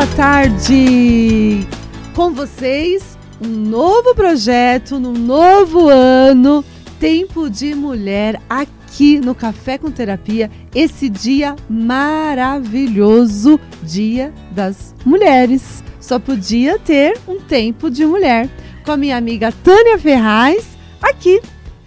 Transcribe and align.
boa 0.00 0.16
tarde! 0.16 1.66
Com 2.14 2.30
vocês, 2.30 3.18
um 3.38 3.48
novo 3.48 4.14
projeto, 4.14 4.98
num 4.98 5.12
novo 5.12 5.90
ano, 5.90 6.64
Tempo 6.98 7.50
de 7.50 7.74
Mulher, 7.74 8.40
aqui 8.48 9.20
no 9.20 9.34
Café 9.34 9.76
com 9.76 9.90
Terapia, 9.90 10.50
esse 10.74 11.10
dia 11.10 11.54
maravilhoso, 11.68 13.60
Dia 13.82 14.32
das 14.52 14.94
Mulheres. 15.04 15.84
Só 16.00 16.18
podia 16.18 16.78
ter 16.78 17.18
um 17.28 17.38
Tempo 17.38 17.90
de 17.90 18.06
Mulher. 18.06 18.48
Com 18.86 18.92
a 18.92 18.96
minha 18.96 19.18
amiga 19.18 19.52
Tânia 19.52 19.98
Ferraz, 19.98 20.66
aqui 21.02 21.42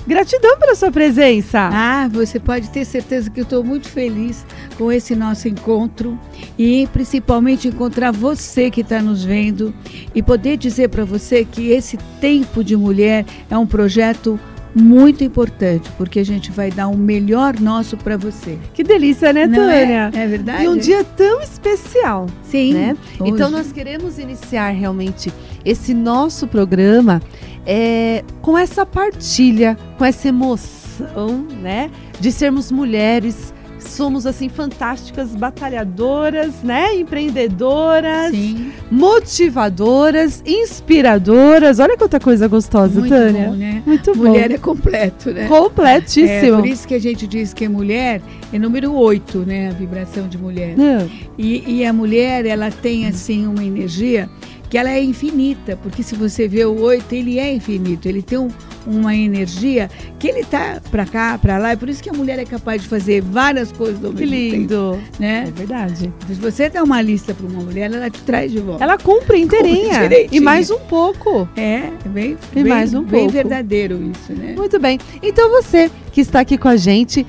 Gratidão 0.05 0.57
pela 0.57 0.75
sua 0.75 0.91
presença. 0.91 1.69
Ah, 1.71 2.09
você 2.11 2.39
pode 2.39 2.69
ter 2.69 2.83
certeza 2.85 3.29
que 3.29 3.39
eu 3.39 3.43
estou 3.43 3.63
muito 3.63 3.87
feliz 3.87 4.45
com 4.77 4.91
esse 4.91 5.15
nosso 5.15 5.47
encontro 5.47 6.19
e 6.57 6.87
principalmente 6.91 7.69
encontrar 7.69 8.11
você 8.11 8.69
que 8.69 8.81
está 8.81 9.01
nos 9.01 9.23
vendo 9.23 9.73
e 10.13 10.21
poder 10.21 10.57
dizer 10.57 10.89
para 10.89 11.05
você 11.05 11.45
que 11.45 11.69
esse 11.71 11.97
Tempo 12.19 12.63
de 12.63 12.75
Mulher 12.75 13.25
é 13.49 13.57
um 13.57 13.65
projeto 13.65 14.39
muito 14.75 15.23
importante, 15.23 15.89
porque 15.97 16.19
a 16.19 16.25
gente 16.25 16.51
vai 16.51 16.71
dar 16.71 16.87
o 16.87 16.97
melhor 16.97 17.59
nosso 17.59 17.95
para 17.95 18.17
você. 18.17 18.57
Que 18.73 18.83
delícia, 18.83 19.31
né, 19.31 19.45
Não 19.45 19.55
Tânia? 19.55 20.11
É, 20.13 20.23
é 20.23 20.27
verdade. 20.27 20.63
E 20.63 20.67
um 20.67 20.77
dia 20.77 21.03
tão 21.03 21.41
especial. 21.41 22.25
Sim. 22.43 22.73
Né? 22.73 22.97
Então 23.23 23.49
nós 23.49 23.71
queremos 23.71 24.17
iniciar 24.17 24.69
realmente 24.71 25.31
esse 25.63 25.93
nosso 25.93 26.47
programa 26.47 27.21
é, 27.65 28.23
com 28.41 28.57
essa 28.57 28.85
partilha, 28.85 29.77
com 29.97 30.05
essa 30.05 30.27
emoção, 30.27 31.47
né? 31.61 31.89
De 32.19 32.31
sermos 32.31 32.71
mulheres, 32.71 33.53
somos 33.79 34.25
assim 34.25 34.49
fantásticas, 34.49 35.35
batalhadoras, 35.35 36.61
né? 36.63 36.95
Empreendedoras, 36.95 38.31
Sim. 38.31 38.71
motivadoras, 38.89 40.41
inspiradoras. 40.45 41.79
Olha 41.79 41.97
quanta 41.97 42.19
coisa 42.19 42.47
gostosa, 42.47 42.99
Muito 42.99 43.11
Tânia. 43.13 43.47
bom, 43.49 43.55
né? 43.55 43.83
Muito 43.85 44.15
Mulher 44.15 44.49
bom. 44.49 44.55
é 44.55 44.57
completo, 44.57 45.31
né? 45.31 45.45
É, 45.45 45.47
Completíssimo. 45.47 46.57
por 46.57 46.65
isso 46.65 46.87
que 46.87 46.93
a 46.95 46.99
gente 46.99 47.27
diz 47.27 47.53
que 47.53 47.67
mulher 47.67 48.21
é 48.51 48.59
número 48.59 48.93
8, 48.93 49.39
né? 49.39 49.69
A 49.69 49.73
vibração 49.73 50.27
de 50.27 50.37
mulher. 50.37 50.75
Não. 50.77 51.09
E, 51.37 51.79
e 51.79 51.85
a 51.85 51.93
mulher, 51.93 52.45
ela 52.45 52.71
tem 52.71 53.07
assim 53.07 53.45
uma 53.47 53.63
energia 53.63 54.29
que 54.73 54.77
ela 54.79 54.89
é 54.89 55.03
infinita, 55.03 55.77
porque 55.83 56.01
se 56.01 56.15
você 56.15 56.47
vê 56.47 56.65
o 56.65 56.73
oito, 56.81 57.13
ele 57.13 57.37
é 57.37 57.53
infinito, 57.53 58.07
ele 58.07 58.23
tem 58.23 58.39
um- 58.39 58.49
uma 58.87 59.15
energia 59.15 59.87
que 60.17 60.27
ele 60.27 60.43
tá 60.43 60.81
para 60.89 61.05
cá, 61.05 61.37
para 61.37 61.59
lá, 61.59 61.73
e 61.73 61.77
por 61.77 61.87
isso 61.89 62.01
que 62.01 62.09
a 62.09 62.13
mulher 62.13 62.39
é 62.39 62.43
capaz 62.43 62.81
de 62.81 62.87
fazer 62.87 63.21
várias 63.21 63.71
coisas 63.71 64.03
ao 64.03 64.11
Que 64.11 64.25
mesmo 64.25 64.35
tempo, 64.35 64.57
lindo. 64.57 64.99
É 65.19 65.21
né? 65.21 65.53
verdade. 65.55 66.11
Se 66.27 66.33
você 66.33 66.69
dá 66.71 66.81
uma 66.81 66.99
lista 67.03 67.35
para 67.35 67.45
uma 67.45 67.61
mulher, 67.61 67.93
ela 67.93 68.09
te 68.09 68.19
traz 68.23 68.51
de 68.51 68.57
volta. 68.61 68.83
Ela 68.83 68.97
cumpre 68.97 69.39
inteirinha. 69.39 69.99
Cumpre 70.01 70.27
e 70.31 70.39
mais 70.39 70.71
um 70.71 70.79
pouco. 70.79 71.47
É, 71.55 71.91
é 72.03 72.09
bem, 72.09 72.35
E 72.51 72.55
bem, 72.55 72.63
mais 72.63 72.95
um 72.95 73.03
bem 73.03 73.19
pouco. 73.25 73.31
verdadeiro 73.31 74.01
isso, 74.11 74.33
né? 74.33 74.55
Muito 74.57 74.79
bem. 74.79 74.97
Então 75.21 75.51
você 75.51 75.91
que 76.11 76.19
está 76.19 76.39
aqui 76.39 76.57
com 76.57 76.67
a 76.67 76.75
gente 76.77 77.27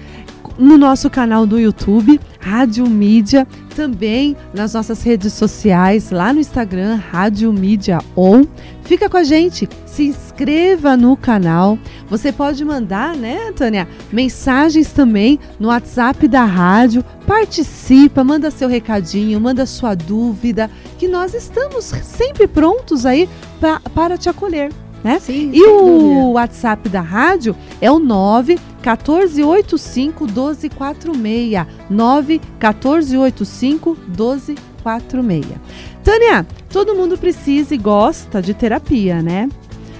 no 0.58 0.78
nosso 0.78 1.10
canal 1.10 1.44
do 1.46 1.58
YouTube, 1.60 2.18
Rádio 2.40 2.88
Mídia, 2.88 3.46
também 3.74 4.36
nas 4.52 4.74
nossas 4.74 5.02
redes 5.02 5.32
sociais, 5.32 6.10
lá 6.10 6.32
no 6.32 6.40
Instagram, 6.40 6.96
Rádio 6.96 7.52
Mídia 7.52 7.98
On. 8.16 8.44
Fica 8.84 9.08
com 9.08 9.16
a 9.16 9.24
gente, 9.24 9.68
se 9.86 10.04
inscreva 10.04 10.96
no 10.96 11.16
canal. 11.16 11.78
Você 12.08 12.30
pode 12.30 12.64
mandar, 12.64 13.16
né, 13.16 13.52
Tânia, 13.52 13.88
mensagens 14.12 14.92
também 14.92 15.38
no 15.58 15.68
WhatsApp 15.68 16.28
da 16.28 16.44
rádio. 16.44 17.04
Participa, 17.26 18.22
manda 18.22 18.50
seu 18.50 18.68
recadinho, 18.68 19.40
manda 19.40 19.66
sua 19.66 19.94
dúvida, 19.94 20.70
que 20.98 21.08
nós 21.08 21.34
estamos 21.34 21.84
sempre 22.02 22.46
prontos 22.46 23.04
aí 23.04 23.28
pra, 23.58 23.80
para 23.80 24.18
te 24.18 24.28
acolher. 24.28 24.70
Né? 25.04 25.18
Sim, 25.20 25.50
E 25.52 25.62
o. 25.62 26.32
WhatsApp 26.32 26.88
da 26.88 27.02
rádio 27.02 27.54
é 27.80 27.90
o 27.92 27.98
9 27.98 28.58
1485 28.82 30.24
1246. 30.24 31.66
9 31.90 32.40
1485 32.58 33.96
1246. 34.08 35.60
Tânia, 36.02 36.46
todo 36.70 36.94
mundo 36.94 37.16
precisa 37.18 37.74
e 37.74 37.78
gosta 37.78 38.40
de 38.42 38.54
terapia, 38.54 39.22
né? 39.22 39.48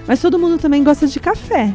Mas 0.07 0.19
todo 0.21 0.37
mundo 0.39 0.57
também 0.57 0.83
gosta 0.83 1.07
de 1.07 1.19
café. 1.19 1.73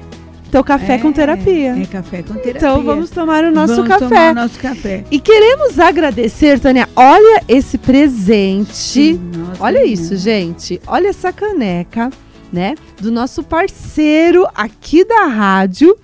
Então, 0.48 0.62
café 0.64 0.98
com 0.98 1.12
terapia. 1.12 1.76
É 1.80 1.86
café 1.86 2.22
com 2.24 2.34
terapia. 2.34 2.52
Então, 2.56 2.82
vamos 2.82 3.10
tomar 3.10 3.44
o 3.44 3.52
nosso 3.52 3.76
Vamos 3.76 3.88
café. 3.88 4.08
tomar 4.08 4.32
o 4.32 4.34
nosso 4.34 4.58
café. 4.58 5.04
E 5.08 5.20
queremos 5.20 5.78
agradecer, 5.78 6.58
Tânia. 6.58 6.88
Olha 6.97 7.42
esse 7.48 7.78
presente. 7.78 9.12
Nossa, 9.36 9.62
Olha 9.62 9.80
menina. 9.80 9.94
isso, 9.94 10.16
gente. 10.16 10.80
Olha 10.88 11.08
essa 11.08 11.32
caneca, 11.32 12.10
né? 12.52 12.74
Do 13.00 13.10
nosso 13.10 13.42
parceiro 13.42 14.46
aqui 14.54 15.04
da 15.04 15.26
rádio, 15.26 15.96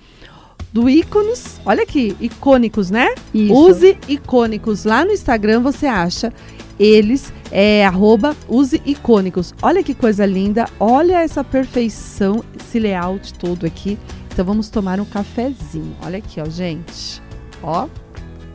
do 0.71 0.89
Íconos. 0.89 1.59
Olha 1.65 1.83
aqui, 1.83 2.15
icônicos, 2.19 2.91
né? 2.91 3.13
Isso. 3.33 3.53
Use 3.53 3.97
icônicos. 4.07 4.85
Lá 4.85 5.03
no 5.03 5.11
Instagram 5.11 5.61
você 5.61 5.87
acha 5.87 6.31
eles, 6.79 7.33
é 7.51 7.85
arroba 7.85 8.35
use 8.47 8.81
icônicos. 8.85 9.53
Olha 9.61 9.81
que 9.83 9.93
coisa 9.93 10.25
linda. 10.25 10.65
Olha 10.79 11.21
essa 11.21 11.43
perfeição, 11.43 12.43
esse 12.59 12.79
layout 12.79 13.33
todo 13.33 13.65
aqui. 13.65 13.97
Então 14.31 14.45
vamos 14.45 14.69
tomar 14.69 14.99
um 14.99 15.05
cafezinho. 15.05 15.95
Olha 16.03 16.19
aqui, 16.19 16.39
ó, 16.39 16.45
gente. 16.45 17.21
Ó. 17.63 17.87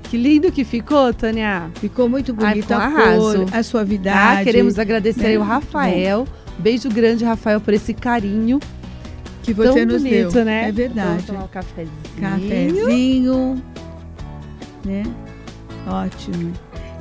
Que 0.05 0.17
lindo 0.17 0.53
que 0.53 0.63
ficou, 0.63 1.13
Tânia. 1.13 1.71
Ficou 1.77 2.09
muito 2.09 2.33
Ai, 2.39 2.55
bonita 2.55 2.79
ficou 2.79 3.09
a 3.09 3.17
cor, 3.17 3.47
a 3.51 3.63
suavidade. 3.63 4.41
Ah, 4.41 4.45
queremos 4.45 4.79
agradecer 4.79 5.23
né? 5.23 5.29
aí 5.31 5.39
o 5.39 5.43
Rafael. 5.43 6.27
Beijo 6.59 6.89
grande, 6.89 7.25
Rafael, 7.25 7.61
por 7.61 7.75
esse 7.75 7.93
carinho. 7.95 8.61
que 9.43 9.53
você 9.53 9.81
tão 9.81 9.87
nos 9.87 10.03
bonito, 10.03 10.33
deu. 10.33 10.45
né? 10.45 10.69
É 10.69 10.73
verdade. 10.73 11.09
Vamos 11.09 11.25
tomar 11.25 11.45
um 11.45 11.49
cafezinho. 11.49 11.93
Cafezinho, 12.21 13.63
né? 14.85 15.03
Ótimo. 15.87 16.53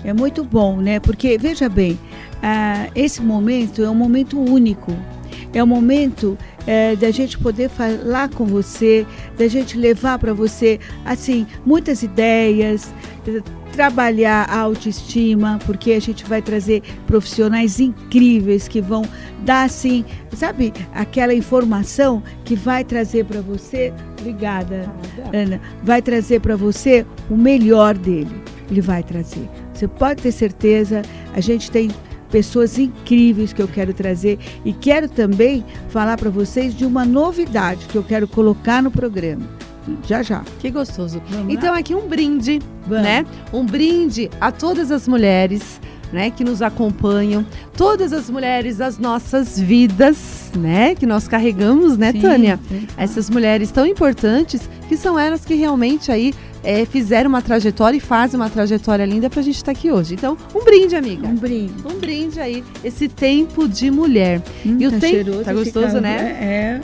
É 0.04 0.14
muito 0.14 0.44
bom, 0.44 0.78
né? 0.78 1.00
Porque, 1.00 1.38
veja 1.38 1.70
bem, 1.70 2.00
ah, 2.42 2.88
esse 2.96 3.22
momento 3.22 3.84
é 3.84 3.90
um 3.90 3.96
momento 3.96 4.40
único. 4.40 4.92
É 5.54 5.64
um 5.64 5.68
momento 5.68 6.38
eh, 6.66 6.96
da 6.96 7.12
gente 7.12 7.38
poder 7.38 7.70
falar 7.70 8.30
com 8.30 8.46
você, 8.46 9.06
da 9.38 9.48
gente 9.50 9.78
levar 9.78 10.18
para 10.18 10.34
você, 10.34 10.80
assim, 11.06 11.46
muitas 11.66 12.04
ideias, 12.04 12.94
trabalhar 13.82 14.48
a 14.48 14.60
autoestima, 14.60 15.58
porque 15.66 15.94
a 15.94 16.00
gente 16.00 16.24
vai 16.26 16.40
trazer 16.40 16.84
profissionais 17.08 17.80
incríveis 17.80 18.68
que 18.68 18.80
vão 18.80 19.04
dar, 19.44 19.64
assim, 19.64 20.06
sabe, 20.36 20.72
aquela 20.94 21.34
informação 21.34 22.22
que 22.46 22.56
vai 22.56 22.84
trazer 22.84 23.26
para 23.26 23.42
você. 23.42 23.92
Obrigada. 24.20 24.88
Ana, 25.34 25.60
vai 25.82 26.00
trazer 26.00 26.42
para 26.42 26.56
você 26.56 27.04
o 27.28 27.36
melhor 27.36 27.98
dele. 27.98 28.30
Ele 28.70 28.82
vai 28.82 29.02
trazer. 29.02 29.50
Você 29.74 29.88
pode 29.88 30.22
ter 30.22 30.32
certeza, 30.32 31.02
a 31.34 31.42
gente 31.42 31.72
tem 31.72 31.90
pessoas 32.30 32.78
incríveis 32.78 33.52
que 33.52 33.64
eu 33.64 33.68
quero 33.68 33.96
trazer 33.96 34.38
e 34.64 34.74
quero 34.74 35.10
também 35.10 35.66
falar 35.90 36.18
para 36.18 36.30
vocês 36.30 36.76
de 36.76 36.86
uma 36.86 37.04
novidade 37.04 37.88
que 37.88 37.98
eu 37.98 38.04
quero 38.04 38.28
colocar 38.28 38.84
no 38.84 38.92
programa. 38.92 39.61
Já 40.08 40.22
já. 40.24 40.42
Que 40.60 40.70
gostoso. 40.70 41.22
Vamos 41.30 41.54
Então, 41.54 41.74
aqui 41.74 41.96
um 41.96 42.08
brinde, 42.08 42.60
Vamos. 42.88 43.04
né? 43.04 43.26
Um 43.52 43.66
brinde 43.66 44.30
a 44.40 44.52
todas 44.52 44.92
as 44.92 45.08
mulheres, 45.08 45.82
né? 46.14 46.30
Que 46.30 46.44
nos 46.44 46.62
acompanham. 46.62 47.46
Todas 47.76 48.14
as 48.14 48.30
mulheres 48.30 48.78
das 48.78 48.98
nossas 48.98 49.60
vidas, 49.60 50.52
né? 50.56 50.94
Que 50.96 51.06
nós 51.06 51.28
carregamos, 51.28 51.98
né, 51.98 52.12
Sim, 52.12 52.22
Tânia? 52.22 52.60
sim. 52.70 52.88
Essas 52.98 53.30
mulheres 53.30 53.72
tão 53.72 53.86
importantes 53.86 54.70
que 54.88 54.96
são 54.98 55.18
elas 55.18 55.44
que 55.46 55.56
realmente 55.56 56.12
aí 56.12 56.34
é, 56.64 56.86
fizeram 56.86 57.28
uma 57.30 57.42
trajetória 57.42 57.98
e 57.98 58.00
fazem 58.00 58.40
uma 58.40 58.50
trajetória 58.50 59.04
linda 59.04 59.32
pra 59.32 59.42
gente 59.42 59.56
estar 59.56 59.72
aqui 59.72 59.90
hoje. 59.92 60.14
Então, 60.14 60.38
um 60.54 60.64
brinde, 60.64 60.96
amiga. 60.96 61.28
Um 61.28 61.34
brinde. 61.36 61.74
Um 61.84 61.98
brinde 61.98 62.40
aí, 62.40 62.64
esse 62.84 63.08
tempo 63.08 63.68
de 63.68 63.90
mulher. 63.90 64.44
Hum, 64.64 64.78
E 64.80 64.86
o 64.86 64.92
tá 64.92 65.00
tem- 65.00 65.12
cheiroso 65.12 65.44
tá 65.44 65.54
gostoso, 65.54 66.00
né? 66.00 66.18
É. 66.40 66.82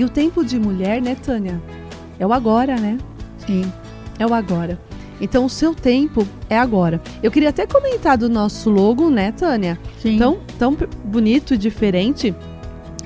E 0.00 0.04
o 0.04 0.08
tempo 0.08 0.42
de 0.42 0.58
mulher, 0.58 1.02
né, 1.02 1.14
Tânia? 1.14 1.60
É 2.18 2.26
o 2.26 2.32
agora, 2.32 2.74
né? 2.76 2.96
Sim. 3.46 3.70
É 4.18 4.26
o 4.26 4.32
agora. 4.32 4.80
Então, 5.20 5.44
o 5.44 5.50
seu 5.50 5.74
tempo 5.74 6.26
é 6.48 6.56
agora. 6.56 7.02
Eu 7.22 7.30
queria 7.30 7.50
até 7.50 7.66
comentar 7.66 8.16
do 8.16 8.26
nosso 8.26 8.70
logo, 8.70 9.10
né, 9.10 9.30
Tânia? 9.30 9.78
Sim. 10.00 10.16
Tão, 10.16 10.38
tão 10.58 10.74
bonito 11.04 11.52
e 11.52 11.58
diferente 11.58 12.34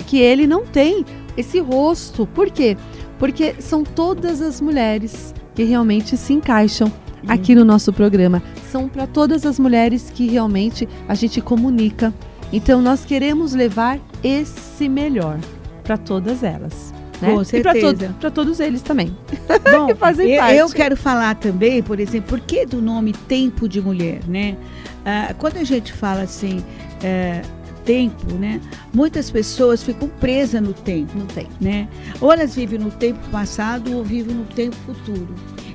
que 0.06 0.18
ele 0.18 0.46
não 0.46 0.64
tem 0.64 1.04
esse 1.36 1.58
rosto. 1.58 2.28
Por 2.28 2.48
quê? 2.48 2.76
Porque 3.18 3.56
são 3.58 3.82
todas 3.82 4.40
as 4.40 4.60
mulheres 4.60 5.34
que 5.52 5.64
realmente 5.64 6.16
se 6.16 6.32
encaixam 6.32 6.92
aqui 7.26 7.56
no 7.56 7.64
nosso 7.64 7.92
programa. 7.92 8.40
São 8.70 8.88
para 8.88 9.08
todas 9.08 9.44
as 9.44 9.58
mulheres 9.58 10.12
que 10.14 10.28
realmente 10.28 10.88
a 11.08 11.14
gente 11.16 11.40
comunica. 11.40 12.14
Então, 12.52 12.80
nós 12.80 13.04
queremos 13.04 13.52
levar 13.52 13.98
esse 14.22 14.88
melhor 14.88 15.40
para 15.84 15.96
todas 15.96 16.42
elas. 16.42 16.92
Né? 17.20 17.32
Com 17.32 17.44
certeza. 17.44 18.06
E 18.06 18.08
para 18.08 18.30
to 18.30 18.30
todos 18.30 18.58
eles 18.58 18.82
também. 18.82 19.16
Bom, 19.70 19.86
que 19.86 19.94
fazem 19.94 20.32
eu, 20.32 20.40
parte. 20.40 20.56
eu 20.56 20.68
quero 20.70 20.96
falar 20.96 21.36
também, 21.36 21.82
por 21.82 22.00
exemplo, 22.00 22.30
por 22.30 22.40
que 22.40 22.66
do 22.66 22.82
nome 22.82 23.12
Tempo 23.12 23.68
de 23.68 23.80
Mulher, 23.80 24.20
né? 24.26 24.56
Ah, 25.04 25.34
quando 25.38 25.58
a 25.58 25.64
gente 25.64 25.92
fala 25.92 26.22
assim, 26.22 26.64
é, 27.02 27.42
tempo, 27.84 28.32
né? 28.34 28.60
Muitas 28.92 29.30
pessoas 29.30 29.82
ficam 29.82 30.08
presas 30.08 30.60
no 30.60 30.72
tempo, 30.72 31.16
no 31.16 31.26
tempo, 31.26 31.52
né? 31.60 31.88
Ou 32.20 32.32
elas 32.32 32.54
vivem 32.54 32.78
no 32.78 32.90
tempo 32.90 33.20
passado 33.30 33.96
ou 33.96 34.02
vivem 34.02 34.34
no 34.34 34.44
tempo 34.44 34.76
futuro. 34.86 35.28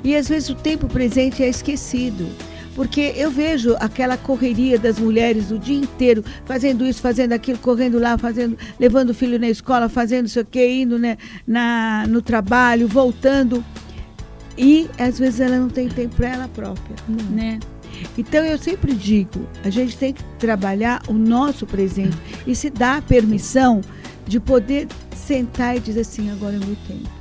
E 0.04 0.16
às 0.16 0.28
vezes 0.28 0.50
o 0.50 0.56
tempo 0.56 0.88
presente 0.88 1.44
é 1.44 1.48
esquecido. 1.48 2.28
Porque 2.76 3.14
eu 3.16 3.30
vejo 3.30 3.76
aquela 3.80 4.18
correria 4.18 4.80
das 4.80 5.00
mulheres 5.00 5.52
o 5.52 5.60
dia 5.60 5.78
inteiro, 5.78 6.24
fazendo 6.46 6.86
isso, 6.86 7.02
fazendo 7.02 7.34
aquilo, 7.34 7.58
correndo 7.58 8.00
lá, 8.00 8.18
fazendo, 8.18 8.58
levando 8.80 9.10
o 9.10 9.14
filho 9.14 9.40
na 9.40 9.50
escola, 9.50 9.90
fazendo 9.90 10.28
isso 10.28 10.40
aqui, 10.40 10.82
indo 10.82 10.98
né, 10.98 11.18
na, 11.46 12.06
no 12.08 12.22
trabalho, 12.22 12.88
voltando. 12.88 13.64
E 14.58 14.90
às 14.98 15.18
vezes 15.20 15.40
ela 15.40 15.58
não 15.58 15.70
tem 15.70 15.88
tempo 15.88 16.16
para 16.16 16.30
ela 16.30 16.48
própria, 16.48 16.96
não. 17.08 17.24
né? 17.36 17.60
Então 18.18 18.44
eu 18.46 18.58
sempre 18.58 18.94
digo, 18.94 19.48
a 19.64 19.70
gente 19.70 19.98
tem 19.98 20.14
que 20.14 20.24
trabalhar 20.38 21.02
o 21.08 21.14
nosso 21.14 21.66
presente 21.66 22.18
e 22.46 22.56
se 22.56 22.70
dar 22.70 23.02
permissão 23.02 23.82
de 24.26 24.40
poder 24.40 24.88
sentar 25.16 25.76
e 25.76 25.80
dizer 25.80 26.02
assim, 26.02 26.30
agora 26.32 26.56
é 26.56 26.60
meu 26.60 26.76
tempo. 26.88 27.19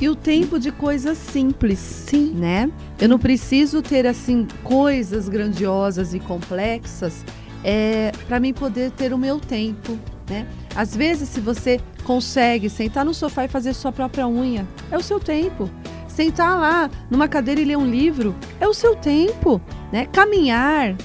E 0.00 0.08
o 0.08 0.14
tempo 0.14 0.60
de 0.60 0.70
coisas 0.70 1.18
simples, 1.18 1.78
sim, 1.78 2.32
né? 2.32 2.70
Eu 3.00 3.08
não 3.08 3.18
preciso 3.18 3.82
ter 3.82 4.06
assim 4.06 4.46
coisas 4.62 5.28
grandiosas 5.28 6.14
e 6.14 6.20
complexas 6.20 7.24
é, 7.64 8.12
para 8.28 8.38
mim 8.38 8.52
poder 8.52 8.92
ter 8.92 9.12
o 9.12 9.18
meu 9.18 9.40
tempo, 9.40 9.98
né? 10.28 10.46
Às 10.76 10.94
vezes, 10.94 11.28
se 11.28 11.40
você 11.40 11.80
consegue 12.04 12.70
sentar 12.70 13.04
no 13.04 13.12
sofá 13.12 13.44
e 13.44 13.48
fazer 13.48 13.74
sua 13.74 13.90
própria 13.90 14.28
unha, 14.28 14.66
é 14.90 14.96
o 14.96 15.02
seu 15.02 15.18
tempo. 15.18 15.68
Sentar 16.06 16.58
lá 16.58 16.90
numa 17.10 17.28
cadeira 17.28 17.60
e 17.60 17.64
ler 17.64 17.76
um 17.76 17.86
livro, 17.86 18.36
é 18.60 18.68
o 18.68 18.74
seu 18.74 18.94
tempo, 18.94 19.60
né? 19.92 20.06
Caminhar, 20.06 20.96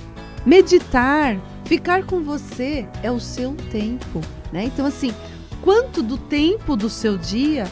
meditar, 0.45 1.35
ficar 1.65 2.05
com 2.05 2.21
você 2.21 2.87
é 3.01 3.11
o 3.11 3.19
seu 3.19 3.55
tempo, 3.71 4.21
né? 4.51 4.65
Então 4.65 4.85
assim, 4.85 5.11
quanto 5.61 6.03
do 6.03 6.17
tempo 6.17 6.75
do 6.75 6.89
seu 6.89 7.17
dia 7.17 7.65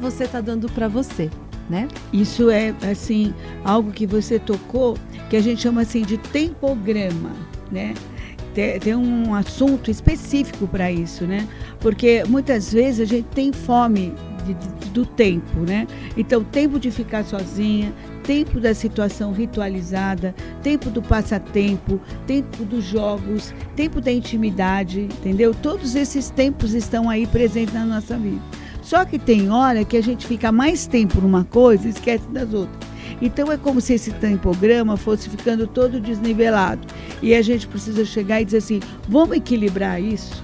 você 0.00 0.24
está 0.24 0.40
dando 0.40 0.68
para 0.70 0.88
você, 0.88 1.30
né? 1.68 1.88
Isso 2.12 2.50
é 2.50 2.74
assim 2.90 3.34
algo 3.64 3.92
que 3.92 4.06
você 4.06 4.38
tocou 4.38 4.96
que 5.28 5.36
a 5.36 5.40
gente 5.40 5.62
chama 5.62 5.82
assim 5.82 6.02
de 6.02 6.18
tempograma, 6.18 7.32
né? 7.70 7.94
Tem, 8.54 8.94
um 8.94 9.34
assunto 9.34 9.90
específico 9.90 10.66
para 10.66 10.90
isso, 10.90 11.24
né? 11.24 11.46
Porque 11.78 12.24
muitas 12.26 12.72
vezes 12.72 13.00
a 13.00 13.04
gente 13.04 13.26
tem 13.34 13.52
fome 13.52 14.14
de, 14.46 14.54
de, 14.54 14.90
do 14.90 15.04
tempo, 15.04 15.58
né? 15.60 15.86
Então, 16.16 16.42
tempo 16.42 16.80
de 16.80 16.90
ficar 16.90 17.22
sozinha, 17.24 17.92
tempo 18.22 18.58
da 18.58 18.72
situação 18.74 19.32
ritualizada, 19.32 20.34
tempo 20.62 20.88
do 20.88 21.02
passatempo, 21.02 22.00
tempo 22.26 22.64
dos 22.64 22.84
jogos, 22.84 23.52
tempo 23.74 24.00
da 24.00 24.10
intimidade, 24.10 25.00
entendeu? 25.00 25.52
Todos 25.52 25.94
esses 25.94 26.30
tempos 26.30 26.72
estão 26.72 27.10
aí 27.10 27.26
presentes 27.26 27.74
na 27.74 27.84
nossa 27.84 28.16
vida. 28.16 28.40
Só 28.86 29.04
que 29.04 29.18
tem 29.18 29.50
hora 29.50 29.84
que 29.84 29.96
a 29.96 30.00
gente 30.00 30.24
fica 30.24 30.52
mais 30.52 30.86
tempo 30.86 31.20
numa 31.20 31.42
coisa 31.42 31.88
e 31.88 31.90
esquece 31.90 32.24
das 32.28 32.54
outras. 32.54 32.88
Então 33.20 33.50
é 33.50 33.56
como 33.56 33.80
se 33.80 33.94
esse 33.94 34.12
tempograma 34.12 34.96
fosse 34.96 35.28
ficando 35.28 35.66
todo 35.66 35.98
desnivelado. 35.98 36.86
E 37.20 37.34
a 37.34 37.42
gente 37.42 37.66
precisa 37.66 38.04
chegar 38.04 38.40
e 38.40 38.44
dizer 38.44 38.58
assim: 38.58 38.80
vamos 39.08 39.36
equilibrar 39.36 40.00
isso? 40.00 40.40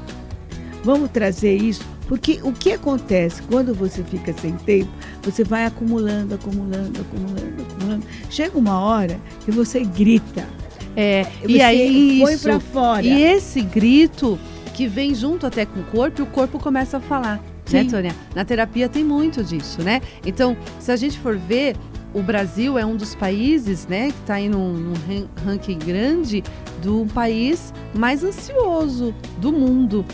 Vamos 0.82 1.08
trazer 1.10 1.56
isso? 1.56 1.84
Porque 2.08 2.40
o 2.42 2.52
que 2.52 2.72
acontece 2.72 3.40
quando 3.42 3.72
você 3.72 4.02
fica 4.02 4.32
sem 4.32 4.54
tempo, 4.54 4.90
você 5.22 5.44
vai 5.44 5.64
acumulando, 5.64 6.34
acumulando, 6.34 7.00
acumulando, 7.00 7.62
acumulando. 7.62 8.04
Chega 8.28 8.58
uma 8.58 8.80
hora 8.80 9.20
que 9.44 9.52
você 9.52 9.84
grita. 9.84 10.48
É, 10.96 11.26
e 11.46 11.60
aí 11.60 12.18
põe 12.20 12.36
para 12.36 12.58
fora. 12.58 13.06
E 13.06 13.22
esse 13.22 13.60
grito 13.60 14.36
que 14.74 14.88
vem 14.88 15.14
junto 15.14 15.46
até 15.46 15.64
com 15.64 15.78
o 15.78 15.84
corpo, 15.84 16.20
e 16.20 16.24
o 16.24 16.26
corpo 16.26 16.58
começa 16.58 16.96
a 16.96 17.00
falar. 17.00 17.51
Sim. 17.72 17.84
né, 17.84 17.90
Tônia? 17.90 18.16
Na 18.34 18.44
terapia 18.44 18.88
tem 18.88 19.04
muito 19.04 19.42
disso, 19.42 19.82
né? 19.82 20.00
Então, 20.24 20.56
se 20.78 20.92
a 20.92 20.96
gente 20.96 21.18
for 21.18 21.36
ver, 21.36 21.76
o 22.14 22.22
Brasil 22.22 22.78
é 22.78 22.84
um 22.84 22.96
dos 22.96 23.14
países, 23.14 23.86
né, 23.86 24.10
que 24.10 24.20
está 24.20 24.34
aí 24.34 24.48
num, 24.48 24.72
num, 24.72 25.28
ranking 25.44 25.78
grande 25.78 26.42
do 26.82 27.06
país 27.14 27.72
mais 27.94 28.22
ansioso 28.22 29.14
do 29.38 29.52
mundo. 29.52 30.04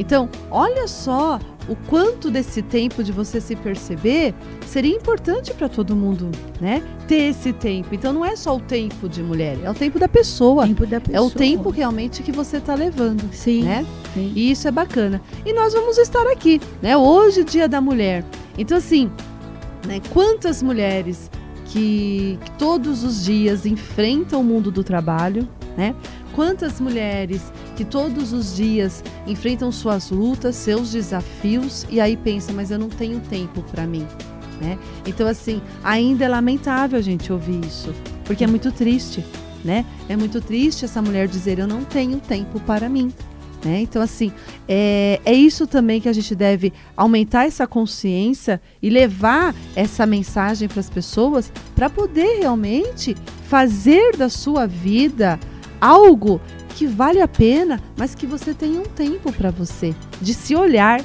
Então, 0.00 0.30
olha 0.50 0.88
só 0.88 1.38
o 1.68 1.76
quanto 1.76 2.30
desse 2.30 2.62
tempo 2.62 3.04
de 3.04 3.12
você 3.12 3.38
se 3.38 3.54
perceber 3.54 4.34
seria 4.66 4.96
importante 4.96 5.52
para 5.52 5.68
todo 5.68 5.94
mundo, 5.94 6.30
né? 6.58 6.82
Ter 7.06 7.28
esse 7.28 7.52
tempo. 7.52 7.94
Então 7.94 8.10
não 8.10 8.24
é 8.24 8.34
só 8.34 8.56
o 8.56 8.60
tempo 8.60 9.10
de 9.10 9.22
mulher, 9.22 9.58
é 9.62 9.70
o 9.70 9.74
tempo 9.74 9.98
da 9.98 10.08
pessoa. 10.08 10.66
Tempo 10.66 10.86
da 10.86 11.02
pessoa. 11.02 11.18
É 11.18 11.20
o 11.20 11.30
tempo 11.30 11.68
realmente 11.68 12.22
que 12.22 12.32
você 12.32 12.56
está 12.56 12.74
levando, 12.74 13.30
sim, 13.30 13.62
né? 13.62 13.84
Sim. 14.14 14.32
E 14.34 14.50
isso 14.50 14.66
é 14.66 14.70
bacana. 14.70 15.20
E 15.44 15.52
nós 15.52 15.74
vamos 15.74 15.98
estar 15.98 16.26
aqui, 16.28 16.58
né? 16.80 16.96
Hoje, 16.96 17.44
Dia 17.44 17.68
da 17.68 17.80
Mulher. 17.80 18.24
Então 18.56 18.78
assim, 18.78 19.10
né? 19.86 20.00
Quantas 20.14 20.62
mulheres 20.62 21.30
que, 21.66 22.38
que 22.42 22.50
todos 22.52 23.04
os 23.04 23.22
dias 23.22 23.66
enfrentam 23.66 24.40
o 24.40 24.44
mundo 24.44 24.70
do 24.70 24.82
trabalho, 24.82 25.46
né? 25.76 25.94
Quantas 26.34 26.80
mulheres 26.80 27.52
que 27.80 27.84
todos 27.86 28.34
os 28.34 28.56
dias 28.56 29.02
enfrentam 29.26 29.72
suas 29.72 30.10
lutas, 30.10 30.54
seus 30.54 30.92
desafios 30.92 31.86
e 31.88 31.98
aí 31.98 32.14
pensam, 32.14 32.54
mas 32.54 32.70
eu 32.70 32.78
não 32.78 32.90
tenho 32.90 33.20
tempo 33.20 33.62
para 33.62 33.86
mim, 33.86 34.06
né? 34.60 34.78
Então 35.06 35.26
assim, 35.26 35.62
ainda 35.82 36.26
é 36.26 36.28
lamentável 36.28 36.98
a 36.98 37.02
gente 37.02 37.32
ouvir 37.32 37.64
isso, 37.64 37.94
porque 38.26 38.44
é 38.44 38.46
muito 38.46 38.70
triste, 38.70 39.24
né? 39.64 39.86
É 40.10 40.14
muito 40.14 40.42
triste 40.42 40.84
essa 40.84 41.00
mulher 41.00 41.26
dizer 41.26 41.58
eu 41.58 41.66
não 41.66 41.82
tenho 41.82 42.18
tempo 42.18 42.60
para 42.60 42.86
mim. 42.86 43.10
Né? 43.64 43.80
Então, 43.80 44.00
assim, 44.00 44.32
é, 44.66 45.20
é 45.22 45.34
isso 45.34 45.66
também 45.66 46.00
que 46.00 46.08
a 46.08 46.14
gente 46.14 46.34
deve 46.34 46.72
aumentar 46.96 47.44
essa 47.44 47.66
consciência 47.66 48.60
e 48.82 48.88
levar 48.88 49.54
essa 49.76 50.06
mensagem 50.06 50.66
para 50.66 50.80
as 50.80 50.88
pessoas 50.88 51.52
para 51.74 51.90
poder 51.90 52.40
realmente 52.40 53.14
fazer 53.48 54.16
da 54.16 54.30
sua 54.30 54.66
vida 54.66 55.38
algo 55.78 56.40
que 56.80 56.86
vale 56.86 57.20
a 57.20 57.28
pena, 57.28 57.78
mas 57.94 58.14
que 58.14 58.24
você 58.24 58.54
tenha 58.54 58.80
um 58.80 58.86
tempo 58.86 59.30
para 59.34 59.50
você, 59.50 59.94
de 60.18 60.32
se 60.32 60.56
olhar. 60.56 61.02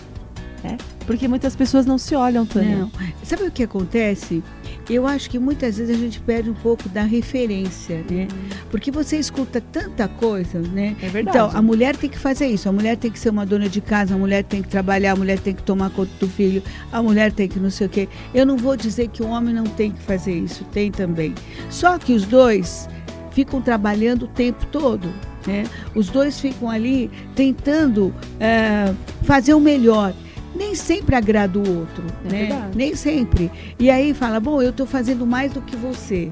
Né? 0.64 0.78
Porque 1.06 1.28
muitas 1.28 1.54
pessoas 1.54 1.86
não 1.86 1.98
se 1.98 2.16
olham 2.16 2.46
também. 2.46 2.78
Não. 2.78 2.90
Sabe 3.24 3.44
o 3.44 3.52
que 3.52 3.64
acontece? 3.64 4.42
Eu 4.90 5.06
acho 5.06 5.30
que 5.30 5.38
muitas 5.38 5.78
vezes 5.78 5.94
a 5.94 6.00
gente 6.00 6.22
perde 6.22 6.50
um 6.50 6.54
pouco 6.54 6.88
da 6.88 7.04
referência, 7.04 8.06
né? 8.10 8.30
Hum. 8.34 8.50
Porque 8.72 8.90
você 8.90 9.18
escuta 9.18 9.60
tanta 9.60 10.08
coisa, 10.08 10.60
né? 10.60 10.96
É 11.02 11.10
verdade. 11.10 11.38
Então, 11.38 11.52
a 11.54 11.62
mulher 11.62 11.98
tem 11.98 12.10
que 12.10 12.18
fazer 12.18 12.48
isso, 12.48 12.70
a 12.70 12.72
mulher 12.72 12.96
tem 12.96 13.12
que 13.12 13.20
ser 13.20 13.32
uma 13.32 13.46
dona 13.46 13.68
de 13.68 13.82
casa, 13.82 14.16
a 14.16 14.18
mulher 14.18 14.46
tem 14.46 14.62
que 14.62 14.70
trabalhar, 14.70 15.12
a 15.12 15.16
mulher 15.18 15.40
tem 15.40 15.54
que 15.54 15.62
tomar 15.62 15.90
conta 15.90 16.12
do 16.22 16.30
filho, 16.30 16.64
a 16.90 17.04
mulher 17.04 17.34
tem 17.34 17.50
que 17.50 17.60
não 17.60 17.70
sei 17.70 17.88
o 17.88 17.90
quê. 17.90 18.08
Eu 18.34 18.46
não 18.46 18.56
vou 18.56 18.78
dizer 18.78 19.10
que 19.10 19.22
o 19.22 19.28
homem 19.28 19.54
não 19.54 19.66
tem 19.66 19.92
que 19.92 20.02
fazer 20.04 20.34
isso, 20.34 20.64
tem 20.72 20.90
também. 20.90 21.36
Só 21.70 22.00
que 22.00 22.14
os 22.14 22.24
dois 22.24 22.88
ficam 23.32 23.62
trabalhando 23.62 24.24
o 24.24 24.28
tempo 24.30 24.66
todo. 24.68 25.12
Né? 25.46 25.64
Os 25.94 26.10
dois 26.10 26.40
ficam 26.40 26.70
ali 26.70 27.10
tentando 27.36 28.14
é, 28.40 28.94
fazer 29.24 29.54
o 29.54 29.60
melhor. 29.60 30.14
Nem 30.56 30.74
sempre 30.74 31.16
agrada 31.16 31.60
o 31.60 31.80
outro, 31.80 32.04
é 32.26 32.48
né? 32.48 32.72
Nem 32.74 32.96
sempre. 32.96 33.52
E 33.78 33.90
aí 33.90 34.14
fala, 34.14 34.40
bom, 34.40 34.62
eu 34.62 34.70
estou 34.70 34.86
fazendo 34.86 35.26
mais 35.26 35.52
do 35.52 35.62
que 35.62 35.76
você. 35.76 36.32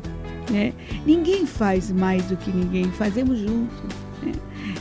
Né? 0.49 0.71
Ninguém 1.05 1.45
faz 1.45 1.91
mais 1.91 2.23
do 2.25 2.37
que 2.37 2.49
ninguém, 2.49 2.85
fazemos 2.85 3.39
juntos. 3.39 3.83
Né? 4.21 4.31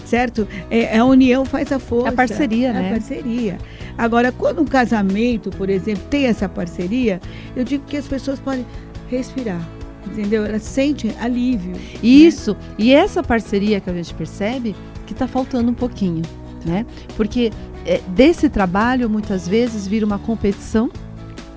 Certo? 0.04 0.46
É, 0.70 0.96
a 0.96 1.04
união 1.04 1.44
faz 1.44 1.72
a 1.72 1.80
força. 1.80 2.10
A 2.10 2.12
parceria, 2.12 2.68
é 2.68 2.72
né? 2.72 2.88
A 2.88 2.92
parceria. 2.92 3.58
Agora, 3.98 4.30
quando 4.30 4.62
um 4.62 4.64
casamento, 4.64 5.50
por 5.50 5.68
exemplo, 5.68 6.04
tem 6.08 6.26
essa 6.26 6.48
parceria, 6.48 7.20
eu 7.56 7.64
digo 7.64 7.84
que 7.84 7.96
as 7.96 8.06
pessoas 8.06 8.38
podem 8.38 8.64
respirar 9.10 9.60
entendeu? 10.06 10.44
Ela 10.44 10.58
sente 10.58 11.14
alívio. 11.20 11.72
Né? 11.72 11.80
Isso. 12.02 12.52
Né? 12.52 12.58
E 12.78 12.92
essa 12.92 13.22
parceria 13.22 13.80
que 13.80 13.90
a 13.90 13.92
gente 13.92 14.12
percebe 14.14 14.74
que 15.06 15.12
está 15.12 15.26
faltando 15.26 15.70
um 15.70 15.74
pouquinho, 15.74 16.22
né? 16.64 16.86
Porque 17.16 17.52
é, 17.84 18.00
desse 18.08 18.48
trabalho 18.48 19.08
muitas 19.08 19.46
vezes 19.46 19.86
vira 19.86 20.06
uma 20.06 20.18
competição, 20.18 20.90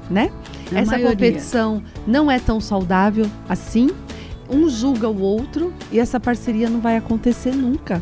né? 0.09 0.31
Na 0.71 0.81
essa 0.81 0.91
maioria. 0.91 1.11
competição 1.11 1.83
não 2.07 2.29
é 2.29 2.39
tão 2.39 2.59
saudável 2.59 3.25
assim. 3.47 3.89
Um 4.49 4.69
julga 4.69 5.09
o 5.09 5.21
outro 5.21 5.73
e 5.91 5.99
essa 5.99 6.19
parceria 6.19 6.69
não 6.69 6.79
vai 6.79 6.97
acontecer 6.97 7.55
nunca, 7.55 8.01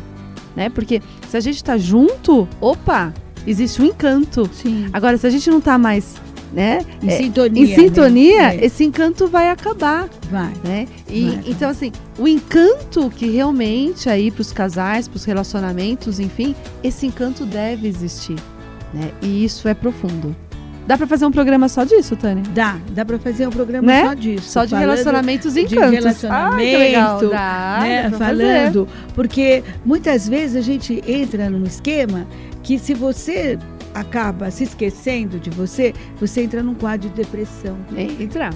né? 0.54 0.68
Porque 0.68 1.00
se 1.28 1.36
a 1.36 1.40
gente 1.40 1.56
está 1.56 1.78
junto, 1.78 2.46
opa, 2.60 3.12
existe 3.46 3.80
um 3.80 3.86
encanto. 3.86 4.48
Sim. 4.52 4.88
Agora, 4.92 5.16
se 5.16 5.26
a 5.26 5.30
gente 5.30 5.48
não 5.50 5.58
está 5.58 5.78
mais 5.78 6.16
né? 6.54 6.80
Em 7.02 7.08
é, 7.08 7.16
sintonia. 7.16 7.62
Em 7.62 7.74
sintonia, 7.74 8.48
né? 8.48 8.58
esse 8.62 8.84
encanto 8.84 9.26
vai 9.26 9.50
acabar. 9.50 10.08
Vai. 10.30 10.52
Né? 10.62 10.86
E, 11.08 11.30
vai, 11.30 11.44
então, 11.46 11.68
assim, 11.68 11.90
o 12.18 12.28
encanto 12.28 13.10
que 13.10 13.28
realmente 13.28 14.08
aí 14.08 14.30
para 14.30 14.42
os 14.42 14.52
casais, 14.52 15.08
para 15.08 15.16
os 15.16 15.24
relacionamentos, 15.24 16.20
enfim, 16.20 16.54
esse 16.82 17.06
encanto 17.06 17.44
deve 17.44 17.88
existir. 17.88 18.36
Né? 18.92 19.10
E 19.20 19.44
isso 19.44 19.66
é 19.66 19.74
profundo. 19.74 20.34
Dá 20.86 20.98
para 20.98 21.06
fazer 21.06 21.24
um 21.24 21.30
programa 21.30 21.66
só 21.68 21.82
disso, 21.82 22.14
Tânia? 22.14 22.42
Dá, 22.54 22.76
dá 22.90 23.06
para 23.06 23.18
fazer 23.18 23.46
um 23.46 23.50
programa 23.50 23.86
né? 23.86 24.04
só 24.04 24.14
disso. 24.14 24.50
Só 24.50 24.64
de 24.66 24.74
relacionamentos 24.74 25.56
e 25.56 25.62
encantos. 25.62 25.90
De 25.90 25.96
relacionamento, 25.96 26.76
ah, 26.76 26.78
legal. 26.78 27.20
Dá, 27.20 27.78
né? 27.80 28.10
dá 28.10 28.18
falando, 28.18 28.86
fazer. 28.86 29.12
porque 29.14 29.64
muitas 29.84 30.28
vezes 30.28 30.56
a 30.56 30.60
gente 30.60 31.02
entra 31.08 31.48
num 31.48 31.64
esquema 31.64 32.26
que 32.62 32.78
se 32.78 32.92
você 32.92 33.58
acaba 33.94 34.50
se 34.50 34.64
esquecendo 34.64 35.38
de 35.38 35.48
você, 35.50 35.94
você 36.20 36.42
entra 36.42 36.62
num 36.62 36.74
quadro 36.74 37.08
de 37.08 37.14
depressão. 37.14 37.76
Entra. 37.96 38.50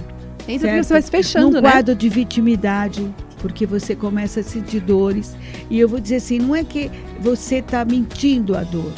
Entra 0.47 0.59
certo? 0.59 0.59
porque 0.59 0.83
você 0.83 0.93
vai 0.93 1.01
se 1.01 1.11
fechando, 1.11 1.47
num 1.47 1.61
né? 1.61 1.71
quadro 1.71 1.95
de 1.95 2.09
vitimidade, 2.09 3.13
porque 3.39 3.65
você 3.65 3.95
começa 3.95 4.41
a 4.41 4.43
sentir 4.43 4.81
dores. 4.81 5.35
E 5.69 5.79
eu 5.79 5.87
vou 5.87 5.99
dizer 5.99 6.17
assim, 6.17 6.39
não 6.39 6.55
é 6.55 6.63
que 6.63 6.91
você 7.19 7.57
está 7.57 7.85
mentindo 7.85 8.57
a 8.57 8.63
dor, 8.63 8.91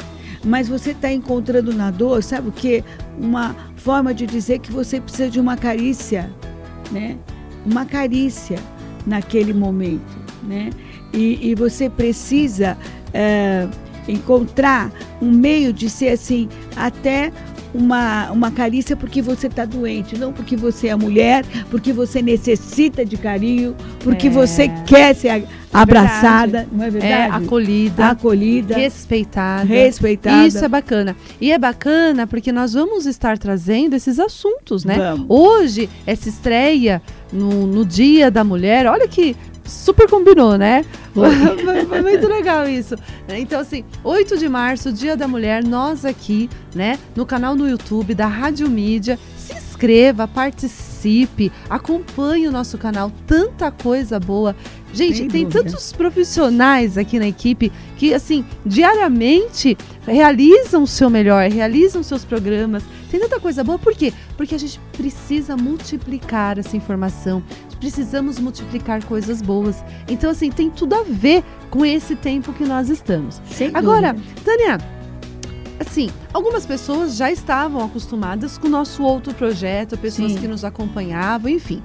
mas 0.44 0.68
você 0.68 0.90
está 0.90 1.12
encontrando 1.12 1.72
na 1.72 1.90
dor, 1.90 2.22
sabe 2.22 2.48
o 2.48 2.52
que? 2.52 2.82
Uma 3.18 3.54
forma 3.76 4.12
de 4.12 4.26
dizer 4.26 4.58
que 4.58 4.72
você 4.72 5.00
precisa 5.00 5.30
de 5.30 5.38
uma 5.38 5.56
carícia, 5.56 6.30
né? 6.90 7.16
Uma 7.64 7.86
carícia 7.86 8.58
naquele 9.06 9.52
momento, 9.52 10.18
né? 10.42 10.70
E, 11.12 11.50
e 11.50 11.54
você 11.54 11.88
precisa 11.88 12.76
é, 13.12 13.68
encontrar 14.08 14.90
um 15.22 15.30
meio 15.30 15.72
de 15.72 15.88
ser 15.88 16.08
assim, 16.08 16.48
até 16.76 17.32
uma, 17.74 18.30
uma 18.30 18.50
carícia 18.50 18.96
porque 18.96 19.22
você 19.22 19.46
está 19.46 19.64
doente, 19.64 20.18
não 20.18 20.32
porque 20.32 20.56
você 20.56 20.88
é 20.88 20.96
mulher, 20.96 21.44
porque 21.70 21.92
você 21.92 22.20
necessita 22.20 23.04
de 23.04 23.16
carinho, 23.16 23.74
porque 24.00 24.26
é. 24.26 24.30
você 24.30 24.68
quer 24.86 25.14
ser 25.14 25.46
abraçada, 25.72 26.60
é 26.60 26.66
não 26.70 26.84
é 26.84 26.90
verdade? 26.90 27.12
É, 27.12 27.26
acolhida, 27.30 28.06
acolhida, 28.08 28.74
respeitada. 28.74 29.64
Respeitada. 29.64 30.46
Isso 30.46 30.62
é 30.62 30.68
bacana. 30.68 31.16
E 31.40 31.50
é 31.50 31.58
bacana 31.58 32.26
porque 32.26 32.52
nós 32.52 32.74
vamos 32.74 33.06
estar 33.06 33.38
trazendo 33.38 33.94
esses 33.94 34.18
assuntos, 34.18 34.84
né? 34.84 34.96
Vamos. 34.98 35.26
Hoje, 35.28 35.88
essa 36.06 36.28
estreia 36.28 37.00
no, 37.32 37.66
no 37.66 37.84
Dia 37.86 38.30
da 38.30 38.44
Mulher, 38.44 38.86
olha 38.86 39.08
que 39.08 39.34
super 39.64 40.08
combinou, 40.08 40.56
né? 40.56 40.84
Foi 41.88 42.02
muito 42.02 42.28
legal 42.28 42.68
isso. 42.68 42.94
Então, 43.28 43.60
assim, 43.60 43.84
8 44.02 44.38
de 44.38 44.48
março, 44.48 44.92
Dia 44.92 45.16
da 45.16 45.28
Mulher, 45.28 45.64
nós 45.64 46.04
aqui, 46.04 46.48
né, 46.74 46.98
no 47.14 47.26
canal 47.26 47.54
no 47.54 47.68
YouTube 47.68 48.14
da 48.14 48.26
Rádio 48.26 48.68
Mídia, 48.68 49.18
se 49.36 49.54
inscreva, 49.54 50.28
participe, 50.28 51.50
acompanhe 51.68 52.48
o 52.48 52.52
nosso 52.52 52.78
canal, 52.78 53.12
tanta 53.26 53.70
coisa 53.70 54.18
boa. 54.20 54.54
Gente, 54.92 55.18
Sem 55.18 55.28
tem 55.28 55.44
dúvida. 55.44 55.64
tantos 55.64 55.92
profissionais 55.92 56.98
aqui 56.98 57.18
na 57.18 57.26
equipe 57.26 57.72
que, 57.96 58.12
assim, 58.12 58.44
diariamente 58.64 59.76
realizam 60.06 60.82
o 60.82 60.86
seu 60.86 61.08
melhor, 61.08 61.48
realizam 61.50 62.02
seus 62.02 62.24
programas. 62.24 62.82
Tem 63.10 63.18
tanta 63.18 63.40
coisa 63.40 63.64
boa, 63.64 63.78
por 63.78 63.94
quê? 63.94 64.12
Porque 64.36 64.54
a 64.54 64.58
gente 64.58 64.78
precisa 64.96 65.56
multiplicar 65.56 66.58
essa 66.58 66.76
informação, 66.76 67.42
precisamos 67.80 68.38
multiplicar 68.38 69.04
coisas 69.04 69.40
boas. 69.40 69.82
Então, 70.08 70.30
assim, 70.30 70.50
tem 70.50 70.70
tudo 70.70 70.94
a 70.94 71.02
ver 71.02 71.42
com 71.70 71.84
esse 71.86 72.14
tempo 72.14 72.52
que 72.52 72.64
nós 72.64 72.88
estamos. 72.90 73.40
Sem 73.50 73.70
Agora, 73.74 74.12
dúvida. 74.12 74.42
Tânia, 74.44 74.78
assim, 75.80 76.10
algumas 76.32 76.66
pessoas 76.66 77.16
já 77.16 77.30
estavam 77.30 77.84
acostumadas 77.84 78.58
com 78.58 78.66
o 78.66 78.70
nosso 78.70 79.02
outro 79.02 79.32
projeto, 79.34 79.96
pessoas 79.96 80.32
Sim. 80.32 80.38
que 80.38 80.48
nos 80.48 80.64
acompanhavam, 80.64 81.50
enfim. 81.50 81.82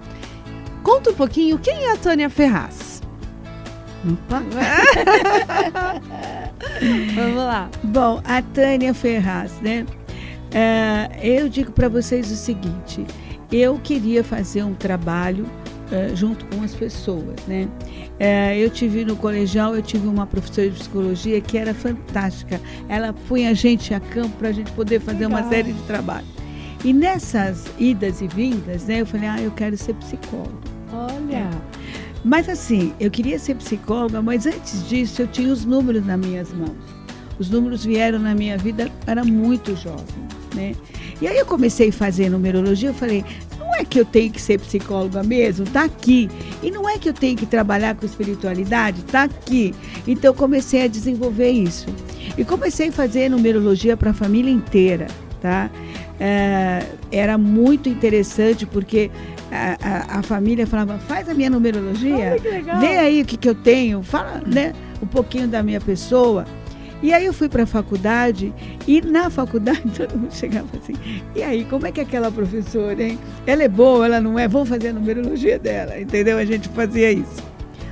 Conta 0.84 1.10
um 1.10 1.14
pouquinho 1.14 1.60
quem 1.60 1.86
é 1.86 1.92
a 1.92 1.98
Tânia 1.98 2.30
Ferraz. 2.30 2.97
Opa. 4.06 4.44
Vamos 7.16 7.38
lá. 7.38 7.70
Bom, 7.84 8.22
a 8.24 8.42
Tânia 8.42 8.94
Ferraz, 8.94 9.60
né? 9.62 9.86
Uh, 10.48 11.18
eu 11.22 11.50
digo 11.50 11.72
para 11.72 11.90
vocês 11.90 12.32
o 12.32 12.36
seguinte: 12.36 13.06
eu 13.52 13.80
queria 13.80 14.24
fazer 14.24 14.64
um 14.64 14.74
trabalho 14.74 15.46
uh, 15.46 16.16
junto 16.16 16.46
com 16.46 16.64
as 16.64 16.74
pessoas, 16.74 17.36
né? 17.48 17.68
Uh, 18.20 18.54
eu 18.58 18.70
tive 18.70 19.04
no 19.04 19.16
colegial, 19.16 19.76
eu 19.76 19.82
tive 19.82 20.08
uma 20.08 20.26
professora 20.26 20.70
de 20.70 20.78
psicologia 20.78 21.42
que 21.42 21.58
era 21.58 21.74
fantástica. 21.74 22.62
Ela 22.88 23.14
punha 23.28 23.50
a 23.52 23.54
gente 23.54 23.94
a 23.94 24.00
campo 24.00 24.36
para 24.38 24.50
a 24.50 24.52
gente 24.52 24.72
poder 24.72 25.00
fazer 25.00 25.28
Legal. 25.28 25.40
uma 25.40 25.50
série 25.50 25.74
de 25.74 25.82
trabalho. 25.84 26.26
E 26.84 26.94
nessas 26.94 27.66
idas 27.80 28.22
e 28.22 28.28
vindas, 28.28 28.86
né? 28.86 29.02
Eu 29.02 29.06
falei, 29.06 29.28
ah, 29.28 29.42
eu 29.42 29.52
quero 29.52 29.76
ser 29.76 29.94
psicóloga. 29.96 30.52
Olha. 30.94 31.36
É. 31.36 31.77
Mas 32.28 32.50
assim, 32.50 32.94
eu 33.00 33.10
queria 33.10 33.40
ser 33.40 33.56
psicóloga, 33.56 34.22
mas 34.22 34.46
antes 34.46 34.86
disso 34.90 35.22
eu 35.22 35.28
tinha 35.28 35.52
os 35.52 35.64
números 35.64 36.06
nas 36.06 36.20
minhas 36.20 36.52
mãos. 36.52 36.76
Os 37.40 37.50
números 37.50 37.86
vieram 37.86 38.20
na 38.20 38.36
minha 38.36 38.58
vida, 38.58 38.92
era 39.06 39.24
muito 39.24 39.74
jovem, 39.78 40.28
né? 40.54 40.76
E 41.22 41.28
aí 41.28 41.38
eu 41.38 41.46
comecei 41.46 41.88
a 41.88 41.94
fazer 41.94 42.30
numerologia, 42.30 42.90
eu 42.90 42.94
falei, 42.94 43.24
não 43.58 43.74
é 43.74 43.86
que 43.86 43.98
eu 43.98 44.04
tenho 44.04 44.30
que 44.30 44.42
ser 44.42 44.60
psicóloga 44.60 45.24
mesmo, 45.24 45.66
tá 45.68 45.84
aqui. 45.84 46.30
E 46.62 46.70
não 46.70 46.90
é 46.90 46.98
que 46.98 47.08
eu 47.08 47.14
tenho 47.14 47.38
que 47.38 47.46
trabalhar 47.46 47.96
com 47.96 48.06
espiritualidade, 48.06 49.04
tá 49.04 49.24
aqui. 49.24 49.74
Então 50.06 50.32
eu 50.32 50.36
comecei 50.36 50.84
a 50.84 50.88
desenvolver 50.88 51.52
isso. 51.52 51.88
E 52.38 52.44
comecei 52.44 52.90
a 52.90 52.92
fazer 52.92 53.30
numerologia 53.30 53.96
para 53.96 54.12
a 54.12 54.14
família 54.14 54.52
inteira, 54.52 55.08
tá? 55.42 55.70
É, 56.20 56.86
era 57.10 57.38
muito 57.38 57.88
interessante 57.88 58.66
porque 58.66 59.10
a, 59.52 59.78
a, 59.82 60.20
a, 60.20 60.24
família 60.24 60.68
falava, 60.68 60.98
faz 61.00 61.30
a 61.30 61.34
minha 61.34 61.50
numerologia, 61.50 62.36
vê 62.80 62.98
aí 62.98 63.22
o 63.22 63.26
que, 63.26 63.38
que 63.38 63.50
eu 63.50 63.56
tenho, 63.56 64.04
fala 64.04 64.42
né, 64.46 64.74
um 65.02 65.08
pouquinho 65.08 65.48
da 65.48 65.64
minha 65.64 65.80
pessoa. 65.80 66.46
E 67.02 67.14
aí 67.14 67.26
eu 67.26 67.34
fui 67.34 67.48
para 67.48 67.64
a 67.64 67.66
faculdade 67.68 68.52
e 68.88 69.02
na 69.02 69.30
faculdade 69.30 69.84
todo 69.96 70.18
mundo 70.18 70.34
chegava 70.34 70.68
assim, 70.82 70.94
e 71.36 71.44
aí, 71.44 71.64
como 71.66 71.86
é 71.86 71.92
que 71.92 72.00
é 72.00 72.04
aquela 72.04 72.32
professora, 72.32 73.02
hein? 73.02 73.20
Ela 73.46 73.64
é 73.64 73.68
boa, 73.68 74.06
ela 74.06 74.20
não 74.20 74.38
é? 74.38 74.48
Vamos 74.48 74.68
fazer 74.68 74.90
a 74.90 74.94
numerologia 74.94 75.60
dela, 75.60 76.00
entendeu? 76.00 76.38
A 76.38 76.46
gente 76.46 76.68
fazia 76.70 77.12
isso. 77.12 77.46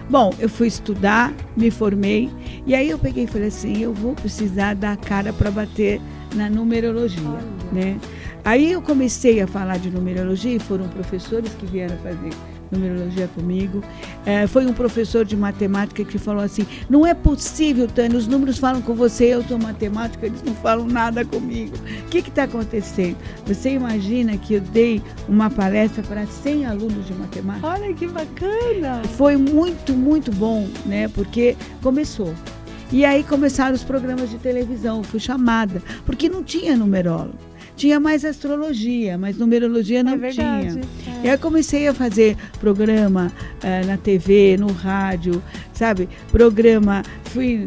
Bom, 0.09 0.31
eu 0.39 0.49
fui 0.49 0.67
estudar, 0.67 1.33
me 1.57 1.71
formei, 1.71 2.29
e 2.65 2.75
aí 2.75 2.89
eu 2.89 2.97
peguei 2.97 3.23
e 3.23 3.27
falei 3.27 3.47
assim, 3.47 3.81
eu 3.81 3.93
vou 3.93 4.13
precisar 4.13 4.75
dar 4.75 4.93
a 4.93 4.97
cara 4.97 5.33
para 5.33 5.49
bater 5.49 5.99
na 6.35 6.49
numerologia, 6.49 7.23
Olha. 7.27 7.41
né? 7.71 7.97
Aí 8.45 8.71
eu 8.71 8.81
comecei 8.81 9.41
a 9.41 9.47
falar 9.47 9.79
de 9.79 9.89
numerologia 9.89 10.55
e 10.55 10.59
foram 10.59 10.87
professores 10.87 11.51
que 11.55 11.65
vieram 11.65 11.97
fazer 11.97 12.29
numerologia 12.71 13.27
comigo. 13.29 13.83
É, 14.23 14.45
foi 14.45 14.67
um 14.67 14.73
professor 14.73 15.25
de 15.25 15.35
matemática 15.35 16.05
que 16.05 16.19
falou 16.19 16.43
assim: 16.43 16.65
não 16.87 17.03
é 17.07 17.15
possível, 17.15 17.87
Tânia, 17.87 18.15
os 18.15 18.27
números 18.27 18.59
falam 18.59 18.83
com 18.83 18.93
você, 18.93 19.33
eu 19.33 19.43
sou 19.43 19.57
matemática, 19.57 20.27
eles 20.27 20.43
não 20.43 20.53
falam 20.53 20.85
nada 20.85 21.25
comigo. 21.25 21.75
O 22.05 22.09
que 22.09 22.19
está 22.19 22.43
acontecendo? 22.43 23.17
Você 23.47 23.71
imagina 23.71 24.37
que 24.37 24.53
eu 24.53 24.61
dei 24.61 25.01
uma 25.27 25.49
palestra 25.49 26.03
para 26.03 26.27
100 26.27 26.67
alunos 26.67 27.07
de 27.07 27.15
matemática? 27.15 27.67
Olha 27.67 27.93
que 27.95 28.07
bacana! 28.07 29.01
Foi 29.17 29.37
muito, 29.37 29.93
muito 29.93 30.31
bom, 30.31 30.67
né? 30.85 31.07
Porque 31.07 31.57
começou. 31.81 32.31
E 32.91 33.03
aí 33.03 33.23
começaram 33.23 33.73
os 33.73 33.83
programas 33.83 34.29
de 34.29 34.37
televisão, 34.37 35.03
fui 35.03 35.19
chamada, 35.19 35.81
porque 36.05 36.29
não 36.29 36.43
tinha 36.43 36.77
numerólogo. 36.77 37.54
Tinha 37.75 37.99
mais 37.99 38.23
astrologia, 38.23 39.17
mas 39.17 39.37
numerologia 39.37 40.03
não 40.03 40.13
é 40.13 40.29
tinha. 40.29 40.79
É. 41.23 41.25
E 41.25 41.29
aí 41.29 41.37
comecei 41.37 41.87
a 41.87 41.93
fazer 41.93 42.37
programa 42.59 43.31
uh, 43.63 43.87
na 43.87 43.97
TV, 43.97 44.55
no 44.57 44.71
rádio, 44.71 45.43
sabe? 45.73 46.07
Programa, 46.31 47.03
fui 47.25 47.65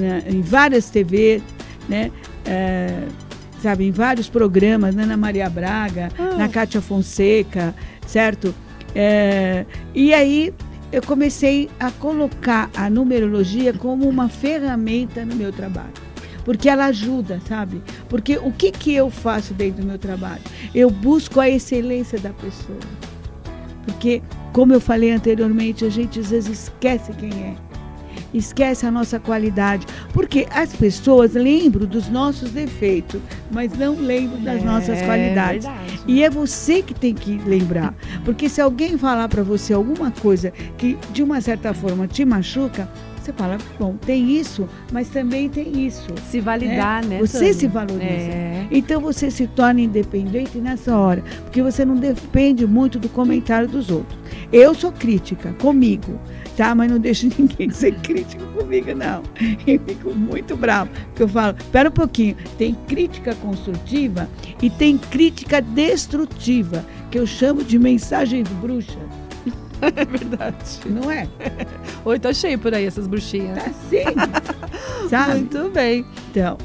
na, 0.00 0.18
em 0.30 0.40
várias 0.40 0.88
TV, 0.88 1.42
né? 1.88 2.10
Uh, 2.46 3.12
sabe, 3.60 3.84
em 3.84 3.92
vários 3.92 4.28
programas, 4.28 4.94
na 4.94 5.02
Ana 5.02 5.16
Maria 5.16 5.48
Braga, 5.48 6.08
ah. 6.18 6.36
na 6.36 6.48
Cátia 6.48 6.80
Fonseca, 6.80 7.74
certo? 8.06 8.54
É, 8.94 9.64
e 9.94 10.12
aí 10.12 10.52
eu 10.90 11.00
comecei 11.02 11.70
a 11.80 11.90
colocar 11.90 12.70
a 12.74 12.90
numerologia 12.90 13.72
como 13.72 14.08
uma 14.08 14.28
ferramenta 14.28 15.24
no 15.24 15.34
meu 15.34 15.52
trabalho 15.52 16.11
porque 16.44 16.68
ela 16.68 16.86
ajuda, 16.86 17.40
sabe? 17.48 17.82
Porque 18.08 18.38
o 18.38 18.52
que, 18.52 18.70
que 18.70 18.94
eu 18.94 19.10
faço 19.10 19.54
dentro 19.54 19.82
do 19.82 19.88
meu 19.88 19.98
trabalho? 19.98 20.42
Eu 20.74 20.90
busco 20.90 21.40
a 21.40 21.48
excelência 21.48 22.18
da 22.18 22.30
pessoa. 22.30 22.78
Porque, 23.84 24.22
como 24.52 24.72
eu 24.72 24.80
falei 24.80 25.10
anteriormente, 25.10 25.84
a 25.84 25.88
gente 25.88 26.20
às 26.20 26.30
vezes 26.30 26.64
esquece 26.64 27.12
quem 27.12 27.30
é. 27.30 27.54
Esquece 28.32 28.86
a 28.86 28.90
nossa 28.90 29.18
qualidade. 29.18 29.86
Porque 30.12 30.46
as 30.50 30.74
pessoas 30.74 31.34
lembram 31.34 31.86
dos 31.86 32.08
nossos 32.08 32.50
defeitos, 32.50 33.20
mas 33.50 33.76
não 33.76 33.94
lembram 33.94 34.42
das 34.42 34.62
é, 34.62 34.64
nossas 34.64 35.02
qualidades. 35.02 35.66
Verdade. 35.66 36.00
E 36.06 36.22
é 36.22 36.30
você 36.30 36.82
que 36.82 36.94
tem 36.94 37.14
que 37.14 37.38
lembrar. 37.46 37.94
Porque 38.24 38.48
se 38.48 38.60
alguém 38.60 38.96
falar 38.96 39.28
para 39.28 39.42
você 39.42 39.74
alguma 39.74 40.10
coisa 40.10 40.50
que 40.78 40.96
de 41.12 41.22
uma 41.22 41.40
certa 41.40 41.74
forma 41.74 42.06
te 42.06 42.24
machuca, 42.24 42.88
você 43.22 43.32
fala, 43.32 43.56
bom, 43.78 43.96
tem 43.96 44.36
isso, 44.36 44.68
mas 44.90 45.08
também 45.08 45.48
tem 45.48 45.86
isso. 45.86 46.08
Se 46.28 46.40
validar, 46.40 47.04
né? 47.04 47.16
né 47.16 47.20
você 47.20 47.38
Tânia? 47.38 47.54
se 47.54 47.66
valoriza. 47.68 48.04
É. 48.04 48.66
Então 48.70 49.00
você 49.00 49.30
se 49.30 49.46
torna 49.46 49.80
independente 49.80 50.58
nessa 50.58 50.96
hora, 50.96 51.22
porque 51.44 51.62
você 51.62 51.84
não 51.84 51.96
depende 51.96 52.66
muito 52.66 52.98
do 52.98 53.08
comentário 53.08 53.68
dos 53.68 53.90
outros. 53.90 54.18
Eu 54.52 54.74
sou 54.74 54.90
crítica 54.90 55.52
comigo, 55.60 56.18
tá? 56.56 56.74
Mas 56.74 56.90
não 56.90 56.98
deixo 56.98 57.28
ninguém 57.38 57.70
ser 57.70 57.94
crítico 58.00 58.44
comigo, 58.52 58.94
não. 58.94 59.22
Eu 59.66 59.80
fico 59.86 60.12
muito 60.14 60.56
bravo, 60.56 60.90
porque 61.06 61.22
eu 61.22 61.28
falo, 61.28 61.56
espera 61.56 61.88
um 61.88 61.92
pouquinho, 61.92 62.36
tem 62.58 62.74
crítica 62.86 63.34
construtiva 63.36 64.28
e 64.60 64.68
tem 64.68 64.98
crítica 64.98 65.60
destrutiva, 65.60 66.84
que 67.10 67.18
eu 67.18 67.26
chamo 67.26 67.62
de 67.62 67.78
mensagens 67.78 68.48
bruxas. 68.60 69.21
É 69.82 70.04
verdade. 70.04 70.80
Não 70.86 71.10
é? 71.10 71.26
Oi, 72.04 72.18
tá 72.18 72.32
cheio 72.32 72.58
por 72.58 72.72
aí 72.74 72.86
essas 72.86 73.06
bruxinhas. 73.06 73.58
Tá 73.62 73.70
sim. 73.90 74.04
Sabe? 75.10 75.38
Muito 75.40 75.70
bem. 75.70 76.06
Então, 76.30 76.56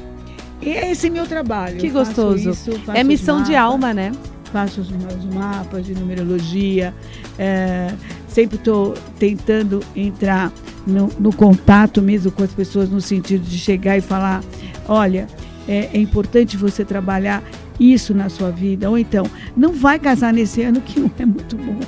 esse 0.62 1.08
é 1.08 1.10
meu 1.10 1.26
trabalho. 1.26 1.78
Que 1.78 1.90
gostoso. 1.90 2.50
isso, 2.50 2.70
É 2.94 3.02
missão 3.02 3.42
de 3.42 3.54
alma, 3.54 3.92
né? 3.92 4.12
Faço 4.52 4.80
os 4.80 4.90
meus 4.90 5.24
mapas 5.26 5.84
de 5.84 5.94
numerologia. 5.94 6.94
é, 7.38 7.92
sempre 8.28 8.56
estou 8.56 8.94
tentando 9.18 9.80
entrar 9.94 10.52
no, 10.86 11.08
no 11.18 11.32
contato 11.34 12.00
mesmo 12.00 12.30
com 12.30 12.42
as 12.42 12.52
pessoas, 12.52 12.88
no 12.88 13.00
sentido 13.00 13.42
de 13.42 13.58
chegar 13.58 13.98
e 13.98 14.00
falar: 14.00 14.42
olha, 14.88 15.26
é, 15.68 15.90
é 15.92 15.98
importante 15.98 16.56
você 16.56 16.84
trabalhar 16.84 17.42
isso 17.78 18.14
na 18.14 18.28
sua 18.28 18.50
vida. 18.50 18.88
Ou 18.88 18.96
então, 18.98 19.24
não 19.56 19.72
vai 19.72 19.98
casar 19.98 20.32
nesse 20.32 20.62
ano 20.62 20.80
que 20.80 20.98
não 20.98 21.10
é 21.18 21.26
muito 21.26 21.56
bom. 21.56 21.78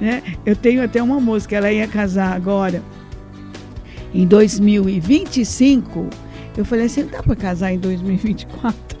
Né? 0.00 0.22
Eu 0.44 0.54
tenho 0.54 0.82
até 0.84 1.02
uma 1.02 1.18
moça 1.20 1.48
que 1.48 1.54
ela 1.54 1.72
ia 1.72 1.86
casar 1.88 2.34
agora, 2.34 2.82
em 4.14 4.26
2025. 4.26 6.06
Eu 6.56 6.64
falei 6.64 6.86
assim: 6.86 7.02
não 7.04 7.10
dá 7.10 7.22
para 7.22 7.36
casar 7.36 7.72
em 7.72 7.78
2024? 7.78 8.92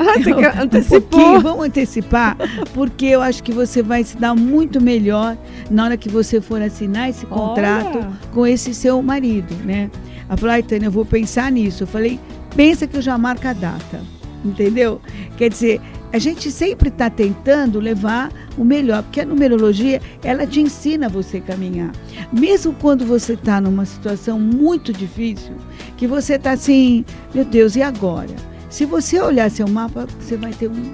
Ah, 0.00 0.14
você 0.18 0.32
quer- 0.34 0.56
um 0.58 0.62
antecipou. 0.62 1.00
pouquinho, 1.02 1.40
vamos 1.40 1.66
antecipar, 1.66 2.36
porque 2.72 3.04
eu 3.06 3.20
acho 3.20 3.42
que 3.42 3.52
você 3.52 3.82
vai 3.82 4.02
se 4.02 4.16
dar 4.16 4.34
muito 4.34 4.80
melhor 4.80 5.36
na 5.70 5.84
hora 5.84 5.96
que 5.98 6.08
você 6.08 6.40
for 6.40 6.62
assinar 6.62 7.10
esse 7.10 7.26
contrato 7.26 7.98
Olha. 7.98 8.12
com 8.32 8.46
esse 8.46 8.72
seu 8.72 9.02
marido, 9.02 9.54
né? 9.66 9.90
Ela 10.26 10.36
falou, 10.38 10.52
ai, 10.54 10.62
Tânia, 10.62 10.86
eu 10.86 10.90
vou 10.90 11.04
pensar 11.04 11.52
nisso. 11.52 11.82
Eu 11.82 11.86
falei, 11.86 12.18
pensa 12.56 12.86
que 12.86 12.96
eu 12.96 13.02
já 13.02 13.18
marco 13.18 13.46
a 13.46 13.52
data, 13.52 14.00
entendeu? 14.42 14.98
Quer 15.36 15.50
dizer, 15.50 15.78
a 16.16 16.18
gente 16.18 16.50
sempre 16.50 16.88
está 16.88 17.10
tentando 17.10 17.78
levar 17.78 18.32
o 18.56 18.64
melhor, 18.64 19.02
porque 19.02 19.20
a 19.20 19.26
numerologia, 19.26 20.00
ela 20.24 20.46
te 20.46 20.62
ensina 20.62 21.10
você 21.10 21.36
a 21.36 21.42
caminhar. 21.42 21.92
Mesmo 22.32 22.72
quando 22.72 23.04
você 23.04 23.34
está 23.34 23.60
numa 23.60 23.84
situação 23.84 24.40
muito 24.40 24.94
difícil, 24.94 25.52
que 25.94 26.06
você 26.06 26.36
está 26.36 26.52
assim, 26.52 27.04
meu 27.34 27.44
Deus, 27.44 27.76
e 27.76 27.82
agora? 27.82 28.34
Se 28.70 28.86
você 28.86 29.20
olhar 29.20 29.50
seu 29.50 29.68
mapa, 29.68 30.06
você 30.18 30.38
vai 30.38 30.54
ter 30.54 30.70
um, 30.70 30.92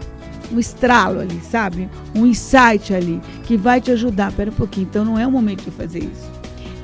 um 0.52 0.58
estralo 0.58 1.20
ali, 1.20 1.40
sabe? 1.40 1.88
Um 2.16 2.26
insight 2.26 2.92
ali, 2.92 3.20
que 3.44 3.56
vai 3.56 3.80
te 3.80 3.92
ajudar. 3.92 4.32
Pera 4.32 4.50
um 4.50 4.54
pouquinho, 4.54 4.88
então 4.90 5.04
não 5.04 5.16
é 5.16 5.24
o 5.24 5.30
momento 5.30 5.62
de 5.62 5.70
fazer 5.70 6.00
isso. 6.00 6.28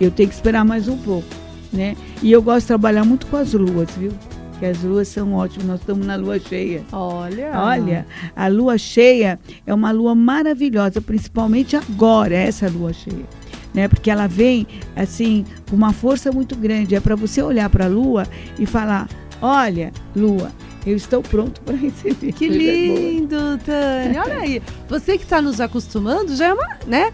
Eu 0.00 0.12
tenho 0.12 0.28
que 0.28 0.34
esperar 0.36 0.64
mais 0.64 0.86
um 0.86 0.96
pouco, 0.96 1.26
né? 1.72 1.96
E 2.22 2.30
eu 2.30 2.40
gosto 2.40 2.60
de 2.60 2.66
trabalhar 2.68 3.04
muito 3.04 3.26
com 3.26 3.36
as 3.36 3.52
luas, 3.52 3.90
viu? 3.96 4.12
Que 4.58 4.66
as 4.66 4.82
luas 4.82 5.06
são 5.08 5.34
ótimas, 5.34 5.66
nós 5.66 5.80
estamos 5.80 6.04
na 6.04 6.16
lua 6.16 6.38
cheia. 6.40 6.82
Olha. 6.90 7.52
Olha, 7.54 8.06
a 8.34 8.48
lua 8.48 8.76
cheia 8.76 9.38
é 9.64 9.72
uma 9.72 9.92
lua 9.92 10.14
maravilhosa, 10.14 11.00
principalmente 11.00 11.76
agora, 11.76 12.34
essa 12.34 12.68
lua 12.68 12.92
cheia. 12.92 13.24
Né? 13.72 13.86
Porque 13.86 14.10
ela 14.10 14.26
vem 14.26 14.66
assim 14.96 15.44
com 15.70 15.76
uma 15.76 15.92
força 15.92 16.32
muito 16.32 16.56
grande. 16.56 16.94
É 16.96 17.00
para 17.00 17.14
você 17.14 17.40
olhar 17.40 17.68
para 17.70 17.84
a 17.84 17.88
lua 17.88 18.26
e 18.58 18.66
falar: 18.66 19.08
Olha, 19.40 19.92
lua, 20.16 20.50
eu 20.84 20.96
estou 20.96 21.22
pronto 21.22 21.60
para 21.60 21.76
receber. 21.76 22.32
Que 22.32 22.48
coisa 22.48 22.64
boa." 22.64 23.00
lindo, 23.00 23.58
Tânia. 23.64 24.22
Olha 24.24 24.38
aí. 24.38 24.62
Você 24.88 25.16
que 25.16 25.24
está 25.24 25.40
nos 25.40 25.60
acostumando 25.60 26.34
já 26.34 26.46
é 26.46 26.52
uma, 26.52 26.78
né? 26.86 27.12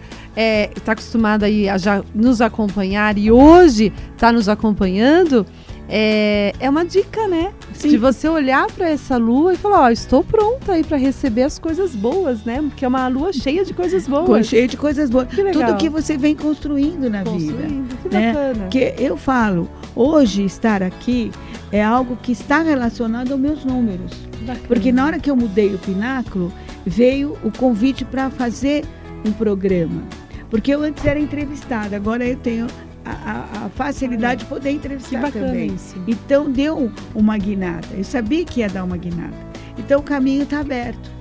Está 0.75 0.93
acostumado 0.93 1.43
aí 1.43 1.69
a 1.69 1.77
já 1.77 2.03
nos 2.13 2.41
acompanhar 2.41 3.17
e 3.17 3.29
hoje 3.29 3.93
está 4.15 4.31
nos 4.31 4.49
acompanhando. 4.49 5.45
É, 5.87 6.53
é 6.59 6.69
uma 6.69 6.83
dica, 6.83 7.27
né? 7.27 7.53
Sim. 7.73 7.89
De 7.89 7.97
você 7.97 8.27
olhar 8.27 8.67
para 8.71 8.89
essa 8.89 9.17
lua 9.17 9.53
e 9.53 9.57
falar: 9.57 9.81
Ó, 9.81 9.89
estou 9.89 10.23
pronta 10.23 10.73
aí 10.73 10.83
para 10.83 10.97
receber 10.97 11.43
as 11.43 11.59
coisas 11.59 11.95
boas, 11.95 12.43
né? 12.43 12.61
Porque 12.61 12.83
é 12.83 12.87
uma 12.87 13.07
lua 13.07 13.31
cheia 13.31 13.63
de 13.63 13.73
coisas 13.73 14.07
boas. 14.07 14.47
Cheio 14.47 14.67
de 14.67 14.77
coisas 14.77 15.09
boas. 15.09 15.27
Que. 15.27 15.43
Tudo 15.51 15.75
que 15.77 15.89
você 15.89 16.17
vem 16.17 16.35
construindo 16.35 17.09
na 17.09 17.23
vida. 17.23 17.29
Construindo. 17.29 18.01
Que 18.01 18.09
né? 18.09 18.33
bacana. 18.33 18.59
Porque 18.61 18.95
eu 18.97 19.15
falo, 19.15 19.69
hoje 19.95 20.43
estar 20.43 20.81
aqui 20.81 21.31
é 21.71 21.83
algo 21.83 22.17
que 22.21 22.31
está 22.31 22.61
relacionado 22.61 23.31
aos 23.31 23.39
meus 23.39 23.63
números. 23.63 24.11
Bacana. 24.41 24.67
Porque 24.67 24.91
na 24.91 25.05
hora 25.05 25.19
que 25.19 25.29
eu 25.29 25.35
mudei 25.35 25.73
o 25.73 25.77
pináculo, 25.77 26.51
veio 26.85 27.37
o 27.43 27.51
convite 27.51 28.03
para 28.03 28.29
fazer 28.29 28.85
um 29.25 29.31
programa. 29.31 30.03
Porque 30.49 30.73
eu 30.73 30.81
antes 30.81 31.03
era 31.05 31.19
entrevistada, 31.19 31.95
agora 31.95 32.25
eu 32.25 32.37
tenho 32.37 32.67
a, 33.05 33.65
a- 33.65 33.69
facilidade 33.69 34.43
de 34.43 34.49
poder 34.49 34.71
entrevistar 34.71 35.21
bacana 35.21 35.47
também. 35.47 35.67
isso. 35.73 35.95
Então 36.07 36.51
deu 36.51 36.91
uma 37.13 37.37
guinada. 37.37 37.87
Eu 37.93 38.03
sabia 38.03 38.43
que 38.45 38.61
ia 38.61 38.69
dar 38.69 38.83
uma 38.83 38.97
guinada. 38.97 39.35
Então 39.77 39.99
o 39.99 40.03
caminho 40.03 40.43
está 40.43 40.59
aberto, 40.61 41.11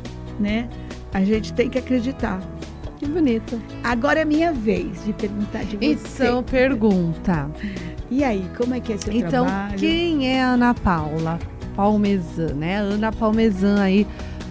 né? 0.40 0.68
A 1.12 1.22
gente 1.24 1.52
tem 1.52 1.68
que 1.68 1.78
acreditar. 1.78 2.40
Que 2.98 3.06
bonito. 3.06 3.60
Agora 3.82 4.20
é 4.20 4.24
minha 4.24 4.52
vez 4.52 5.04
de 5.04 5.12
perguntar 5.12 5.64
de 5.64 5.76
você. 5.76 6.24
Então, 6.24 6.42
pergunta. 6.42 7.50
E 8.10 8.22
aí, 8.22 8.44
como 8.56 8.74
é 8.74 8.80
que 8.80 8.92
é 8.92 8.96
seu 8.98 9.12
Então, 9.12 9.44
trabalho? 9.44 9.78
quem 9.78 10.28
é 10.32 10.40
Ana 10.42 10.72
Paula 10.74 11.38
Palmesan, 11.74 12.54
né? 12.54 12.76
Ana 12.78 13.10
Palmesan 13.12 13.80
aí, 13.82 14.06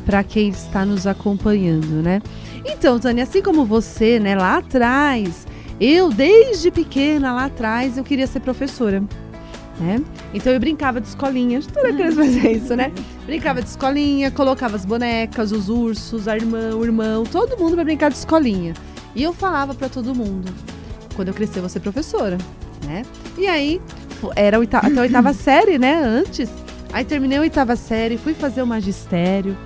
para 0.05 0.23
quem 0.23 0.49
está 0.49 0.85
nos 0.85 1.07
acompanhando, 1.07 2.01
né? 2.03 2.21
Então, 2.65 2.99
Tânia, 2.99 3.23
assim 3.23 3.41
como 3.41 3.65
você, 3.65 4.19
né, 4.19 4.35
lá 4.35 4.57
atrás, 4.57 5.47
eu 5.85 6.09
desde 6.09 6.71
pequena 6.71 7.33
lá 7.33 7.45
atrás 7.45 7.97
eu 7.97 8.03
queria 8.03 8.27
ser 8.27 8.39
professora, 8.39 9.03
né? 9.79 10.01
Então 10.33 10.53
eu 10.53 10.59
brincava 10.59 11.01
de 11.01 11.07
escolinha, 11.07 11.59
toda 11.61 11.91
criança 11.91 12.15
fazia 12.17 12.51
isso, 12.55 12.75
né? 12.75 12.91
Brincava 13.25 13.61
de 13.61 13.67
escolinha, 13.69 14.31
colocava 14.31 14.75
as 14.75 14.85
bonecas, 14.85 15.51
os 15.51 15.69
ursos, 15.69 16.27
a 16.27 16.35
irmã, 16.35 16.75
o 16.75 16.83
irmão, 16.83 17.23
todo 17.23 17.57
mundo 17.57 17.75
para 17.75 17.83
brincar 17.83 18.09
de 18.09 18.17
escolinha. 18.17 18.73
E 19.15 19.21
eu 19.23 19.33
falava 19.33 19.73
para 19.73 19.89
todo 19.89 20.15
mundo, 20.15 20.51
quando 21.15 21.27
eu 21.27 21.33
crescer 21.33 21.59
eu 21.59 21.63
vou 21.63 21.69
ser 21.69 21.79
professora, 21.79 22.37
né? 22.85 23.03
E 23.37 23.45
aí, 23.47 23.81
era 24.35 24.57
oita- 24.59 24.77
até 24.79 24.97
a 24.97 25.01
oitava 25.01 25.33
série, 25.35 25.77
né? 25.77 26.01
Antes. 26.03 26.49
Aí 26.91 27.03
terminei 27.03 27.37
a 27.39 27.41
oitava 27.41 27.75
série, 27.75 28.17
fui 28.17 28.33
fazer 28.35 28.61
o 28.61 28.67
magistério, 28.67 29.57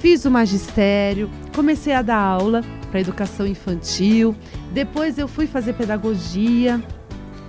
fiz 0.00 0.24
o 0.24 0.30
magistério, 0.30 1.30
comecei 1.54 1.92
a 1.92 2.00
dar 2.02 2.16
aula 2.16 2.62
para 2.94 3.00
educação 3.00 3.44
infantil. 3.44 4.36
Depois 4.72 5.18
eu 5.18 5.26
fui 5.26 5.48
fazer 5.48 5.72
pedagogia. 5.72 6.80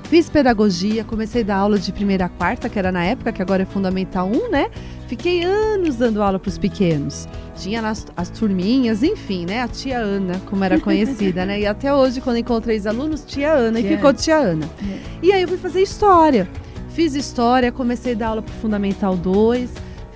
Fiz 0.05 0.27
pedagogia, 0.27 1.03
comecei 1.03 1.43
a 1.43 1.45
dar 1.45 1.57
aula 1.57 1.77
de 1.77 1.91
primeira 1.91 2.25
a 2.25 2.29
quarta, 2.29 2.67
que 2.67 2.79
era 2.79 2.91
na 2.91 3.03
época, 3.03 3.31
que 3.31 3.43
agora 3.43 3.61
é 3.61 3.65
Fundamental 3.65 4.27
1, 4.27 4.49
né? 4.49 4.71
Fiquei 5.07 5.43
anos 5.43 5.97
dando 5.97 6.21
aula 6.23 6.39
para 6.39 6.49
os 6.49 6.57
pequenos. 6.57 7.27
Tinha 7.55 7.79
nas, 7.79 8.07
as 8.17 8.29
turminhas, 8.31 9.03
enfim, 9.03 9.45
né? 9.45 9.61
A 9.61 9.67
tia 9.67 9.99
Ana, 9.99 10.41
como 10.47 10.63
era 10.63 10.79
conhecida, 10.79 11.45
né? 11.45 11.59
E 11.59 11.67
até 11.67 11.93
hoje, 11.93 12.21
quando 12.21 12.37
encontrei 12.37 12.77
os 12.77 12.87
alunos, 12.87 13.23
tia 13.23 13.51
Ana, 13.53 13.79
e 13.79 13.83
Tia 13.83 13.97
ficou 13.97 14.09
Ana. 14.09 14.19
tia 14.19 14.37
Ana. 14.37 14.65
É. 14.81 14.99
E 15.21 15.31
aí 15.31 15.43
eu 15.43 15.47
fui 15.47 15.57
fazer 15.57 15.81
história. 15.81 16.49
Fiz 16.89 17.13
história, 17.13 17.71
comecei 17.71 18.13
a 18.13 18.15
dar 18.15 18.27
aula 18.29 18.41
para 18.41 18.53
Fundamental 18.55 19.15
2. 19.15 19.71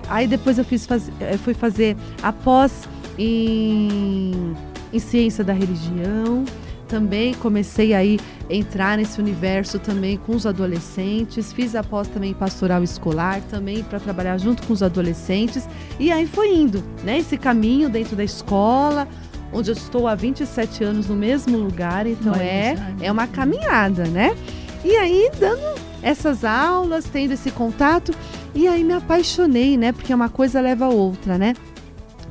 Aí 0.08 0.26
depois 0.26 0.58
eu 0.58 0.64
fiz 0.64 0.86
faz, 0.86 1.08
eh, 1.20 1.36
fui 1.36 1.54
fazer 1.54 1.96
a 2.20 2.32
pós 2.32 2.88
em, 3.16 4.56
em 4.92 4.98
ciência 4.98 5.44
da 5.44 5.52
religião. 5.52 6.44
Também 6.90 7.34
comecei 7.34 7.94
aí 7.94 8.18
a 8.50 8.52
entrar 8.52 8.98
nesse 8.98 9.20
universo 9.20 9.78
também 9.78 10.16
com 10.16 10.34
os 10.34 10.44
adolescentes. 10.44 11.52
Fiz 11.52 11.76
a 11.76 11.84
pós 11.84 12.08
também 12.08 12.34
pastoral 12.34 12.82
escolar, 12.82 13.40
também 13.42 13.84
para 13.84 14.00
trabalhar 14.00 14.36
junto 14.38 14.66
com 14.66 14.72
os 14.72 14.82
adolescentes. 14.82 15.68
E 16.00 16.10
aí 16.10 16.26
foi 16.26 16.52
indo, 16.52 16.82
né? 17.04 17.18
Esse 17.18 17.36
caminho 17.36 17.88
dentro 17.88 18.16
da 18.16 18.24
escola, 18.24 19.06
onde 19.52 19.70
eu 19.70 19.74
estou 19.74 20.08
há 20.08 20.16
27 20.16 20.82
anos 20.82 21.06
no 21.06 21.14
mesmo 21.14 21.56
lugar. 21.56 22.08
Então 22.08 22.34
é, 22.34 22.74
é 23.00 23.12
uma 23.12 23.28
caminhada, 23.28 24.06
né? 24.06 24.36
E 24.84 24.96
aí, 24.96 25.30
dando 25.38 25.78
essas 26.02 26.44
aulas, 26.44 27.04
tendo 27.04 27.34
esse 27.34 27.50
contato, 27.50 28.12
e 28.54 28.66
aí 28.66 28.82
me 28.82 28.94
apaixonei, 28.94 29.76
né? 29.76 29.92
Porque 29.92 30.12
uma 30.12 30.28
coisa 30.28 30.60
leva 30.60 30.86
a 30.86 30.88
outra, 30.88 31.38
né? 31.38 31.54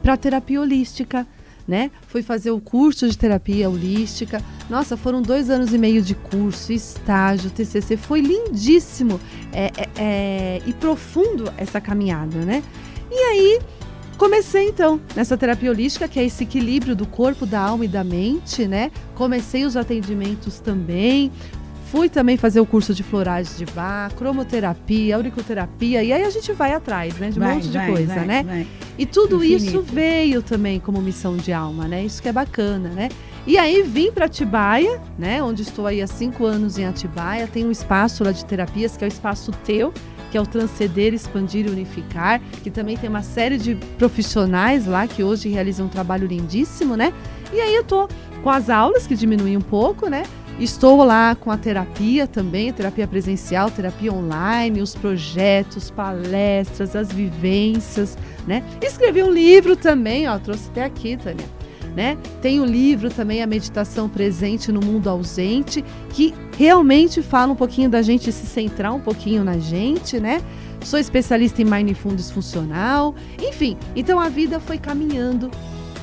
Para 0.02 0.17
terapia 0.17 0.60
holística, 0.60 1.26
né? 1.69 1.91
Fui 2.08 2.23
fazer 2.23 2.49
o 2.49 2.60
curso 2.60 3.08
de 3.08 3.15
terapia 3.15 3.69
holística. 3.69 4.41
Nossa, 4.67 4.97
foram 4.97 5.21
dois 5.21 5.51
anos 5.51 5.71
e 5.71 5.77
meio 5.77 6.01
de 6.01 6.15
curso, 6.15 6.73
estágio, 6.73 7.51
TCC. 7.51 7.95
Foi 7.95 8.21
lindíssimo 8.21 9.21
é, 9.53 9.65
é, 9.77 9.89
é, 9.97 10.62
e 10.65 10.73
profundo 10.73 11.53
essa 11.55 11.79
caminhada, 11.79 12.39
né? 12.39 12.63
E 13.12 13.15
aí 13.15 13.60
comecei 14.17 14.67
então 14.67 14.99
nessa 15.15 15.38
terapia 15.38 15.69
holística, 15.69 16.08
que 16.08 16.19
é 16.19 16.25
esse 16.25 16.43
equilíbrio 16.43 16.95
do 16.95 17.05
corpo, 17.05 17.45
da 17.45 17.62
alma 17.62 17.86
e 17.86 17.88
da 17.88 18.03
mente, 18.03 18.67
né? 18.67 18.91
Comecei 19.13 19.63
os 19.63 19.77
atendimentos 19.77 20.60
também. 20.60 21.32
Fui 21.91 22.08
também 22.08 22.38
fazer 22.38 22.60
o 22.60 22.65
curso 22.67 22.93
de 22.93 23.02
florais 23.02 23.58
de 23.58 23.65
bar, 23.65 24.13
cromoterapia, 24.13 25.15
auriculoterapia, 25.15 26.04
e 26.04 26.13
aí 26.13 26.23
a 26.23 26.30
gente 26.30 26.54
vai 26.54 26.71
atrás, 26.71 27.15
né? 27.17 27.32
De 27.32 27.39
um 27.39 27.43
Vai, 27.43 27.56
monte 27.56 27.67
de 27.67 27.78
vai, 27.78 27.91
coisa, 27.91 28.13
vai, 28.13 28.25
né? 28.25 28.67
E 28.95 29.08
tudo 29.08 29.43
Infinito. 29.43 29.65
isso 29.65 29.82
veio 29.82 30.43
também 30.43 30.80
como 30.80 31.02
missão 31.02 31.36
de 31.36 31.52
alma, 31.52 31.88
né? 31.88 32.06
Isso 32.06 32.21
que 32.21 32.30
é 32.30 32.34
bacana, 32.34 32.89
né? 32.89 33.10
E 33.47 33.58
aí 33.58 33.82
vim 33.82 34.12
para 34.12 34.25
Atibaia, 34.25 35.02
né? 35.17 35.41
Onde 35.41 35.63
estou 35.63 35.88
aí 35.88 35.99
há 35.99 36.06
cinco 36.06 36.45
anos 36.45 36.78
em 36.78 36.86
Atibaia. 36.86 37.47
Tem 37.47 37.65
um 37.65 37.71
espaço 37.71 38.23
lá 38.23 38.32
de 38.32 38.45
terapias 38.45 38.95
que 38.95 39.04
é 39.04 39.08
o 39.08 39.10
espaço 39.10 39.52
teu, 39.65 39.91
que 40.30 40.38
é 40.38 40.41
o 40.41 40.45
Transcender, 40.45 41.12
Expandir 41.15 41.65
e 41.65 41.69
Unificar, 41.71 42.39
que 42.62 42.69
também 42.69 42.97
tem 42.97 43.10
uma 43.10 43.23
série 43.23 43.58
de 43.58 43.73
profissionais 43.97 44.86
lá 44.86 45.08
que 45.08 45.23
hoje 45.23 45.49
realizam 45.49 45.88
um 45.88 45.89
trabalho 45.89 46.28
lindíssimo, 46.28 46.95
né? 46.95 47.12
E 47.52 47.60
aí 47.60 47.73
eu 47.73 47.84
tô 47.84 48.08
com 48.43 48.49
as 48.52 48.69
aulas 48.69 49.08
que 49.08 49.15
diminuem 49.15 49.58
um 49.58 49.62
pouco, 49.62 50.08
né? 50.08 50.21
Estou 50.60 51.06
lá 51.06 51.36
com 51.36 51.50
a 51.50 51.58
terapia 51.58 52.28
também, 52.28 52.74
terapia 52.74 53.08
presencial, 53.08 53.72
terapia 53.72 54.12
online, 54.12 54.82
os 54.82 54.93
projetos, 54.93 55.89
palestras, 55.89 56.98
as 56.98 57.10
vivências, 57.13 58.17
né? 58.45 58.62
Escrevi 58.82 59.24
um 59.24 59.32
livro 59.32 59.78
também, 59.78 60.28
ó, 60.28 60.38
trouxe 60.38 60.67
até 60.69 60.84
aqui, 60.84 61.15
Tânia. 61.15 61.45
Né? 61.95 62.17
Tem 62.41 62.60
o 62.60 62.65
livro 62.65 63.10
também, 63.10 63.41
A 63.41 63.48
Meditação 63.48 64.08
Presente 64.08 64.72
no 64.72 64.80
Mundo 64.80 65.10
Ausente, 65.10 65.84
que 66.12 66.36
realmente 66.56 67.22
fala 67.22 67.52
um 67.54 67.56
pouquinho 67.56 67.89
da 67.89 68.02
gente 68.02 68.32
se 68.32 68.45
centrar 68.45 68.93
um 68.93 69.00
pouquinho 69.00 69.43
na 69.43 69.58
gente, 69.58 70.19
né? 70.19 70.39
Sou 70.84 71.00
especialista 71.00 71.62
em 71.62 71.65
mindfulness 71.65 72.32
funcional, 72.32 73.15
enfim. 73.41 73.76
Então 73.95 74.19
a 74.19 74.30
vida 74.30 74.60
foi 74.60 74.78
caminhando 74.78 75.50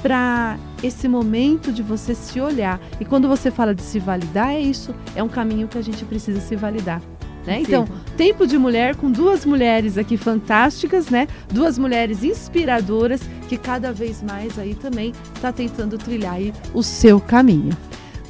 para 0.03 0.59
esse 0.83 1.09
momento 1.09 1.73
de 1.73 1.83
você 1.83 2.15
se 2.15 2.41
olhar. 2.41 2.81
E 3.01 3.05
quando 3.05 3.29
você 3.29 3.51
fala 3.51 3.75
de 3.75 3.83
se 3.83 3.99
validar, 3.99 4.51
é 4.51 4.61
isso, 4.61 4.95
é 5.15 5.23
um 5.23 5.29
caminho 5.29 5.69
que 5.69 5.79
a 5.79 5.83
gente 5.83 6.05
precisa 6.05 6.41
se 6.41 6.57
validar. 6.57 7.01
Né? 7.47 7.61
Então, 7.61 7.87
Tempo 8.17 8.45
de 8.47 8.59
Mulher 8.59 8.97
com 8.97 9.11
duas 9.11 9.47
mulheres 9.47 9.97
aqui 9.97 10.17
fantásticas, 10.17 11.09
né? 11.09 11.29
Duas 11.49 11.79
mulheres 11.79 12.25
inspiradoras 12.25 13.21
que 13.49 13.57
cada 13.57 13.93
vez 13.93 14.21
mais 14.21 14.59
aí 14.59 14.75
também 14.75 15.13
está 15.33 15.53
tentando 15.53 15.97
trilhar 15.97 16.35
aí 16.35 16.53
o 16.75 16.83
seu 16.83 17.21
caminho. 17.21 17.77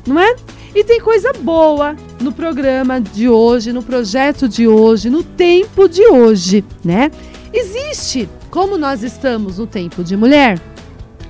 Não 0.07 0.21
é? 0.21 0.37
E 0.75 0.85
tem 0.85 1.01
coisa 1.01 1.33
boa 1.33 1.97
no 2.21 2.31
programa 2.31 3.01
de 3.01 3.29
hoje, 3.29 3.73
no 3.73 3.83
projeto 3.83 4.47
de 4.47 4.69
hoje, 4.69 5.09
no 5.09 5.23
tempo 5.23 5.89
de 5.89 6.07
hoje, 6.07 6.63
né? 6.85 7.11
Existe, 7.53 8.29
como 8.51 8.77
nós 8.77 9.03
estamos 9.03 9.59
no 9.59 9.67
tempo 9.67 10.05
de 10.05 10.15
mulher, 10.15 10.61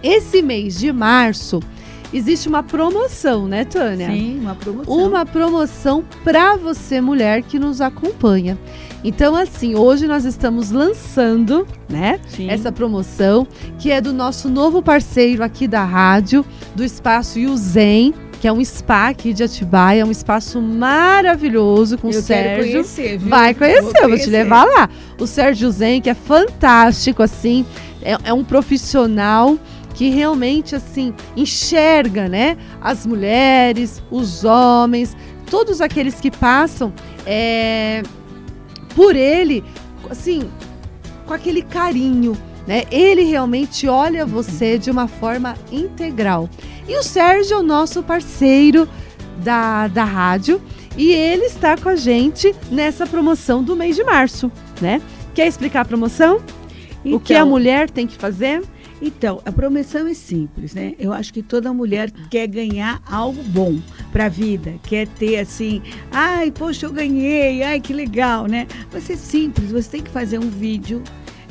esse 0.07 0.43
mês 0.43 0.79
de 0.79 0.93
março 0.93 1.61
existe 2.13 2.49
uma 2.49 2.63
promoção, 2.63 3.47
né, 3.49 3.65
Tânia? 3.65 4.09
Sim, 4.09 4.39
uma 4.41 4.55
promoção. 4.55 4.97
Uma 4.97 5.27
promoção 5.27 6.05
para 6.23 6.57
você, 6.57 7.01
mulher 7.01 7.43
que 7.43 7.59
nos 7.59 7.81
acompanha. 7.81 8.57
Então, 9.05 9.37
assim, 9.37 9.75
hoje 9.75 10.07
nós 10.07 10.25
estamos 10.25 10.71
lançando, 10.71 11.67
né, 11.89 12.19
Sim. 12.29 12.49
essa 12.49 12.73
promoção, 12.73 13.47
que 13.79 13.91
é 13.91 14.01
do 14.01 14.13
nosso 14.13 14.49
novo 14.49 14.83
parceiro 14.83 15.43
aqui 15.43 15.69
da 15.69 15.85
rádio, 15.85 16.45
do 16.75 16.85
espaço 16.85 17.39
Yuzen, 17.39 18.15
que 18.41 18.47
é 18.49 18.53
um 18.53 18.65
spa 18.65 19.09
aqui 19.09 19.33
de 19.33 19.43
Atibaia, 19.43 20.05
um 20.05 20.11
espaço 20.11 20.61
maravilhoso 20.61 21.99
com 21.99 22.11
eu 22.11 22.19
o 22.19 22.23
Sérgio. 22.23 22.73
Conhecer, 22.73 23.19
viu? 23.19 23.29
Vai 23.29 23.55
conhecer, 23.55 23.83
Vou 23.83 23.93
eu 24.03 24.09
vou 24.09 24.19
te 24.19 24.25
conhecer. 24.25 24.31
levar 24.31 24.65
lá. 24.65 24.89
O 25.21 25.27
Sérgio 25.27 25.71
Zen, 25.71 26.01
que 26.01 26.11
é 26.11 26.15
fantástico, 26.15 27.23
assim, 27.23 27.65
é, 28.03 28.17
é 28.25 28.33
um 28.33 28.45
profissional 28.45 29.59
que 29.97 30.11
realmente, 30.11 30.77
assim, 30.77 31.15
enxerga, 31.35 32.29
né, 32.29 32.59
as 32.83 33.07
mulheres, 33.07 34.03
os 34.11 34.45
homens, 34.45 35.17
todos 35.51 35.81
aqueles 35.81 36.21
que 36.21 36.31
passam 36.31 36.93
é, 37.25 38.03
por 38.95 39.17
ele, 39.17 39.65
assim, 40.11 40.51
com 41.25 41.33
aquele 41.33 41.63
carinho, 41.63 42.37
né? 42.67 42.85
Ele 42.91 43.23
realmente 43.23 43.89
olha 43.89 44.27
você 44.27 44.77
de 44.77 44.91
uma 44.91 45.09
forma 45.09 45.57
integral. 45.73 46.49
E 46.87 46.95
o 46.99 47.03
Sérgio 47.03 47.55
é 47.55 47.59
o 47.59 47.63
nosso 47.63 48.03
parceiro 48.03 48.87
da, 49.39 49.89
da 49.89 50.05
rádio 50.05 50.61
e 50.95 51.11
ele 51.11 51.45
está 51.47 51.75
com 51.77 51.89
a 51.89 51.97
gente 51.97 52.55
nessa 52.71 53.07
promoção 53.07 53.63
do 53.63 53.75
mês 53.75 53.97
de 53.97 54.05
março, 54.05 54.53
né? 54.81 55.01
Quer 55.35 55.47
explicar 55.47 55.81
a 55.81 55.85
promoção? 55.87 56.41
o 57.05 57.21
que 57.21 57.33
a 57.33 57.39
Então, 57.39 57.49
mulher 57.49 57.89
tem 57.89 58.07
que 58.07 58.17
fazer? 58.17 58.63
Então, 59.01 59.43
a 59.45 59.53
promoção 59.53 60.07
é 60.07 60.15
simples, 60.15 60.75
né? 60.75 60.95
Eu 60.99 61.13
acho 61.13 61.33
que 61.33 61.43
toda 61.43 61.73
mulher 61.73 62.11
quer 62.31 62.47
ganhar 62.47 63.03
algo 63.11 63.43
bom 63.43 63.79
para 64.11 64.27
a 64.27 64.29
vida, 64.29 64.75
quer 64.85 65.07
ter 65.07 65.39
assim, 65.39 65.83
ai, 66.11 66.51
poxa, 66.51 66.87
eu 66.87 66.93
ganhei, 66.93 67.63
ai, 67.63 67.79
que 67.81 67.93
legal, 67.93 68.47
né? 68.47 68.67
Vai 68.91 69.01
ser 69.01 69.17
simples, 69.17 69.71
você 69.71 69.91
tem 69.91 70.03
que 70.03 70.11
fazer 70.11 70.39
um 70.39 70.49
vídeo 70.49 71.03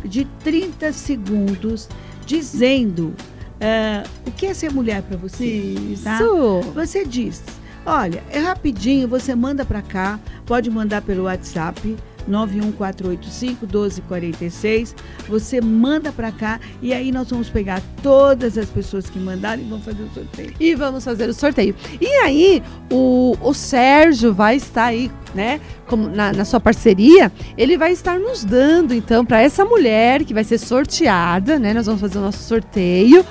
de 0.03 0.25
30 0.43 0.91
segundos 0.91 1.87
dizendo 2.25 3.13
ah, 3.61 4.03
o 4.25 4.31
que 4.31 4.47
é 4.47 4.53
ser 4.53 4.71
mulher 4.71 5.03
para 5.03 5.17
você. 5.17 5.75
tá? 6.03 6.15
Isso. 6.15 6.61
Você 6.73 7.05
diz, 7.05 7.43
olha, 7.85 8.23
é 8.31 8.39
rapidinho, 8.39 9.07
você 9.07 9.35
manda 9.35 9.63
para 9.63 9.81
cá, 9.83 10.19
pode 10.45 10.69
mandar 10.71 11.03
pelo 11.03 11.23
WhatsApp 11.23 11.95
91485-1246. 12.29 14.93
Você 15.27 15.59
manda 15.61 16.11
para 16.11 16.31
cá 16.31 16.59
e 16.81 16.93
aí 16.93 17.11
nós 17.11 17.29
vamos 17.29 17.49
pegar 17.49 17.81
todas 18.01 18.57
as 18.57 18.69
pessoas 18.69 19.07
que 19.09 19.19
mandaram 19.19 19.61
e 19.61 19.65
vamos 19.65 19.85
fazer 19.85 20.03
o 20.03 20.09
sorteio. 20.13 20.53
E 20.59 20.75
vamos 20.75 21.03
fazer 21.03 21.29
o 21.29 21.33
sorteio. 21.33 21.75
E 21.99 22.07
aí, 22.07 22.63
o, 22.91 23.35
o 23.41 23.53
Sérgio 23.53 24.33
vai 24.33 24.57
estar 24.57 24.85
aí, 24.85 25.11
né? 25.33 25.59
Como 25.87 26.09
na, 26.09 26.33
na 26.33 26.45
sua 26.45 26.59
parceria, 26.59 27.31
ele 27.57 27.77
vai 27.77 27.91
estar 27.91 28.19
nos 28.19 28.43
dando, 28.43 28.93
então, 28.93 29.25
para 29.25 29.41
essa 29.41 29.63
mulher 29.63 30.23
que 30.23 30.33
vai 30.33 30.43
ser 30.43 30.57
sorteada, 30.57 31.59
né? 31.59 31.73
Nós 31.73 31.85
vamos 31.85 32.01
fazer 32.01 32.17
o 32.17 32.21
nosso 32.21 32.43
sorteio. 32.43 33.25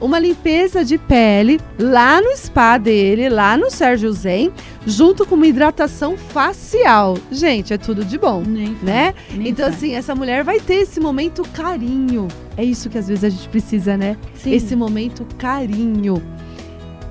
Uma 0.00 0.18
limpeza 0.18 0.82
de 0.82 0.96
pele 0.96 1.60
lá 1.78 2.22
no 2.22 2.34
spa 2.36 2.78
dele, 2.78 3.28
lá 3.28 3.56
no 3.56 3.70
Sérgio 3.70 4.10
Zen, 4.12 4.50
junto 4.86 5.26
com 5.26 5.34
uma 5.34 5.46
hidratação 5.46 6.16
facial. 6.16 7.18
Gente, 7.30 7.74
é 7.74 7.78
tudo 7.78 8.02
de 8.02 8.16
bom. 8.16 8.42
Nem 8.46 8.74
Né? 8.82 9.14
nem 9.34 9.48
Então, 9.48 9.68
assim, 9.68 9.94
essa 9.94 10.14
mulher 10.14 10.42
vai 10.42 10.58
ter 10.58 10.76
esse 10.76 10.98
momento 11.00 11.42
carinho. 11.52 12.28
É 12.56 12.64
isso 12.64 12.88
que 12.88 12.96
às 12.96 13.08
vezes 13.08 13.24
a 13.24 13.28
gente 13.28 13.46
precisa, 13.50 13.96
né? 13.96 14.16
Sim, 14.34 14.52
Esse 14.52 14.74
momento 14.74 15.26
carinho. 15.36 16.22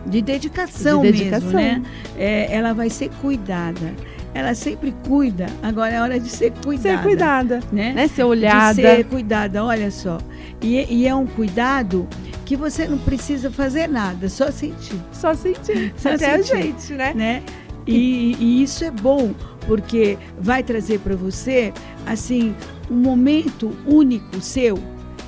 de 0.07 0.21
dedicação, 0.21 1.03
de 1.03 1.11
dedicação. 1.11 1.51
mesmo, 1.51 1.83
né? 1.83 1.83
É, 2.17 2.47
ela 2.55 2.73
vai 2.73 2.89
ser 2.89 3.09
cuidada. 3.21 3.93
Ela 4.33 4.55
sempre 4.55 4.93
cuida. 5.07 5.47
Agora 5.61 5.93
é 5.93 6.01
hora 6.01 6.19
de 6.19 6.29
ser 6.29 6.51
cuidada. 6.63 6.97
Ser 6.97 7.03
cuidada, 7.03 7.59
né? 7.71 7.93
né? 7.93 8.07
Ser 8.07 8.15
de 8.15 8.23
olhada. 8.23 8.73
ser 8.73 9.03
cuidada, 9.05 9.63
olha 9.63 9.91
só. 9.91 10.17
E, 10.61 10.85
e 10.89 11.07
é 11.07 11.13
um 11.13 11.25
cuidado 11.25 12.07
que 12.49 12.55
você 12.55 12.87
não 12.87 12.97
precisa 12.97 13.51
fazer 13.51 13.87
nada, 13.87 14.27
só 14.27 14.49
sentir, 14.49 14.99
Só 15.11 15.35
sentir. 15.35 15.93
Só 15.95 16.15
Até 16.15 16.33
a 16.33 16.43
sentir. 16.43 16.63
gente, 16.63 16.93
né? 16.93 17.13
né? 17.13 17.43
E, 17.85 18.35
e 18.39 18.63
isso 18.63 18.83
é 18.83 18.89
bom, 18.89 19.35
porque 19.67 20.17
vai 20.41 20.63
trazer 20.63 20.97
para 20.99 21.15
você, 21.15 21.71
assim, 22.07 22.55
um 22.89 22.95
momento 22.95 23.71
único 23.85 24.41
seu, 24.41 24.79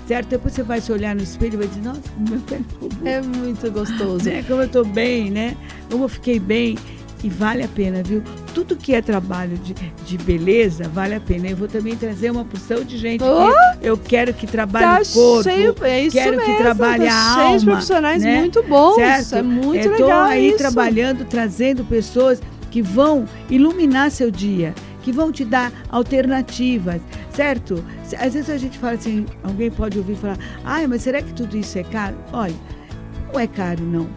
certo? 0.07 0.29
Depois 0.29 0.55
você 0.55 0.63
vai 0.63 0.81
se 0.81 0.91
olhar 0.91 1.15
no 1.15 1.21
espelho 1.21 1.53
e 1.53 1.57
vai 1.57 1.67
dizer, 1.67 1.81
nossa, 1.83 2.01
como 2.15 2.27
meu 2.31 2.39
pé 2.39 2.57
ficou 2.67 2.89
bom, 2.89 3.07
É 3.07 3.21
muito 3.21 3.71
gostoso. 3.71 4.25
né? 4.27 4.43
Como 4.47 4.63
eu 4.63 4.67
tô 4.67 4.83
bem, 4.83 5.29
né? 5.29 5.55
Como 5.91 6.05
eu 6.05 6.09
fiquei 6.09 6.39
bem. 6.39 6.75
E 7.23 7.29
vale 7.29 7.63
a 7.63 7.67
pena, 7.67 8.01
viu? 8.01 8.23
Tudo 8.53 8.75
que 8.75 8.95
é 8.95 9.01
trabalho 9.01 9.55
de, 9.57 9.73
de 9.73 10.17
beleza, 10.17 10.89
vale 10.89 11.13
a 11.13 11.19
pena. 11.19 11.49
Eu 11.49 11.55
vou 11.55 11.67
também 11.67 11.95
trazer 11.95 12.31
uma 12.31 12.43
porção 12.43 12.83
de 12.83 12.97
gente 12.97 13.23
Oh! 13.23 13.51
que 13.79 13.87
eu 13.87 13.95
quero 13.97 14.33
que 14.33 14.47
trabalhe 14.47 14.85
Tá 14.85 15.01
o 15.01 15.13
corpo, 15.13 15.43
cheio, 15.43 15.75
é 15.81 16.01
isso 16.01 16.17
quero 16.17 16.39
que 16.39 16.47
mesmo, 16.47 16.57
trabalhe 16.57 17.05
tá 17.05 17.11
a 17.11 17.33
cheio 17.35 17.47
de 17.47 17.53
alma, 17.53 17.71
profissionais 17.71 18.23
né? 18.23 18.39
muito 18.39 18.63
bons. 18.63 18.95
Certo? 18.95 19.35
É 19.35 19.41
muito 19.43 19.85
eu 19.85 19.91
legal 19.91 20.21
aí 20.23 20.49
isso. 20.49 20.57
trabalhando, 20.57 21.25
trazendo 21.25 21.83
pessoas 21.85 22.41
que 22.71 22.81
vão 22.81 23.25
iluminar 23.49 24.09
seu 24.09 24.31
dia, 24.31 24.73
que 25.03 25.11
vão 25.11 25.31
te 25.31 25.45
dar 25.45 25.71
alternativas, 25.89 27.01
certo? 27.33 27.83
Às 28.17 28.33
vezes 28.33 28.49
a 28.49 28.57
gente 28.57 28.79
fala 28.79 28.93
assim, 28.93 29.25
alguém 29.43 29.69
pode 29.69 29.97
ouvir 29.97 30.15
falar, 30.15 30.37
ai, 30.63 30.87
mas 30.87 31.01
será 31.03 31.21
que 31.21 31.33
tudo 31.33 31.55
isso 31.55 31.77
é 31.77 31.83
caro? 31.83 32.15
Olha, 32.33 32.55
não 33.31 33.39
é 33.39 33.45
caro 33.45 33.83
não. 33.83 34.07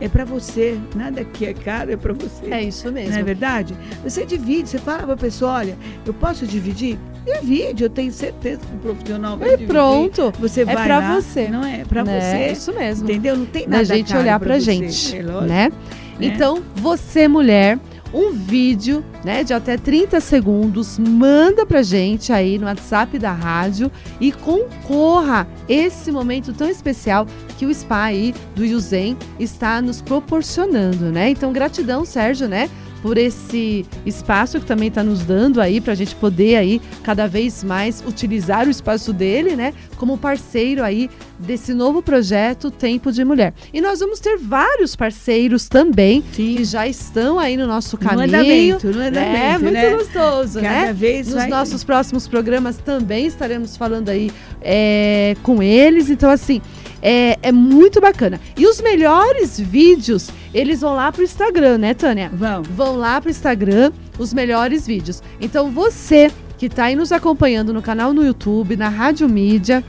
É 0.00 0.08
para 0.08 0.24
você, 0.24 0.76
nada 0.94 1.24
que 1.24 1.46
é 1.46 1.54
caro 1.54 1.92
é 1.92 1.96
para 1.96 2.12
você. 2.12 2.50
É 2.50 2.62
isso 2.62 2.90
mesmo. 2.90 3.12
Não 3.12 3.18
é 3.18 3.22
verdade? 3.22 3.74
Você 4.02 4.26
divide, 4.26 4.68
você 4.68 4.78
fala 4.78 5.04
para 5.04 5.14
a 5.14 5.16
pessoa, 5.16 5.52
olha, 5.52 5.76
eu 6.04 6.12
posso 6.12 6.46
dividir? 6.46 6.98
Divide, 7.24 7.84
eu 7.84 7.88
tenho 7.90 8.12
certeza 8.12 8.60
que 8.60 8.74
o 8.74 8.78
profissional 8.80 9.36
vai 9.38 9.48
E 9.48 9.50
dividir. 9.52 9.68
pronto. 9.68 10.32
Você 10.40 10.62
É 10.62 10.64
vai 10.64 10.84
pra 10.84 10.98
lá, 10.98 11.20
você. 11.20 11.48
Não 11.48 11.64
é, 11.64 11.84
para 11.84 12.04
né? 12.04 12.18
É 12.18 12.48
você. 12.48 12.52
isso 12.52 12.72
mesmo. 12.74 13.08
Entendeu? 13.08 13.36
Não 13.36 13.46
tem 13.46 13.62
Da 13.64 13.76
nada 13.78 13.84
gente 13.84 14.08
caro 14.08 14.20
olhar 14.20 14.38
pra 14.38 14.48
pra 14.48 14.56
você, 14.56 14.60
gente, 14.72 15.16
é 15.16 15.22
lógico. 15.22 15.44
né? 15.46 15.68
né? 15.70 15.72
Então, 16.20 16.62
você 16.76 17.26
mulher, 17.28 17.78
um 18.14 18.30
vídeo, 18.30 19.04
né, 19.24 19.42
de 19.42 19.52
até 19.52 19.76
30 19.76 20.20
segundos, 20.20 20.98
manda 20.98 21.66
pra 21.66 21.82
gente 21.82 22.32
aí 22.32 22.58
no 22.58 22.66
WhatsApp 22.66 23.18
da 23.18 23.32
rádio 23.32 23.90
e 24.20 24.30
concorra 24.30 25.48
esse 25.68 26.12
momento 26.12 26.52
tão 26.52 26.70
especial 26.70 27.26
que 27.58 27.66
o 27.66 27.74
spa 27.74 28.04
aí 28.04 28.32
do 28.54 28.64
Yuzen 28.64 29.16
está 29.38 29.82
nos 29.82 30.00
proporcionando, 30.00 31.10
né? 31.10 31.30
Então, 31.30 31.52
gratidão, 31.52 32.04
Sérgio, 32.04 32.48
né, 32.48 32.70
por 33.04 33.18
esse 33.18 33.84
espaço 34.06 34.58
que 34.58 34.64
também 34.64 34.88
está 34.88 35.02
nos 35.04 35.20
dando 35.26 35.60
aí 35.60 35.78
para 35.78 35.92
a 35.92 35.94
gente 35.94 36.14
poder 36.14 36.56
aí 36.56 36.80
cada 37.02 37.26
vez 37.26 37.62
mais 37.62 38.02
utilizar 38.08 38.66
o 38.66 38.70
espaço 38.70 39.12
dele, 39.12 39.54
né, 39.54 39.74
como 39.98 40.16
parceiro 40.16 40.82
aí 40.82 41.10
desse 41.38 41.74
novo 41.74 42.00
projeto 42.00 42.70
Tempo 42.70 43.12
de 43.12 43.22
Mulher. 43.22 43.52
E 43.74 43.80
nós 43.82 44.00
vamos 44.00 44.20
ter 44.20 44.38
vários 44.38 44.96
parceiros 44.96 45.68
também 45.68 46.22
Sim. 46.22 46.54
que 46.56 46.64
já 46.64 46.88
estão 46.88 47.38
aí 47.38 47.58
no 47.58 47.66
nosso 47.66 47.98
caminho. 47.98 48.26
No 48.26 48.38
andamento, 48.38 48.86
no 48.86 49.00
andamento, 49.00 49.36
é 49.36 49.58
muito 49.58 49.72
né? 49.74 49.90
gostoso, 49.90 50.60
cada 50.62 50.86
né? 50.86 50.92
Vez 50.94 51.26
Nos 51.26 51.36
vai... 51.36 51.48
nossos 51.48 51.84
próximos 51.84 52.26
programas 52.26 52.78
também 52.78 53.26
estaremos 53.26 53.76
falando 53.76 54.08
aí 54.08 54.30
é, 54.62 55.36
com 55.42 55.62
eles. 55.62 56.08
Então 56.08 56.30
assim, 56.30 56.62
é, 57.06 57.38
é, 57.42 57.52
muito 57.52 58.00
bacana. 58.00 58.40
E 58.56 58.66
os 58.66 58.80
melhores 58.80 59.60
vídeos, 59.60 60.30
eles 60.54 60.80
vão 60.80 60.94
lá 60.94 61.12
pro 61.12 61.22
Instagram, 61.22 61.76
né, 61.76 61.92
Tânia? 61.92 62.30
Vão. 62.32 62.62
Vão 62.62 62.96
lá 62.96 63.20
pro 63.20 63.30
Instagram, 63.30 63.92
os 64.18 64.32
melhores 64.32 64.86
vídeos. 64.86 65.22
Então 65.38 65.70
você 65.70 66.30
que 66.56 66.64
está 66.64 66.84
aí 66.84 66.96
nos 66.96 67.12
acompanhando 67.12 67.74
no 67.74 67.82
canal 67.82 68.14
no 68.14 68.24
YouTube, 68.24 68.74
na 68.74 68.88
Rádio 68.88 69.28
Mídia, 69.28 69.84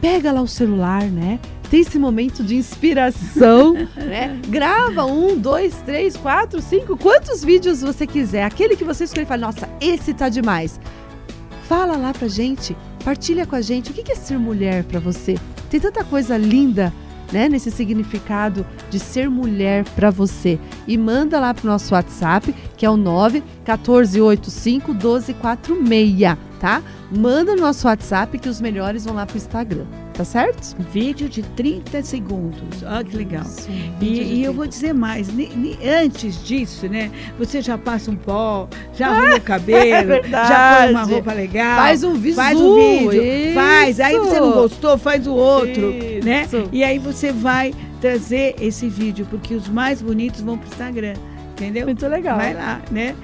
pega 0.00 0.32
lá 0.32 0.40
o 0.40 0.48
celular, 0.48 1.02
né? 1.02 1.38
Tem 1.68 1.80
esse 1.80 1.98
momento 1.98 2.42
de 2.42 2.56
inspiração, 2.56 3.74
né? 3.96 4.40
Grava 4.48 5.04
um, 5.04 5.36
dois, 5.36 5.74
três, 5.84 6.16
quatro, 6.16 6.62
cinco, 6.62 6.96
quantos 6.96 7.44
vídeos 7.44 7.82
você 7.82 8.06
quiser. 8.06 8.44
Aquele 8.44 8.76
que 8.76 8.84
você 8.84 9.04
escolhe 9.04 9.24
e 9.24 9.28
fala, 9.28 9.42
nossa, 9.42 9.68
esse 9.78 10.14
tá 10.14 10.30
demais. 10.30 10.80
Fala 11.68 11.98
lá 11.98 12.14
pra 12.14 12.28
gente, 12.28 12.74
partilha 13.04 13.44
com 13.44 13.56
a 13.56 13.60
gente 13.60 13.90
o 13.90 13.92
que 13.92 14.10
é 14.10 14.14
ser 14.14 14.38
mulher 14.38 14.84
para 14.84 15.00
você. 15.00 15.34
Tem 15.76 15.92
tanta 15.92 16.02
coisa 16.04 16.38
linda 16.38 16.90
né, 17.30 17.50
nesse 17.50 17.70
significado 17.70 18.64
de 18.88 18.98
ser 18.98 19.28
mulher 19.28 19.84
para 19.94 20.10
você. 20.10 20.58
E 20.88 20.96
manda 20.96 21.38
lá 21.38 21.52
pro 21.52 21.66
nosso 21.66 21.92
WhatsApp, 21.92 22.54
que 22.78 22.86
é 22.86 22.90
o 22.90 22.96
91485 22.96 24.94
1246, 24.94 26.38
tá? 26.58 26.82
Manda 27.14 27.54
no 27.54 27.60
nosso 27.60 27.86
WhatsApp 27.86 28.38
que 28.38 28.48
os 28.48 28.58
melhores 28.58 29.04
vão 29.04 29.16
lá 29.16 29.26
pro 29.26 29.36
Instagram. 29.36 29.84
Tá 30.16 30.24
certo? 30.24 30.74
Vídeo 30.90 31.28
de 31.28 31.42
30 31.42 32.02
segundos. 32.02 32.82
Olha 32.82 33.04
que 33.04 33.14
legal. 33.14 33.44
Sim, 33.44 33.92
e, 34.00 34.36
e 34.36 34.44
eu 34.44 34.52
vou 34.54 34.66
dizer 34.66 34.94
mais, 34.94 35.28
antes 35.84 36.42
disso, 36.42 36.88
né? 36.88 37.10
Você 37.38 37.60
já 37.60 37.76
passa 37.76 38.10
um 38.10 38.16
pó, 38.16 38.66
já 38.94 39.08
arruma 39.08 39.36
o 39.36 39.40
cabelo, 39.42 40.12
é 40.14 40.22
já 40.22 40.78
põe 40.84 40.90
uma 40.92 41.02
roupa 41.02 41.32
legal. 41.34 41.76
Faz 41.76 42.02
um 42.02 42.14
visu, 42.14 42.36
Faz 42.36 42.58
um 42.58 42.74
vídeo. 42.74 43.22
Isso. 43.22 43.54
Faz. 43.54 44.00
Aí 44.00 44.18
você 44.18 44.40
não 44.40 44.52
gostou, 44.52 44.96
faz 44.96 45.26
o 45.26 45.34
outro. 45.34 45.90
Isso. 45.90 46.24
né? 46.26 46.48
E 46.72 46.82
aí 46.82 46.98
você 46.98 47.30
vai 47.30 47.74
trazer 48.00 48.56
esse 48.58 48.88
vídeo, 48.88 49.26
porque 49.28 49.54
os 49.54 49.68
mais 49.68 50.00
bonitos 50.00 50.40
vão 50.40 50.56
pro 50.56 50.66
Instagram. 50.68 51.14
Entendeu? 51.52 51.86
Muito 51.86 52.06
legal. 52.06 52.38
Vai 52.38 52.54
lá, 52.54 52.80
né? 52.90 53.14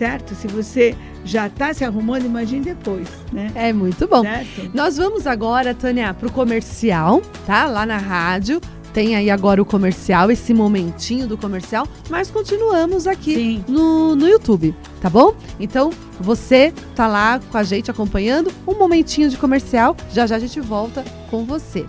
Certo? 0.00 0.34
Se 0.34 0.48
você 0.48 0.96
já 1.26 1.46
está 1.46 1.74
se 1.74 1.84
arrumando, 1.84 2.24
imagine 2.24 2.64
depois, 2.64 3.06
né? 3.30 3.52
É 3.54 3.70
muito 3.70 4.08
bom. 4.08 4.22
Certo? 4.22 4.70
Nós 4.72 4.96
vamos 4.96 5.26
agora, 5.26 5.74
Tânia, 5.74 6.14
para 6.14 6.26
o 6.26 6.32
comercial, 6.32 7.20
tá? 7.46 7.66
Lá 7.66 7.84
na 7.84 7.98
rádio. 7.98 8.62
Tem 8.94 9.14
aí 9.14 9.30
agora 9.30 9.60
o 9.60 9.64
comercial, 9.64 10.30
esse 10.30 10.54
momentinho 10.54 11.28
do 11.28 11.36
comercial, 11.36 11.86
mas 12.08 12.30
continuamos 12.30 13.06
aqui 13.06 13.62
no, 13.68 14.16
no 14.16 14.26
YouTube, 14.26 14.74
tá 15.02 15.10
bom? 15.10 15.34
Então, 15.60 15.90
você 16.18 16.72
tá 16.96 17.06
lá 17.06 17.38
com 17.38 17.58
a 17.58 17.62
gente 17.62 17.90
acompanhando 17.90 18.50
um 18.66 18.78
momentinho 18.78 19.28
de 19.28 19.36
comercial. 19.36 19.94
Já 20.14 20.26
já 20.26 20.36
a 20.36 20.38
gente 20.38 20.60
volta 20.60 21.04
com 21.30 21.44
você. 21.44 21.84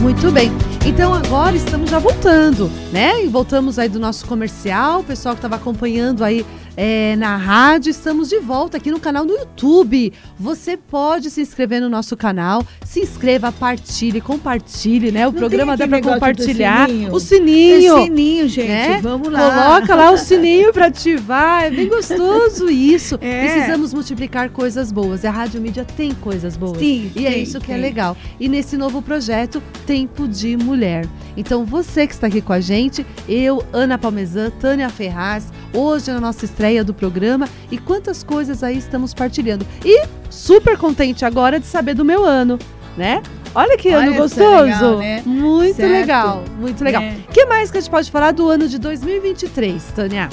Muito 0.00 0.30
bem. 0.30 0.52
Então 0.88 1.12
agora 1.12 1.54
estamos 1.54 1.90
já 1.90 1.98
voltando, 1.98 2.70
né? 2.90 3.22
E 3.22 3.28
voltamos 3.28 3.78
aí 3.78 3.90
do 3.90 4.00
nosso 4.00 4.24
comercial, 4.24 5.00
o 5.00 5.04
pessoal 5.04 5.34
que 5.34 5.38
estava 5.38 5.56
acompanhando 5.56 6.24
aí 6.24 6.46
é, 6.74 7.14
na 7.16 7.36
rádio. 7.36 7.90
Estamos 7.90 8.30
de 8.30 8.38
volta 8.38 8.78
aqui 8.78 8.90
no 8.90 8.98
canal 8.98 9.26
do 9.26 9.34
YouTube. 9.34 10.14
Você 10.40 10.78
pode 10.78 11.28
se 11.28 11.42
inscrever 11.42 11.82
no 11.82 11.90
nosso 11.90 12.16
canal. 12.16 12.64
Se 12.88 13.00
inscreva, 13.00 13.52
partilhe, 13.52 14.18
compartilhe, 14.20 15.12
né? 15.12 15.28
O 15.28 15.32
Não 15.32 15.38
programa 15.38 15.76
dá 15.76 15.86
para 15.86 16.00
compartilhar. 16.00 16.88
Sininho. 16.88 17.12
O 17.12 17.20
sininho. 17.20 17.98
É 17.98 18.02
sininho, 18.04 18.48
gente. 18.48 18.68
Né? 18.68 19.00
Vamos 19.02 19.30
lá. 19.30 19.76
Coloca 19.78 19.94
lá 19.94 20.10
o 20.10 20.16
sininho 20.16 20.72
para 20.72 20.86
ativar. 20.86 21.64
É 21.64 21.70
bem 21.70 21.88
gostoso 21.88 22.70
isso. 22.70 23.18
É. 23.20 23.46
Precisamos 23.46 23.92
multiplicar 23.92 24.48
coisas 24.48 24.90
boas. 24.90 25.22
A 25.24 25.30
Rádio 25.30 25.60
Mídia 25.60 25.84
tem 25.84 26.14
coisas 26.14 26.56
boas. 26.56 26.78
Sim. 26.78 27.12
E 27.14 27.26
é 27.26 27.32
tem, 27.32 27.42
isso 27.42 27.60
que 27.60 27.66
tem. 27.66 27.74
é 27.74 27.78
legal. 27.78 28.16
E 28.40 28.48
nesse 28.48 28.76
novo 28.78 29.02
projeto, 29.02 29.62
Tempo 29.86 30.26
de 30.26 30.56
Mulher. 30.56 31.06
Então, 31.36 31.66
você 31.66 32.06
que 32.06 32.14
está 32.14 32.26
aqui 32.26 32.40
com 32.40 32.54
a 32.54 32.60
gente, 32.60 33.04
eu, 33.28 33.62
Ana 33.70 33.98
Palmezan, 33.98 34.50
Tânia 34.50 34.88
Ferraz, 34.88 35.52
hoje 35.74 36.10
na 36.10 36.20
nossa 36.20 36.46
estreia 36.46 36.78
estreia 36.78 36.84
do 36.84 36.92
programa 36.92 37.48
e 37.70 37.78
quantas 37.78 38.22
coisas 38.22 38.62
aí 38.62 38.78
estamos 38.78 39.14
partilhando. 39.14 39.66
E 39.84 40.04
super 40.30 40.76
contente 40.76 41.24
agora 41.24 41.58
de 41.58 41.66
saber 41.66 41.94
do 41.94 42.04
meu 42.04 42.24
ano, 42.24 42.58
né? 42.96 43.22
Olha 43.54 43.76
que 43.76 43.88
Olha 43.88 44.10
ano 44.10 44.16
gostoso! 44.16 44.62
Legal, 44.62 44.98
né? 44.98 45.22
Muito 45.24 45.76
certo. 45.76 45.92
legal, 45.92 46.44
muito 46.58 46.84
legal. 46.84 47.02
O 47.02 47.04
é. 47.04 47.16
que 47.32 47.46
mais 47.46 47.70
que 47.70 47.78
a 47.78 47.80
gente 47.80 47.90
pode 47.90 48.10
falar 48.10 48.32
do 48.32 48.48
ano 48.48 48.68
de 48.68 48.78
2023, 48.78 49.82
Tânia? 49.94 50.28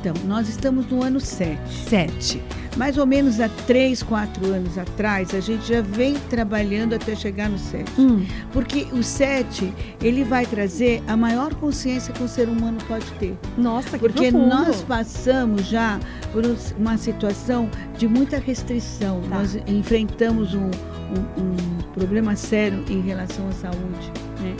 Então, 0.00 0.14
nós 0.24 0.48
estamos 0.48 0.86
no 0.86 1.02
ano 1.02 1.20
7. 1.20 1.58
7 1.88 2.42
mais 2.76 2.98
ou 2.98 3.06
menos 3.06 3.40
há 3.40 3.48
três, 3.66 4.02
quatro 4.02 4.46
anos 4.46 4.76
atrás, 4.76 5.34
a 5.34 5.40
gente 5.40 5.66
já 5.66 5.80
vem 5.80 6.14
trabalhando 6.28 6.94
até 6.94 7.14
chegar 7.14 7.48
no 7.48 7.58
7. 7.58 7.84
Hum. 7.98 8.24
Porque 8.52 8.86
o 8.92 9.02
7, 9.02 9.72
ele 10.02 10.24
vai 10.24 10.44
trazer 10.44 11.02
a 11.08 11.16
maior 11.16 11.54
consciência 11.54 12.12
que 12.12 12.22
o 12.22 12.28
ser 12.28 12.48
humano 12.48 12.78
pode 12.86 13.06
ter. 13.12 13.36
Nossa, 13.56 13.90
que 13.90 13.98
Porque 13.98 14.30
profundo. 14.30 14.48
nós 14.48 14.82
passamos 14.82 15.66
já 15.66 15.98
por 16.32 16.42
uma 16.78 16.98
situação 16.98 17.70
de 17.96 18.06
muita 18.06 18.38
restrição. 18.38 19.20
Tá. 19.22 19.38
Nós 19.38 19.58
enfrentamos 19.66 20.54
um, 20.54 20.66
um, 20.66 21.42
um, 21.42 21.76
problema 21.94 22.36
sério 22.36 22.84
em 22.88 23.00
relação 23.00 23.48
à 23.48 23.52
saúde, 23.52 24.12
né? 24.40 24.54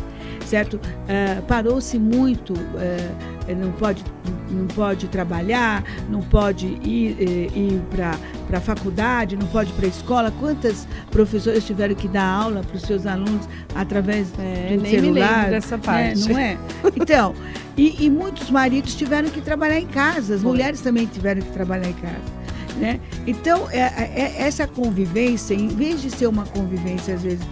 Certo? 0.47 0.75
Uh, 0.75 1.43
Parou-se 1.43 1.99
muito, 1.99 2.53
uh, 2.53 3.57
não 3.57 3.73
pode 3.73 4.03
não 4.51 4.67
pode 4.67 5.09
trabalhar, 5.09 5.85
não 6.09 6.21
pode 6.23 6.67
ir, 6.67 7.17
eh, 7.21 7.59
ir 7.59 7.83
para 7.91 8.59
a 8.59 8.61
faculdade, 8.61 9.37
não 9.37 9.47
pode 9.49 9.71
ir 9.71 9.75
para 9.75 9.87
a 9.87 9.89
escola. 9.89 10.33
Quantas 10.39 10.87
professoras 11.11 11.65
tiveram 11.65 11.95
que 11.95 12.09
dar 12.09 12.25
aula 12.25 12.63
para 12.63 12.77
os 12.77 12.83
seus 12.83 13.07
alunos 13.07 13.49
através 13.75 14.29
é, 14.39 14.77
do 14.77 14.87
celular? 14.89 15.51
Dessa 15.51 15.79
parte. 15.79 16.29
Né? 16.29 16.57
Não 16.83 16.91
é? 16.91 16.93
Então, 16.97 17.35
e, 17.77 18.05
e, 18.05 18.11
muitos 18.11 18.51
maridos 18.51 18.95
tiveram 18.95 19.29
que 19.29 19.41
trabalhar 19.41 19.79
em 19.79 19.87
casa, 19.87 20.35
as 20.35 20.43
mulheres 20.43 20.81
também 20.81 21.07
tiveram 21.07 21.43
que 21.43 21.51
trabalhar 21.51 21.89
em 21.89 21.95
casa. 21.95 22.37
Né? 22.79 23.01
Então, 23.27 23.69
é, 23.71 23.81
é, 23.81 24.35
essa 24.39 24.67
convivência, 24.67 25.55
em 25.55 25.69
vez 25.69 26.01
de 26.03 26.11
ser 26.11 26.27
uma 26.27 26.45
convivência, 26.45 27.15
às 27.15 27.23
vezes, 27.23 27.47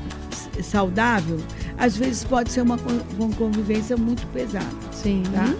saudável, 0.63 1.39
às 1.79 1.97
vezes 1.97 2.25
pode 2.25 2.51
ser 2.51 2.63
uma, 2.63 2.77
uma 3.19 3.35
convivência 3.37 3.97
muito 3.97 4.27
pesada. 4.29 4.67
Sim. 4.93 5.23
Tá? 5.33 5.55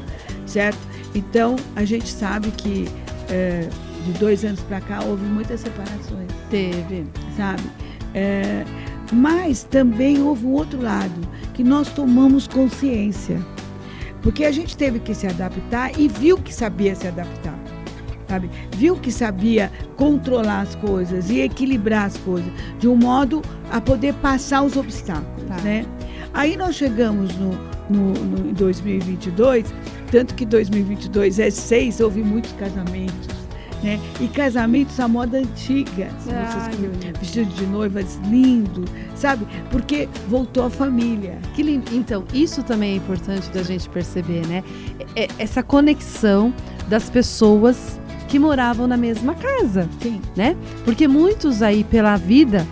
Certo? 0.47 0.79
Então, 1.15 1.57
a 1.77 1.85
gente 1.85 2.09
sabe 2.09 2.51
que 2.51 2.89
é, 3.29 3.69
de 4.05 4.13
dois 4.19 4.45
anos 4.45 4.61
para 4.61 4.81
cá 4.81 5.03
houve 5.05 5.25
muitas 5.25 5.61
separações. 5.61 6.29
Teve. 6.51 7.07
Sabe? 7.37 7.63
É, 8.15 8.65
mas 9.13 9.65
também 9.65 10.23
houve 10.23 10.47
um 10.47 10.53
outro 10.53 10.81
lado, 10.81 11.29
que 11.53 11.63
nós 11.63 11.89
tomamos 11.91 12.47
consciência. 12.47 13.41
Porque 14.23 14.45
a 14.45 14.51
gente 14.51 14.77
teve 14.77 14.99
que 14.99 15.15
se 15.15 15.27
adaptar 15.27 15.99
e 15.99 16.09
viu 16.09 16.39
que 16.39 16.53
sabia 16.53 16.95
se 16.95 17.07
adaptar. 17.07 17.59
Sabe? 18.29 18.51
Viu 18.77 18.97
que 18.97 19.13
sabia 19.13 19.71
controlar 19.97 20.63
as 20.63 20.75
coisas 20.77 21.29
e 21.29 21.41
equilibrar 21.41 22.07
as 22.07 22.17
coisas 22.17 22.51
de 22.79 22.89
um 22.89 22.97
modo 22.97 23.43
a 23.71 23.81
poder 23.81 24.15
passar 24.15 24.63
os 24.63 24.77
obstáculos, 24.77 25.45
tá. 25.47 25.57
né? 25.59 25.85
Aí 26.35 26.57
nós 26.57 26.75
chegamos 26.75 27.35
no, 27.37 27.53
no, 27.89 28.13
no 28.13 28.53
2022 28.53 29.73
tanto 30.15 30.37
que 30.37 30.47
2022 30.47 31.41
é 31.41 31.51
seis, 31.51 31.99
houve 31.99 32.23
muitos 32.23 32.53
casamentos. 32.53 33.35
Né? 33.83 33.99
E 34.21 34.29
casamentos 34.29 35.01
à 35.01 35.09
moda 35.09 35.39
antiga. 35.39 36.09
Ai, 36.29 36.73
vestido 37.19 37.53
de 37.53 37.67
noivas 37.67 38.17
lindo, 38.31 38.85
sabe? 39.17 39.45
Porque 39.73 40.09
voltou 40.29 40.67
a 40.67 40.71
família. 40.71 41.37
Que 41.53 41.65
lindo. 41.65 41.93
Então, 41.93 42.23
isso 42.33 42.63
também 42.63 42.93
é 42.93 42.95
importante 42.95 43.51
da 43.51 43.65
gente 43.65 43.89
perceber, 43.89 44.47
né? 44.47 44.63
É, 45.17 45.25
é 45.25 45.29
essa 45.37 45.65
conexão 45.65 46.55
das 46.89 47.11
pessoas 47.11 48.01
que 48.29 48.39
moravam 48.39 48.87
na 48.87 48.97
mesma 48.97 49.35
casa. 49.35 49.89
Sim. 50.01 50.21
Né? 50.37 50.57
Porque 50.85 51.09
muitos 51.09 51.61
aí 51.61 51.83
pela 51.83 52.17
vida 52.17 52.65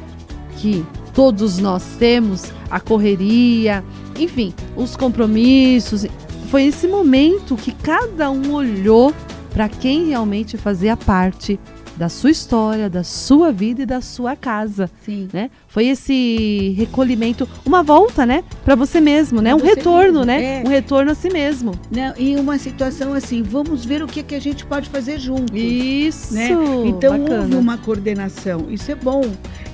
que 0.59 0.87
todos 1.12 1.59
nós 1.59 1.96
temos, 1.98 2.53
a 2.72 2.80
correria, 2.80 3.85
enfim, 4.18 4.54
os 4.74 4.96
compromissos, 4.96 6.06
foi 6.48 6.64
esse 6.64 6.88
momento 6.88 7.54
que 7.54 7.70
cada 7.70 8.30
um 8.30 8.54
olhou 8.54 9.14
para 9.52 9.68
quem 9.68 10.06
realmente 10.06 10.56
fazia 10.56 10.96
parte 10.96 11.61
da 11.98 12.08
sua 12.08 12.30
história, 12.30 12.88
da 12.88 13.04
sua 13.04 13.52
vida 13.52 13.82
e 13.82 13.87
da 13.87 14.00
sua 14.00 14.35
casa, 14.35 14.90
Sim. 15.04 15.28
né? 15.35 15.50
Foi 15.72 15.87
esse 15.87 16.74
recolhimento, 16.76 17.48
uma 17.64 17.82
volta, 17.82 18.26
né, 18.26 18.44
para 18.62 18.74
você 18.74 19.00
mesmo, 19.00 19.40
né? 19.40 19.54
Um 19.54 19.58
retorno, 19.58 20.20
mesmo, 20.20 20.24
né? 20.26 20.61
é. 20.61 20.62
Um 20.66 20.68
retorno 20.68 21.11
a 21.12 21.14
si 21.14 21.30
mesmo. 21.30 21.72
Não, 21.90 22.12
e 22.18 22.37
uma 22.37 22.58
situação 22.58 23.14
assim, 23.14 23.42
vamos 23.42 23.82
ver 23.82 24.02
o 24.02 24.06
que, 24.06 24.22
que 24.22 24.35
a 24.35 24.40
gente 24.40 24.66
pode 24.66 24.90
fazer 24.90 25.18
junto. 25.18 25.56
Isso. 25.56 26.35
né? 26.35 26.50
Então 26.85 27.18
bacana. 27.18 27.40
houve 27.40 27.54
uma 27.56 27.78
coordenação, 27.78 28.66
isso 28.68 28.92
é 28.92 28.94
bom, 28.94 29.22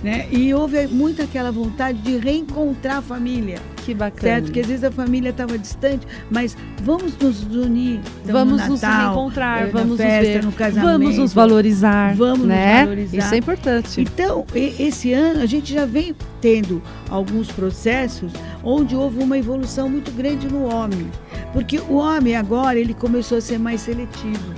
né? 0.03 0.27
E 0.31 0.55
houve 0.55 0.87
muito 0.87 1.21
aquela 1.21 1.51
vontade 1.51 1.99
de 1.99 2.17
reencontrar 2.17 2.99
a 2.99 3.03
família, 3.03 3.59
que 3.85 3.93
bacana. 3.93 4.23
certo? 4.35 4.53
Que 4.53 4.61
às 4.61 4.67
vezes 4.69 4.85
a 4.85 4.93
família 4.93 5.31
estava 5.31 5.59
distante, 5.59 6.07
mas 6.31 6.57
vamos 6.85 7.17
nos 7.19 7.43
unir. 7.43 7.99
então, 8.23 8.33
vamos 8.35 8.61
no 8.63 8.69
nos 8.69 8.81
Natal, 8.83 9.15
reencontrar, 9.17 9.63
eh, 9.63 9.67
na 9.67 9.73
vamos 9.73 9.97
festa, 9.97 10.19
nos 10.19 10.29
ver, 10.29 10.45
no 10.45 10.53
casamento. 10.53 10.93
vamos 10.93 11.19
nos 11.19 11.33
valorizar, 11.33 12.15
Vamos 12.15 12.39
nos 12.41 12.47
né? 12.49 12.85
valorizar. 12.85 13.19
Isso 13.19 13.35
é 13.35 13.39
importante. 13.39 14.01
Então, 14.01 14.45
esse 14.55 15.13
ano 15.13 15.41
a 15.43 15.47
gente 15.47 15.73
já 15.75 15.88
vem 15.89 16.15
tendo 16.41 16.81
alguns 17.11 17.51
processos 17.51 18.33
onde 18.63 18.95
houve 18.95 19.23
uma 19.23 19.37
evolução 19.39 19.89
muito 19.89 20.11
grande 20.13 20.47
no 20.47 20.65
homem. 20.73 21.11
Porque 21.53 21.79
o 21.81 21.95
homem 21.95 22.37
agora 22.37 22.79
ele 22.79 22.95
começou 22.95 23.39
a 23.39 23.41
ser 23.41 23.59
mais 23.59 23.81
seletivo. 23.81 24.55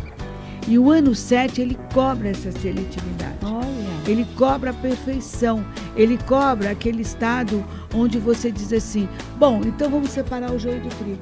E 0.68 0.78
o 0.78 0.90
ano 0.90 1.14
7 1.14 1.60
ele 1.60 1.78
cobra 1.94 2.28
essa 2.28 2.52
seletividade. 2.52 3.36
Olha. 3.42 3.66
Ele 4.06 4.26
cobra 4.36 4.70
a 4.70 4.74
perfeição. 4.74 5.64
Ele 5.96 6.18
cobra 6.26 6.70
aquele 6.70 7.02
estado 7.02 7.64
onde 7.94 8.18
você 8.18 8.50
diz 8.52 8.72
assim: 8.72 9.08
bom, 9.38 9.60
então 9.64 9.90
vamos 9.90 10.10
separar 10.10 10.52
o 10.52 10.58
joio 10.58 10.80
do 10.80 10.88
trigo. 10.90 11.18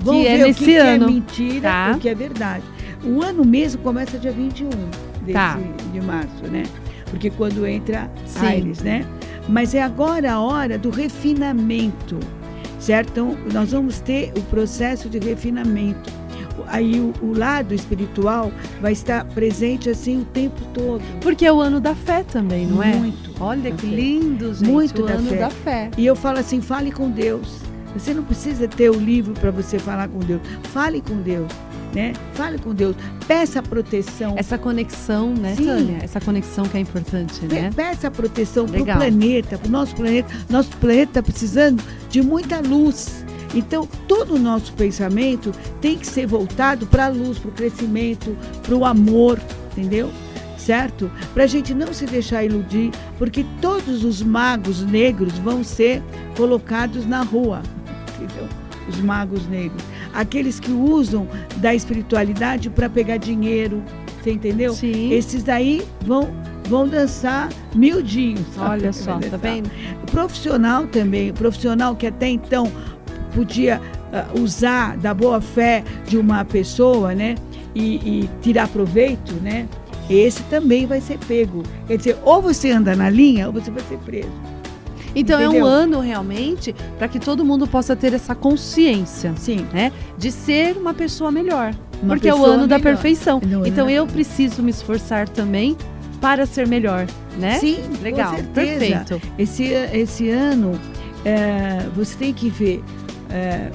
Vamos 0.00 0.22
Que 0.22 0.26
é 0.28 0.36
ver 0.36 0.42
o 0.42 0.46
nesse 0.48 0.58
que, 0.60 0.64
que 0.66 0.76
é 0.76 0.98
mentira 0.98 1.60
Tá. 1.68 1.90
e 1.92 1.96
o 1.96 1.98
que 2.00 2.08
é 2.08 2.14
verdade. 2.14 2.64
O 3.04 3.22
ano 3.22 3.44
mesmo 3.44 3.82
começa 3.82 4.18
dia 4.18 4.32
21 4.32 4.68
desse, 5.20 5.32
Tá. 5.32 5.58
de 5.92 6.00
março, 6.00 6.44
né? 6.50 6.62
Porque 7.10 7.30
quando 7.30 7.66
entra 7.66 8.10
Sim. 8.26 8.46
Aires, 8.46 8.80
né? 8.80 9.04
Mas 9.48 9.74
é 9.74 9.82
agora 9.82 10.32
a 10.32 10.40
hora 10.40 10.78
do 10.78 10.90
refinamento, 10.90 12.18
certo? 12.78 13.10
Então, 13.10 13.36
nós 13.52 13.72
vamos 13.72 14.00
ter 14.00 14.32
o 14.36 14.42
processo 14.42 15.08
de 15.08 15.18
refinamento. 15.18 16.10
Aí 16.68 17.00
o, 17.00 17.12
o 17.22 17.36
lado 17.36 17.74
espiritual 17.74 18.52
vai 18.80 18.92
estar 18.92 19.24
presente 19.26 19.90
assim 19.90 20.22
o 20.22 20.24
tempo 20.24 20.60
todo. 20.72 21.02
Porque 21.20 21.44
é 21.44 21.52
o 21.52 21.60
ano 21.60 21.80
da 21.80 21.94
fé 21.94 22.22
também, 22.22 22.66
não 22.66 22.82
é? 22.82 22.94
Muito. 22.94 23.30
Olha 23.40 23.70
que 23.72 23.86
fé. 23.86 23.94
lindo, 23.94 24.54
gente. 24.54 24.70
Muito 24.70 25.02
o 25.02 25.06
da 25.06 25.14
ano 25.14 25.28
fé. 25.28 25.36
da 25.36 25.50
fé. 25.50 25.90
E 25.98 26.06
eu 26.06 26.16
falo 26.16 26.38
assim, 26.38 26.60
fale 26.60 26.90
com 26.90 27.10
Deus. 27.10 27.60
Você 27.94 28.14
não 28.14 28.22
precisa 28.22 28.66
ter 28.66 28.90
o 28.90 28.98
livro 28.98 29.34
para 29.34 29.50
você 29.50 29.78
falar 29.78 30.08
com 30.08 30.18
Deus. 30.18 30.40
Fale 30.72 31.02
com 31.02 31.16
Deus, 31.16 31.52
né? 31.94 32.12
Fale 32.34 32.58
com 32.58 32.74
Deus. 32.74 32.96
Peça 33.26 33.62
proteção. 33.62 34.34
Essa 34.36 34.58
conexão, 34.58 35.32
né, 35.34 35.54
Sim. 35.56 35.66
Tânia? 35.66 35.98
Essa 36.02 36.20
conexão 36.20 36.64
que 36.64 36.76
é 36.76 36.80
importante, 36.80 37.44
né? 37.46 37.70
Peça 37.74 38.10
proteção 38.10 38.66
para 38.66 38.80
o 38.80 38.84
planeta, 38.84 39.58
para 39.58 39.68
o 39.68 39.70
nosso 39.70 39.94
planeta. 39.94 40.32
Nosso 40.48 40.70
planeta 40.76 41.10
está 41.10 41.22
precisando 41.22 41.82
de 42.08 42.22
muita 42.22 42.60
luz. 42.60 43.24
Então, 43.54 43.86
todo 44.08 44.34
o 44.34 44.38
nosso 44.38 44.72
pensamento 44.72 45.52
tem 45.80 45.98
que 45.98 46.06
ser 46.06 46.26
voltado 46.26 46.86
para 46.86 47.06
a 47.06 47.08
luz, 47.08 47.38
para 47.38 47.50
o 47.50 47.52
crescimento, 47.52 48.36
para 48.62 48.74
o 48.74 48.84
amor, 48.84 49.38
entendeu? 49.72 50.10
Certo? 50.56 51.10
Para 51.34 51.44
a 51.44 51.46
gente 51.46 51.74
não 51.74 51.92
se 51.92 52.06
deixar 52.06 52.44
iludir, 52.44 52.90
porque 53.18 53.44
todos 53.60 54.04
os 54.04 54.22
magos 54.22 54.80
negros 54.82 55.36
vão 55.38 55.62
ser 55.62 56.02
colocados 56.36 57.04
na 57.04 57.22
rua, 57.22 57.62
entendeu? 58.16 58.48
Os 58.88 59.00
magos 59.00 59.46
negros. 59.48 59.82
Aqueles 60.12 60.60
que 60.60 60.70
usam 60.70 61.26
da 61.56 61.74
espiritualidade 61.74 62.70
para 62.70 62.88
pegar 62.88 63.16
dinheiro, 63.16 63.82
você 64.20 64.32
entendeu? 64.32 64.72
Sim. 64.74 65.12
Esses 65.12 65.42
daí 65.42 65.82
vão, 66.04 66.30
vão 66.68 66.86
dançar 66.86 67.48
miudinhos. 67.74 68.46
Olha 68.58 68.92
só, 68.94 69.18
tá 69.18 69.36
vendo? 69.36 69.70
Profissional 70.10 70.86
também, 70.86 71.32
profissional 71.32 71.96
que 71.96 72.06
até 72.06 72.28
então 72.28 72.70
podia 73.34 73.80
ah, 74.12 74.26
usar 74.38 74.96
da 74.96 75.14
boa 75.14 75.40
fé 75.40 75.82
de 76.06 76.16
uma 76.16 76.44
pessoa, 76.44 77.14
né? 77.14 77.34
E, 77.74 77.94
e 77.96 78.30
tirar 78.42 78.68
proveito, 78.68 79.32
né? 79.36 79.66
Esse 80.10 80.42
também 80.44 80.86
vai 80.86 81.00
ser 81.00 81.18
pego. 81.18 81.62
Quer 81.86 81.96
dizer, 81.96 82.18
ou 82.22 82.42
você 82.42 82.70
anda 82.70 82.94
na 82.94 83.08
linha 83.08 83.46
ou 83.46 83.52
você 83.52 83.70
vai 83.70 83.82
ser 83.84 83.98
preso. 83.98 84.30
Então 85.14 85.38
é 85.40 85.46
um 85.48 85.50
Entendeu? 85.52 85.66
ano 85.66 86.00
realmente 86.00 86.74
para 86.98 87.06
que 87.08 87.18
todo 87.18 87.44
mundo 87.44 87.66
possa 87.66 87.94
ter 87.94 88.12
essa 88.14 88.34
consciência 88.34 89.32
Sim. 89.36 89.66
de 90.16 90.30
ser 90.32 90.76
uma 90.76 90.94
pessoa 90.94 91.30
melhor. 91.30 91.74
Uma 92.02 92.14
porque 92.14 92.28
é 92.28 92.32
o 92.34 92.36
pessoa 92.38 92.54
ano 92.54 92.66
da 92.66 92.78
melhor. 92.78 92.92
perfeição. 92.94 93.40
É 93.42 93.46
no 93.46 93.56
ano 93.58 93.66
Então 93.66 93.86
da 93.86 93.92
eu 93.92 94.06
perfeição. 94.06 94.06
preciso 94.44 94.62
me 94.62 94.70
esforçar 94.70 95.28
também 95.28 95.76
para 96.20 96.46
ser 96.46 96.66
melhor, 96.66 97.06
né? 97.38 97.58
Sim, 97.58 97.78
Legal, 98.00 98.34
perfeito. 98.54 99.20
Esse, 99.38 99.64
esse 99.92 100.28
ano, 100.30 100.78
é, 101.24 101.86
você 101.94 102.16
tem 102.16 102.32
que 102.32 102.48
ver. 102.48 102.82
é, 103.28 103.70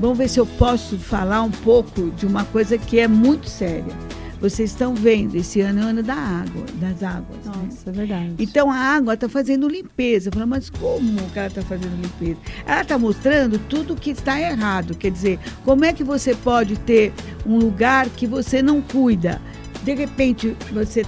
vamos 0.00 0.18
ver 0.18 0.28
se 0.28 0.38
eu 0.38 0.44
posso 0.46 0.98
falar 0.98 1.42
um 1.42 1.50
pouco 1.50 2.10
de 2.10 2.26
uma 2.26 2.44
coisa 2.44 2.76
que 2.76 2.98
é 3.00 3.08
muito 3.08 3.48
séria. 3.48 4.03
Vocês 4.44 4.72
estão 4.72 4.94
vendo, 4.94 5.36
esse 5.36 5.62
ano 5.62 5.80
é 5.80 5.84
o 5.84 5.86
ano 5.86 6.02
da 6.02 6.14
água, 6.14 6.66
das 6.78 7.02
águas. 7.02 7.38
né? 7.46 7.52
Nossa, 7.64 7.88
é 7.88 7.92
verdade. 7.94 8.34
Então 8.38 8.70
a 8.70 8.76
água 8.76 9.14
está 9.14 9.26
fazendo 9.26 9.66
limpeza. 9.66 10.30
Fala, 10.30 10.44
mas 10.44 10.68
como 10.68 11.16
que 11.30 11.38
ela 11.38 11.48
está 11.48 11.62
fazendo 11.62 11.96
limpeza? 11.96 12.36
Ela 12.66 12.82
está 12.82 12.98
mostrando 12.98 13.58
tudo 13.58 13.96
que 13.96 14.10
está 14.10 14.38
errado. 14.38 14.94
Quer 14.96 15.12
dizer, 15.12 15.38
como 15.64 15.86
é 15.86 15.94
que 15.94 16.04
você 16.04 16.34
pode 16.34 16.76
ter 16.80 17.10
um 17.46 17.56
lugar 17.56 18.06
que 18.10 18.26
você 18.26 18.60
não 18.60 18.82
cuida? 18.82 19.40
De 19.82 19.94
repente 19.94 20.54
você 20.70 21.06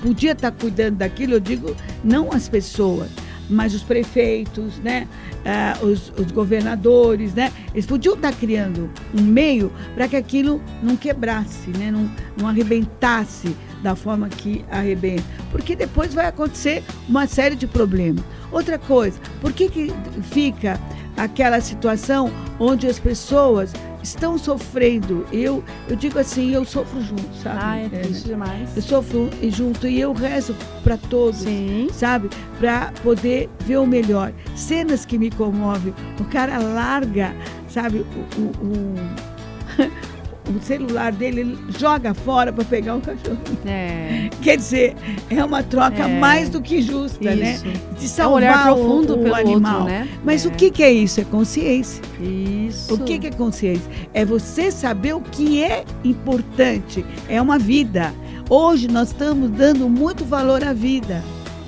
podia 0.00 0.32
estar 0.32 0.50
cuidando 0.50 0.96
daquilo, 0.96 1.34
eu 1.34 1.40
digo, 1.40 1.76
não 2.02 2.32
as 2.32 2.48
pessoas, 2.48 3.10
mas 3.52 3.74
os 3.74 3.82
prefeitos, 3.82 4.78
né? 4.78 5.06
Ah, 5.44 5.78
os, 5.82 6.12
os 6.18 6.32
governadores, 6.32 7.34
né? 7.34 7.52
Eles 7.72 7.86
podiam 7.86 8.14
estar 8.14 8.32
criando 8.32 8.90
um 9.14 9.22
meio 9.22 9.72
para 9.94 10.08
que 10.08 10.16
aquilo 10.16 10.60
não 10.82 10.96
quebrasse, 10.96 11.70
né? 11.70 11.90
Não, 11.90 12.10
não 12.36 12.48
arrebentasse 12.48 13.54
da 13.82 13.94
forma 13.94 14.28
que 14.28 14.64
arrebenta. 14.70 15.24
Porque 15.50 15.74
depois 15.76 16.14
vai 16.14 16.26
acontecer 16.26 16.82
uma 17.08 17.26
série 17.26 17.56
de 17.56 17.66
problemas. 17.66 18.24
Outra 18.50 18.78
coisa, 18.78 19.18
por 19.40 19.52
que, 19.52 19.68
que 19.68 19.92
fica 20.30 20.78
aquela 21.16 21.60
situação 21.60 22.30
onde 22.58 22.86
as 22.86 22.98
pessoas 22.98 23.72
estão 24.02 24.36
sofrendo? 24.38 25.26
Eu, 25.32 25.62
eu 25.88 25.96
digo 25.96 26.18
assim, 26.18 26.50
eu 26.52 26.64
sofro 26.64 27.00
junto, 27.00 27.34
sabe? 27.42 27.58
Ah, 27.62 27.78
é 27.78 27.84
É, 27.84 27.88
né? 27.88 28.00
triste 28.00 28.26
demais. 28.28 28.76
Eu 28.76 28.82
sofro 28.82 29.30
junto 29.50 29.86
e 29.86 30.00
eu 30.00 30.12
rezo 30.12 30.54
para 30.82 30.96
todos 30.96 31.40
Sim. 31.40 31.88
sabe? 31.92 32.28
Para 32.58 32.92
poder 33.02 33.48
ver 33.60 33.76
o 33.78 33.86
melhor. 33.86 34.32
Cenas 34.56 35.04
que 35.04 35.18
me 35.18 35.30
comovem. 35.30 35.94
O 36.20 36.24
cara 36.24 36.58
larga, 36.58 37.34
sabe, 37.68 37.98
o, 37.98 38.40
o, 38.40 38.66
o- 38.66 39.32
o 40.48 40.60
celular 40.60 41.12
dele, 41.12 41.40
ele 41.40 41.58
joga 41.78 42.12
fora 42.14 42.52
para 42.52 42.64
pegar 42.64 42.94
um 42.96 43.00
cachorro. 43.00 43.38
É. 43.64 44.28
Quer 44.42 44.56
dizer, 44.56 44.94
é 45.30 45.44
uma 45.44 45.62
troca 45.62 46.02
É. 46.02 46.18
mais 46.18 46.48
do 46.48 46.60
que 46.60 46.82
justa, 46.82 47.34
né? 47.34 47.52
Isso. 47.54 47.64
De 47.64 47.70
É 47.70 48.04
um 48.04 48.08
salvar 48.08 48.32
olhar 48.34 48.72
o- 48.72 48.74
profundo 48.74 49.14
o, 49.14 49.18
pelo 49.18 49.34
animal. 49.34 49.74
outro, 49.82 49.84
né? 49.92 50.08
Mas 50.24 50.44
É. 50.44 50.48
o 50.48 50.50
que, 50.50 50.70
que 50.70 50.82
é 50.82 50.92
isso? 50.92 51.20
É 51.20 51.24
consciência. 51.24 52.02
Isso. 52.20 52.94
O 52.94 52.98
que, 52.98 53.18
que 53.18 53.26
é 53.28 53.30
consciência? 53.30 53.90
É 54.12 54.24
você 54.24 54.70
saber 54.70 55.14
o 55.14 55.20
que 55.20 55.62
é 55.62 55.84
importante. 56.02 57.04
É 57.28 57.40
uma 57.40 57.58
vida. 57.58 58.12
Hoje 58.50 58.88
nós 58.88 59.08
estamos 59.08 59.48
dando 59.50 59.88
muito 59.88 60.24
valor 60.24 60.64
à 60.64 60.72
vida. 60.72 61.22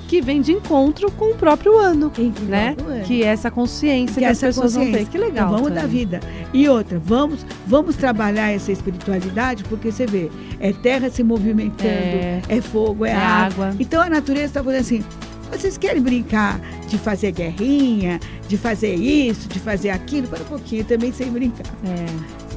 Que 0.07 0.21
vem 0.21 0.41
de 0.41 0.51
encontro 0.51 1.11
com 1.11 1.31
o 1.31 1.35
próprio 1.35 1.77
ano, 1.77 2.11
né? 2.47 2.75
Igual, 2.77 2.95
é. 2.97 2.99
Que 3.01 3.23
é 3.23 3.27
essa 3.27 3.49
consciência 3.49 4.13
que, 4.15 4.19
Que 4.19 4.25
as 4.25 4.31
essa 4.37 4.47
pessoas 4.47 4.73
vão 4.73 4.83
ter. 4.83 4.89
consciência. 4.91 5.11
Que 5.11 5.17
legal. 5.17 5.47
Então, 5.47 5.57
vamos 5.63 5.73
da 5.73 5.87
vida. 5.87 6.19
E 6.53 6.69
outra, 6.69 6.99
vamos, 7.03 7.45
vamos 7.65 7.95
trabalhar 7.95 8.51
essa 8.51 8.71
espiritualidade, 8.71 9.63
porque 9.65 9.91
você 9.91 10.05
vê, 10.05 10.29
é 10.59 10.71
terra 10.73 11.09
se 11.09 11.23
movimentando, 11.23 11.89
É. 11.89 12.41
é, 12.47 12.61
fogo, 12.61 13.05
é, 13.05 13.09
É 13.11 13.15
água. 13.15 13.67
água. 13.67 13.75
Então 13.79 14.01
a 14.01 14.09
natureza 14.09 14.45
está 14.45 14.63
falando 14.63 14.79
assim: 14.79 15.03
vocês 15.51 15.77
querem 15.77 16.01
brincar 16.01 16.59
de 16.87 16.97
fazer 16.97 17.31
guerrinha, 17.31 18.19
de 18.47 18.57
fazer 18.57 18.93
isso, 18.95 19.47
de 19.49 19.59
fazer 19.59 19.89
aquilo? 19.89 20.27
Para 20.27 20.41
um 20.41 20.45
pouquinho, 20.45 20.83
também 20.83 21.11
sei 21.11 21.29
brincar. 21.29 21.65
É, 21.83 22.05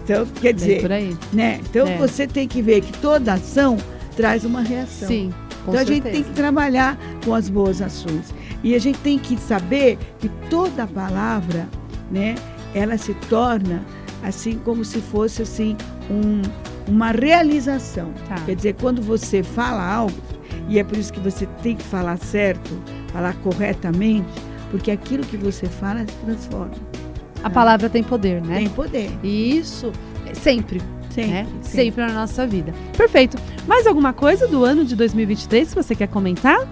Então, 0.04 0.26
quer 0.40 0.54
dizer, 0.54 0.80
por 0.80 0.92
aí. 0.92 1.14
né? 1.32 1.60
Então 1.68 1.86
É. 1.86 1.96
você 1.98 2.26
tem 2.26 2.48
que 2.48 2.62
ver 2.62 2.80
que 2.80 2.92
toda 2.98 3.34
ação 3.34 3.76
traz 4.16 4.42
uma 4.44 4.62
reação. 4.62 5.06
Sim, 5.06 5.30
com 5.68 5.72
Então 5.72 5.80
a 5.82 5.84
gente 5.84 6.02
certeza. 6.02 6.24
tem 6.24 6.32
que 6.32 6.36
trabalhar 6.40 6.98
com 7.24 7.34
as 7.34 7.48
boas 7.48 7.80
ações. 7.82 8.34
E 8.62 8.74
a 8.74 8.78
gente 8.78 8.98
tem 9.00 9.18
que 9.18 9.36
saber 9.36 9.98
que 10.18 10.28
toda 10.50 10.86
palavra, 10.86 11.68
né, 12.10 12.34
ela 12.74 12.96
se 12.98 13.14
torna 13.28 13.82
assim 14.22 14.58
como 14.64 14.84
se 14.84 15.00
fosse 15.00 15.42
assim 15.42 15.76
um- 16.10 16.42
uma 16.88 17.10
realização. 17.12 18.10
Tá. 18.28 18.34
Quer 18.46 18.56
dizer, 18.56 18.74
quando 18.80 19.00
você 19.02 19.42
fala 19.42 19.86
algo, 19.86 20.16
e 20.68 20.78
é 20.78 20.84
por 20.84 20.96
isso 20.98 21.12
que 21.12 21.20
você 21.20 21.46
tem 21.62 21.76
que 21.76 21.84
falar 21.84 22.16
certo, 22.18 22.70
falar 23.12 23.34
corretamente, 23.42 24.28
porque 24.70 24.90
aquilo 24.90 25.24
que 25.24 25.36
você 25.36 25.66
fala 25.66 26.00
se 26.00 26.06
transforma. 26.24 26.72
A 27.44 27.48
palavra 27.50 27.88
tem 27.88 28.02
poder, 28.02 28.42
né? 28.42 28.56
Tem 28.56 28.68
poder. 28.68 29.10
E 29.22 29.56
isso 29.56 29.92
é 30.26 30.34
sempre. 30.34 30.80
Sempre, 31.22 31.32
né? 31.32 31.46
sempre. 31.62 31.84
sempre 31.84 32.06
na 32.06 32.12
nossa 32.12 32.46
vida. 32.46 32.74
Perfeito. 32.96 33.36
Mais 33.66 33.86
alguma 33.86 34.12
coisa 34.12 34.46
do 34.46 34.64
ano 34.64 34.84
de 34.84 34.94
2023 34.94 35.68
que 35.68 35.74
você 35.74 35.94
quer 35.94 36.08
comentar? 36.08 36.66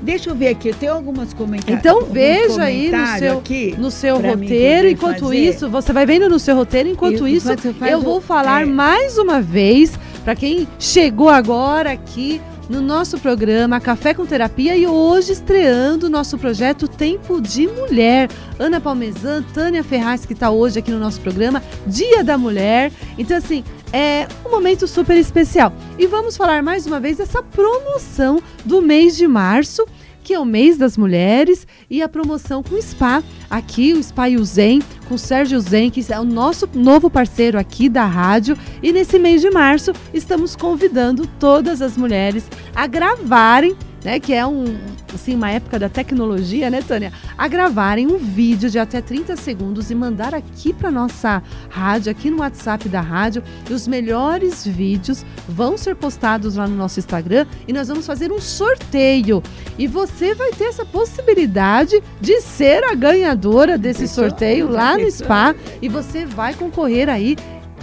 Deixa 0.00 0.30
eu 0.30 0.34
ver 0.34 0.48
aqui, 0.48 0.68
eu 0.68 0.74
tenho 0.74 0.92
algumas 0.92 1.32
comentários. 1.32 1.78
Então 1.78 2.02
veja 2.02 2.64
aí 2.64 2.90
no 2.90 3.18
seu, 3.18 3.38
aqui 3.38 3.76
no 3.78 3.90
seu 3.90 4.20
roteiro. 4.20 4.88
Enquanto 4.88 5.20
fazer. 5.20 5.36
isso, 5.36 5.68
você 5.68 5.92
vai 5.92 6.04
vendo 6.04 6.28
no 6.28 6.40
seu 6.40 6.56
roteiro. 6.56 6.88
Enquanto 6.88 7.26
isso, 7.28 7.48
eu 7.88 8.00
vou 8.00 8.20
falar 8.20 8.62
é. 8.62 8.64
mais 8.64 9.16
uma 9.16 9.40
vez 9.40 9.92
para 10.24 10.34
quem 10.34 10.66
chegou 10.78 11.28
agora 11.28 11.92
aqui 11.92 12.40
no 12.72 12.80
nosso 12.80 13.18
programa 13.18 13.78
Café 13.78 14.14
com 14.14 14.24
Terapia 14.24 14.74
e 14.74 14.86
hoje 14.86 15.32
estreando 15.32 16.06
o 16.06 16.10
nosso 16.10 16.38
projeto 16.38 16.88
Tempo 16.88 17.38
de 17.38 17.68
Mulher. 17.68 18.30
Ana 18.58 18.80
Palmezan, 18.80 19.42
Tânia 19.52 19.84
Ferraz, 19.84 20.24
que 20.24 20.32
está 20.32 20.50
hoje 20.50 20.78
aqui 20.78 20.90
no 20.90 20.98
nosso 20.98 21.20
programa, 21.20 21.62
Dia 21.86 22.24
da 22.24 22.38
Mulher. 22.38 22.90
Então, 23.18 23.36
assim, 23.36 23.62
é 23.92 24.26
um 24.46 24.50
momento 24.50 24.88
super 24.88 25.18
especial. 25.18 25.70
E 25.98 26.06
vamos 26.06 26.34
falar 26.34 26.62
mais 26.62 26.86
uma 26.86 26.98
vez 26.98 27.18
dessa 27.18 27.42
promoção 27.42 28.42
do 28.64 28.80
mês 28.80 29.18
de 29.18 29.28
março 29.28 29.86
que 30.32 30.36
é 30.36 30.40
o 30.40 30.46
mês 30.46 30.78
das 30.78 30.96
mulheres, 30.96 31.66
e 31.90 32.00
a 32.00 32.08
promoção 32.08 32.62
com 32.62 32.74
o 32.74 32.80
Spa. 32.80 33.22
Aqui, 33.50 33.92
o 33.92 34.02
Spa 34.02 34.30
Zen, 34.42 34.80
com 35.06 35.16
o 35.16 35.18
Sérgio 35.18 35.60
Zen, 35.60 35.90
que 35.90 36.02
é 36.10 36.18
o 36.18 36.24
nosso 36.24 36.66
novo 36.72 37.10
parceiro 37.10 37.58
aqui 37.58 37.86
da 37.86 38.06
rádio. 38.06 38.56
E 38.82 38.94
nesse 38.94 39.18
mês 39.18 39.42
de 39.42 39.50
março, 39.50 39.92
estamos 40.14 40.56
convidando 40.56 41.26
todas 41.38 41.82
as 41.82 41.98
mulheres 41.98 42.48
a 42.74 42.86
gravarem 42.86 43.76
né, 44.04 44.18
que 44.18 44.32
é 44.32 44.44
um, 44.46 44.76
assim, 45.14 45.34
uma 45.34 45.50
época 45.50 45.78
da 45.78 45.88
tecnologia, 45.88 46.68
né, 46.70 46.82
Tânia? 46.82 47.12
A 47.36 47.48
gravarem 47.48 48.06
um 48.06 48.18
vídeo 48.18 48.70
de 48.70 48.78
até 48.78 49.00
30 49.00 49.36
segundos 49.36 49.90
e 49.90 49.94
mandar 49.94 50.34
aqui 50.34 50.72
para 50.72 50.90
nossa 50.90 51.42
rádio, 51.68 52.10
aqui 52.10 52.30
no 52.30 52.38
WhatsApp 52.38 52.88
da 52.88 53.00
rádio. 53.00 53.42
E 53.68 53.72
os 53.72 53.86
melhores 53.86 54.66
vídeos 54.66 55.24
vão 55.48 55.76
ser 55.76 55.94
postados 55.94 56.56
lá 56.56 56.66
no 56.66 56.76
nosso 56.76 56.98
Instagram 56.98 57.46
e 57.66 57.72
nós 57.72 57.88
vamos 57.88 58.06
fazer 58.06 58.32
um 58.32 58.40
sorteio. 58.40 59.42
E 59.78 59.86
você 59.86 60.34
vai 60.34 60.50
ter 60.52 60.64
essa 60.64 60.84
possibilidade 60.84 62.02
de 62.20 62.40
ser 62.40 62.84
a 62.84 62.94
ganhadora 62.94 63.78
desse 63.78 64.08
sorteio 64.08 64.68
lá 64.68 64.96
no 64.98 65.10
Spa 65.10 65.54
e 65.80 65.88
você 65.88 66.26
vai 66.26 66.54
concorrer 66.54 67.08
aí 67.08 67.36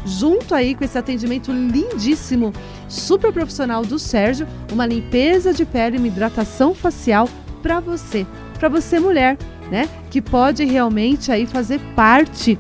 junto 0.06 0.56
aí 0.56 0.76
com 0.76 0.84
esse 0.84 0.98
atendimento 0.98 1.52
lindíssimo, 1.52 2.54
super 2.88 3.32
profissional 3.32 3.86
do 3.86 4.00
Sérgio, 4.00 4.48
uma 4.72 4.86
limpeza 4.86 5.54
de 5.54 5.66
pele, 5.66 5.98
uma 5.98 6.08
hidratação 6.08 6.74
facial 6.74 7.30
para 7.62 7.80
você, 7.80 8.26
para 8.58 8.70
você 8.70 9.00
mulher, 9.00 9.38
né, 9.72 9.88
que 10.10 10.22
pode 10.22 10.64
realmente 10.66 11.32
aí 11.32 11.46
fazer 11.46 11.80
parte 11.96 12.58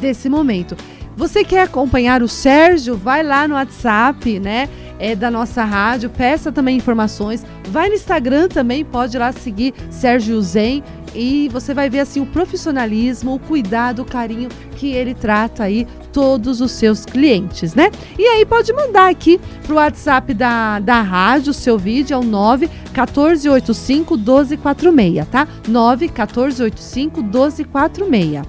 desse 0.00 0.28
momento. 0.28 0.76
Você 1.16 1.42
quer 1.42 1.62
acompanhar 1.62 2.22
o 2.22 2.28
Sérgio? 2.28 2.94
Vai 2.94 3.22
lá 3.22 3.48
no 3.48 3.54
WhatsApp, 3.54 4.38
né? 4.38 4.68
É, 4.98 5.16
da 5.16 5.30
nossa 5.30 5.64
rádio, 5.64 6.10
peça 6.10 6.52
também 6.52 6.76
informações. 6.76 7.44
Vai 7.70 7.88
no 7.88 7.94
Instagram 7.94 8.48
também, 8.48 8.84
pode 8.84 9.16
ir 9.16 9.20
lá 9.20 9.32
seguir 9.32 9.72
Sérgio 9.90 10.40
Zen 10.42 10.82
e 11.16 11.48
você 11.48 11.72
vai 11.72 11.88
ver 11.88 12.00
assim 12.00 12.20
o 12.20 12.26
profissionalismo, 12.26 13.34
o 13.34 13.38
cuidado, 13.38 14.02
o 14.02 14.04
carinho 14.04 14.48
que 14.76 14.92
ele 14.92 15.14
trata 15.14 15.64
aí 15.64 15.86
todos 16.12 16.60
os 16.60 16.72
seus 16.72 17.04
clientes, 17.04 17.74
né? 17.74 17.90
E 18.18 18.24
aí 18.24 18.44
pode 18.44 18.72
mandar 18.72 19.10
aqui 19.10 19.40
pro 19.64 19.76
WhatsApp 19.76 20.32
da, 20.34 20.78
da 20.78 21.00
rádio 21.00 21.50
o 21.50 21.54
seu 21.54 21.78
vídeo, 21.78 22.14
é 22.14 22.18
o 22.18 22.22
9 22.22 22.66
1485 22.66 24.16
1246, 24.16 25.28
tá? 25.28 25.48
9 25.66 26.06
1485 26.06 27.22
1246. 27.22 28.46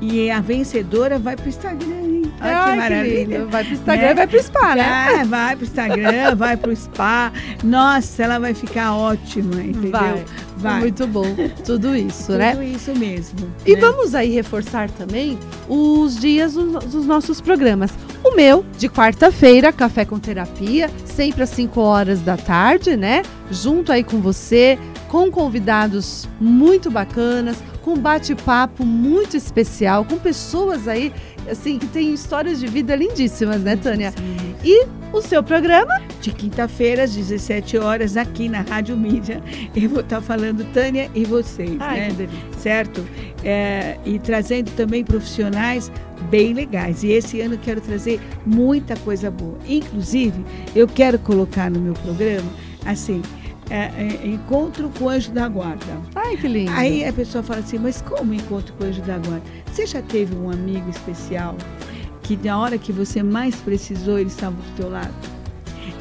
E 0.00 0.30
a 0.30 0.40
vencedora 0.40 1.18
vai 1.18 1.36
pro 1.36 1.48
Instagram? 1.48 2.07
Olha 2.40 2.58
Ai, 2.58 2.70
que 2.70 2.76
maravilha. 2.76 3.38
Que 3.38 3.44
vai 3.44 3.64
pro 3.64 3.74
Instagram 3.74 4.06
né? 4.06 4.10
e 4.10 4.14
vai 4.14 4.26
pro 4.26 4.42
spa, 4.42 4.74
né? 4.74 5.12
É, 5.12 5.24
vai 5.24 5.56
pro 5.56 5.64
Instagram, 5.64 6.36
vai 6.36 6.56
pro 6.56 6.76
spa. 6.76 7.32
Nossa, 7.64 8.22
ela 8.22 8.38
vai 8.38 8.54
ficar 8.54 8.94
ótima, 8.94 9.56
entendeu? 9.62 9.90
Vai. 9.90 10.24
vai. 10.56 10.80
Muito 10.80 11.06
bom. 11.06 11.26
Tudo 11.64 11.96
isso, 11.96 12.26
Tudo 12.26 12.38
né? 12.38 12.52
Tudo 12.52 12.62
isso 12.62 12.94
mesmo. 12.94 13.52
E 13.66 13.74
né? 13.74 13.80
vamos 13.80 14.14
aí 14.14 14.30
reforçar 14.30 14.90
também 14.90 15.38
os 15.68 16.16
dias 16.18 16.54
dos 16.54 17.06
nossos 17.06 17.40
programas. 17.40 17.90
O 18.22 18.34
meu, 18.34 18.64
de 18.76 18.88
quarta-feira, 18.88 19.72
Café 19.72 20.04
com 20.04 20.18
Terapia, 20.18 20.90
sempre 21.04 21.42
às 21.42 21.50
5 21.50 21.80
horas 21.80 22.20
da 22.20 22.36
tarde, 22.36 22.96
né? 22.96 23.22
Junto 23.50 23.92
aí 23.92 24.04
com 24.04 24.20
você, 24.20 24.78
com 25.08 25.30
convidados 25.30 26.28
muito 26.40 26.90
bacanas, 26.90 27.56
com 27.88 27.94
um 27.94 27.98
bate-papo 27.98 28.84
muito 28.84 29.34
especial, 29.34 30.04
com 30.04 30.18
pessoas 30.18 30.86
aí, 30.86 31.10
assim, 31.50 31.78
que 31.78 31.86
têm 31.86 32.12
histórias 32.12 32.60
de 32.60 32.66
vida 32.66 32.94
lindíssimas, 32.94 33.62
né, 33.62 33.76
Tânia? 33.76 34.10
Sim. 34.10 34.54
E 34.62 34.86
o 35.10 35.22
seu 35.22 35.42
programa? 35.42 35.98
De 36.20 36.30
quinta-feira, 36.30 37.04
às 37.04 37.14
17 37.14 37.78
horas, 37.78 38.18
aqui 38.18 38.46
na 38.46 38.60
Rádio 38.60 38.94
Mídia. 38.94 39.42
Eu 39.74 39.88
vou 39.88 40.00
estar 40.00 40.20
falando, 40.20 40.70
Tânia 40.74 41.10
e 41.14 41.24
vocês, 41.24 41.78
Ai, 41.80 42.12
né? 42.12 42.28
Certo? 42.58 43.02
É, 43.42 43.96
e 44.04 44.18
trazendo 44.18 44.70
também 44.72 45.02
profissionais 45.02 45.90
bem 46.28 46.52
legais. 46.52 47.02
E 47.02 47.12
esse 47.12 47.40
ano 47.40 47.54
eu 47.54 47.58
quero 47.58 47.80
trazer 47.80 48.20
muita 48.44 48.96
coisa 48.98 49.30
boa. 49.30 49.56
Inclusive, 49.66 50.44
eu 50.76 50.86
quero 50.86 51.18
colocar 51.18 51.70
no 51.70 51.80
meu 51.80 51.94
programa, 51.94 52.50
assim, 52.84 53.22
é, 53.70 53.90
é, 53.96 54.26
encontro 54.26 54.90
com 54.98 55.04
o 55.04 55.08
anjo 55.08 55.30
da 55.30 55.48
guarda. 55.48 56.00
Ai, 56.14 56.36
que 56.36 56.48
lindo. 56.48 56.70
Aí 56.72 57.04
a 57.04 57.12
pessoa 57.12 57.42
fala 57.42 57.60
assim, 57.60 57.78
mas 57.78 58.02
como 58.02 58.32
encontro 58.34 58.72
com 58.74 58.84
o 58.84 58.86
anjo 58.86 59.02
da 59.02 59.18
guarda? 59.18 59.42
Você 59.72 59.86
já 59.86 60.02
teve 60.02 60.34
um 60.34 60.50
amigo 60.50 60.88
especial 60.90 61.56
que 62.22 62.36
na 62.36 62.58
hora 62.58 62.78
que 62.78 62.92
você 62.92 63.22
mais 63.22 63.54
precisou, 63.56 64.18
ele 64.18 64.28
estava 64.28 64.54
do 64.54 64.76
teu 64.76 64.90
lado? 64.90 65.14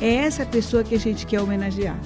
É 0.02 0.14
essa 0.16 0.46
pessoa 0.46 0.84
que 0.84 0.96
a 0.96 1.00
gente 1.00 1.26
quer 1.26 1.42
homenagear. 1.42 1.98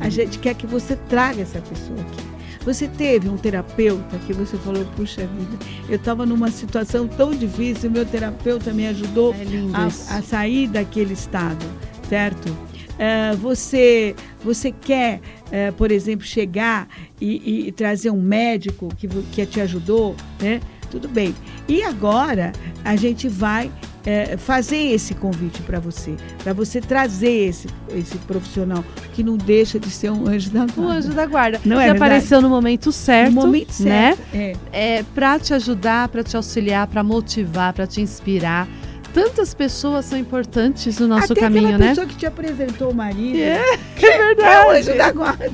A 0.00 0.08
gente 0.08 0.38
quer 0.38 0.54
que 0.54 0.66
você 0.66 0.96
traga 0.96 1.42
essa 1.42 1.60
pessoa 1.60 2.00
aqui. 2.00 2.24
Você 2.64 2.88
teve 2.88 3.28
um 3.28 3.36
terapeuta 3.36 4.16
que 4.26 4.32
você 4.32 4.56
falou, 4.56 4.84
puxa 4.96 5.26
vida, 5.26 5.58
eu 5.88 5.96
estava 5.96 6.24
numa 6.24 6.50
situação 6.50 7.06
tão 7.06 7.32
difícil, 7.32 7.90
meu 7.90 8.06
terapeuta 8.06 8.72
me 8.72 8.86
ajudou 8.86 9.34
é 9.34 9.44
a, 9.74 9.86
a 9.86 10.22
sair 10.22 10.68
daquele 10.68 11.12
estado, 11.12 11.64
certo? 12.08 12.56
Uh, 12.94 13.36
você, 13.36 14.14
você 14.42 14.70
quer, 14.70 15.20
uh, 15.46 15.72
por 15.74 15.90
exemplo, 15.90 16.24
chegar 16.24 16.88
e, 17.20 17.66
e, 17.66 17.72
trazer 17.72 18.10
um 18.10 18.22
médico 18.22 18.88
que, 18.96 19.08
que 19.08 19.44
te 19.46 19.60
ajudou, 19.60 20.14
né? 20.40 20.60
Tudo 20.90 21.08
bem. 21.08 21.34
E 21.66 21.82
agora 21.82 22.52
a 22.84 22.94
gente 22.94 23.28
vai 23.28 23.66
uh, 23.66 24.38
fazer 24.38 24.92
esse 24.92 25.12
convite 25.12 25.60
para 25.62 25.80
você, 25.80 26.14
para 26.44 26.52
você 26.52 26.80
trazer 26.80 27.48
esse, 27.48 27.66
esse 27.92 28.16
profissional 28.18 28.84
que 29.12 29.24
não 29.24 29.36
deixa 29.36 29.80
de 29.80 29.90
ser 29.90 30.10
um 30.10 30.28
anjo 30.28 30.50
da 30.50 30.60
guarda. 30.60 30.80
Um 30.80 30.88
anjo 30.88 31.12
da 31.12 31.26
guarda. 31.26 31.60
Não 31.64 31.78
que 31.78 31.82
é 31.82 31.90
apareceu 31.90 32.40
no 32.40 32.48
momento 32.48 32.92
certo, 32.92 33.34
no 33.34 33.40
momento 33.40 33.72
certo, 33.72 34.20
né? 34.32 34.54
É, 34.72 34.98
é 34.98 35.02
para 35.14 35.36
te 35.40 35.52
ajudar, 35.52 36.06
para 36.08 36.22
te 36.22 36.36
auxiliar, 36.36 36.86
para 36.86 37.02
motivar, 37.02 37.72
para 37.72 37.88
te 37.88 38.00
inspirar 38.00 38.68
tantas 39.14 39.54
pessoas 39.54 40.04
são 40.06 40.18
importantes 40.18 40.98
no 40.98 41.06
nosso 41.06 41.32
Até 41.32 41.42
caminho, 41.42 41.78
né? 41.78 41.86
A 41.86 41.88
pessoa 41.90 42.06
que 42.06 42.16
te 42.16 42.26
apresentou 42.26 42.90
o 42.90 42.94
marido. 42.94 43.38
É, 43.38 43.62
é 44.02 44.18
verdade. 44.18 44.42
É 44.42 44.66
o 44.66 44.70
anjo 44.70 44.98
da 44.98 45.12
guarda. 45.12 45.50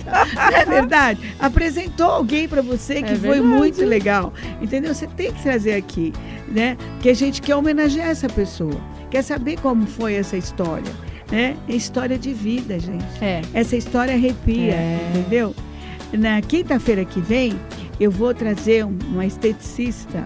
é 0.53 0.65
verdade. 0.65 1.35
Apresentou 1.39 2.11
alguém 2.11 2.49
para 2.49 2.63
você 2.63 3.03
que 3.03 3.13
é 3.13 3.17
foi 3.17 3.41
muito 3.43 3.85
legal. 3.85 4.33
Entendeu? 4.63 4.95
Você 4.95 5.07
tem 5.07 5.31
que 5.31 5.43
trazer 5.43 5.75
aqui, 5.75 6.15
né? 6.49 6.79
Que 7.01 7.11
a 7.11 7.15
gente 7.15 7.43
quer 7.43 7.55
homenagear 7.55 8.09
essa 8.09 8.29
pessoa. 8.29 8.81
Quer 9.11 9.23
saber 9.23 9.61
como 9.61 9.87
foi 9.87 10.15
essa 10.15 10.39
história, 10.39 10.93
né? 11.31 11.55
É 11.69 11.75
história 11.75 12.19
de 12.19 12.33
vida, 12.33 12.79
gente. 12.79 13.05
É. 13.21 13.43
Essa 13.53 13.77
história 13.77 14.15
arrepia, 14.15 14.73
é. 14.73 15.13
entendeu? 15.15 15.55
Na 16.13 16.41
quinta-feira 16.41 17.05
que 17.05 17.21
vem, 17.21 17.61
eu 18.01 18.11
vou 18.11 18.33
trazer 18.33 18.85
uma 18.85 19.27
esteticista 19.27 20.25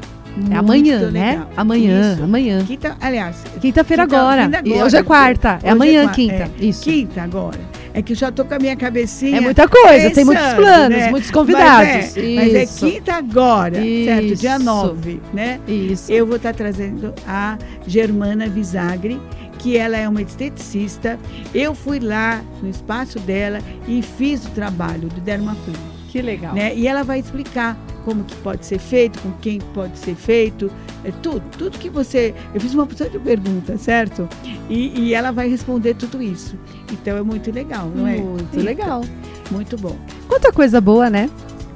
é 0.51 0.57
amanhã, 0.57 1.11
né? 1.11 1.47
Amanhã, 1.57 2.13
Isso. 2.13 2.25
amanhã. 2.25 2.65
Quinta, 2.65 2.97
aliás, 3.01 3.37
quinta-feira 3.61 4.05
quinta, 4.05 4.17
agora. 4.17 4.45
agora. 4.45 4.85
Hoje 4.85 4.97
é 4.97 5.03
quarta. 5.03 5.59
É 5.63 5.71
amanhã, 5.71 6.05
é, 6.05 6.09
quinta. 6.09 6.51
É, 6.61 6.65
Isso. 6.65 6.83
Quinta 6.83 7.23
agora. 7.23 7.61
É 7.93 8.03
que 8.03 8.13
eu 8.13 8.17
já 8.17 8.33
tô 8.33 8.45
com 8.45 8.55
a 8.55 8.59
minha 8.59 8.75
cabecinha. 8.75 9.39
É 9.39 9.41
muita 9.41 9.69
coisa, 9.69 10.11
tem 10.11 10.25
muitos 10.25 10.53
planos, 10.55 10.99
né? 10.99 11.11
muitos 11.11 11.31
convidados. 11.31 11.89
Mas 11.89 12.17
é, 12.17 12.35
mas 12.35 12.55
é 12.55 12.67
quinta 12.67 13.15
agora, 13.15 13.79
Isso. 13.79 14.05
certo? 14.07 14.37
Dia 14.37 14.59
9, 14.59 15.21
né? 15.33 15.61
Isso. 15.69 16.11
Eu 16.11 16.27
vou 16.27 16.37
estar 16.37 16.51
tá 16.51 16.59
trazendo 16.59 17.15
a 17.25 17.57
Germana 17.87 18.49
Visagre, 18.49 19.21
que 19.61 19.77
ela 19.77 19.97
é 19.97 20.09
uma 20.09 20.21
esteticista. 20.21 21.17
Eu 21.55 21.73
fui 21.73 22.01
lá 22.01 22.43
no 22.61 22.69
espaço 22.69 23.21
dela 23.21 23.61
e 23.87 24.03
fiz 24.03 24.45
o 24.45 24.51
trabalho 24.51 25.09
do 25.09 25.21
dermaplano. 25.21 25.94
Que 26.15 26.23
legal. 26.23 26.55
Né? 26.55 26.73
E 26.77 26.87
ela 26.87 27.03
vai 27.03 27.19
explicar 27.19 27.77
como 28.05 28.23
que 28.23 28.37
pode 28.37 28.65
ser 28.65 28.79
feito, 28.79 29.21
com 29.21 29.33
quem 29.41 29.59
pode 29.75 29.99
ser 29.99 30.15
feito, 30.15 30.71
é 31.03 31.11
tudo, 31.11 31.43
tudo 31.59 31.77
que 31.77 31.91
você. 31.91 32.33
Eu 32.55 32.61
fiz 32.61 32.73
uma 32.73 32.87
porção 32.87 33.09
de 33.09 33.19
perguntas, 33.19 33.81
certo? 33.81 34.29
E, 34.71 34.97
e, 34.97 35.13
ela 35.13 35.33
vai 35.33 35.49
responder 35.49 35.95
tudo 35.95 36.23
isso. 36.23 36.57
Então 36.93 37.17
é 37.17 37.23
muito 37.23 37.51
legal, 37.51 37.91
não 37.93 38.07
é? 38.07 38.19
Muito 38.19 38.61
legal. 38.61 39.03
Muito 39.51 39.77
bom. 39.77 39.97
Quanta 40.29 40.53
coisa 40.53 40.81
boa, 40.81 41.11
né? 41.11 41.29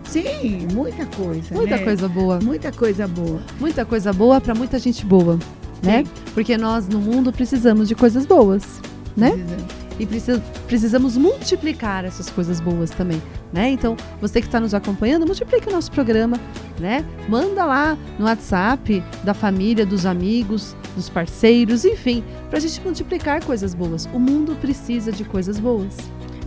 Sim, 0.04 0.68
muita 0.72 1.04
coisa. 1.06 1.52
Muita 1.52 1.76
né? 1.76 1.82
coisa 1.82 2.08
boa. 2.08 2.38
Muita 2.40 2.70
coisa 2.70 3.08
boa. 3.08 3.40
Muita 3.58 3.84
coisa 3.84 4.12
boa 4.12 4.40
para 4.40 4.54
muita 4.54 4.78
gente 4.78 5.04
boa. 5.04 5.36
né? 5.82 6.04
Porque 6.32 6.56
nós 6.56 6.86
no 6.86 7.00
mundo 7.00 7.32
precisamos 7.32 7.88
de 7.88 7.96
coisas 7.96 8.24
boas, 8.24 8.80
né? 9.16 9.32
Precisamos. 9.32 9.77
E 9.98 10.06
precisa- 10.06 10.40
precisamos 10.66 11.16
multiplicar 11.16 12.04
essas 12.04 12.30
coisas 12.30 12.60
boas 12.60 12.90
também, 12.90 13.20
né? 13.52 13.68
Então, 13.70 13.96
você 14.20 14.40
que 14.40 14.46
está 14.46 14.60
nos 14.60 14.72
acompanhando, 14.74 15.26
multiplique 15.26 15.68
o 15.68 15.72
nosso 15.72 15.90
programa, 15.90 16.38
né? 16.78 17.04
Manda 17.28 17.64
lá 17.64 17.98
no 18.18 18.24
WhatsApp 18.26 19.02
da 19.24 19.34
família, 19.34 19.84
dos 19.84 20.06
amigos, 20.06 20.76
dos 20.94 21.08
parceiros, 21.08 21.84
enfim, 21.84 22.22
para 22.48 22.58
a 22.58 22.60
gente 22.60 22.80
multiplicar 22.80 23.44
coisas 23.44 23.74
boas. 23.74 24.08
O 24.12 24.18
mundo 24.20 24.54
precisa 24.60 25.10
de 25.10 25.24
coisas 25.24 25.58
boas. 25.58 25.96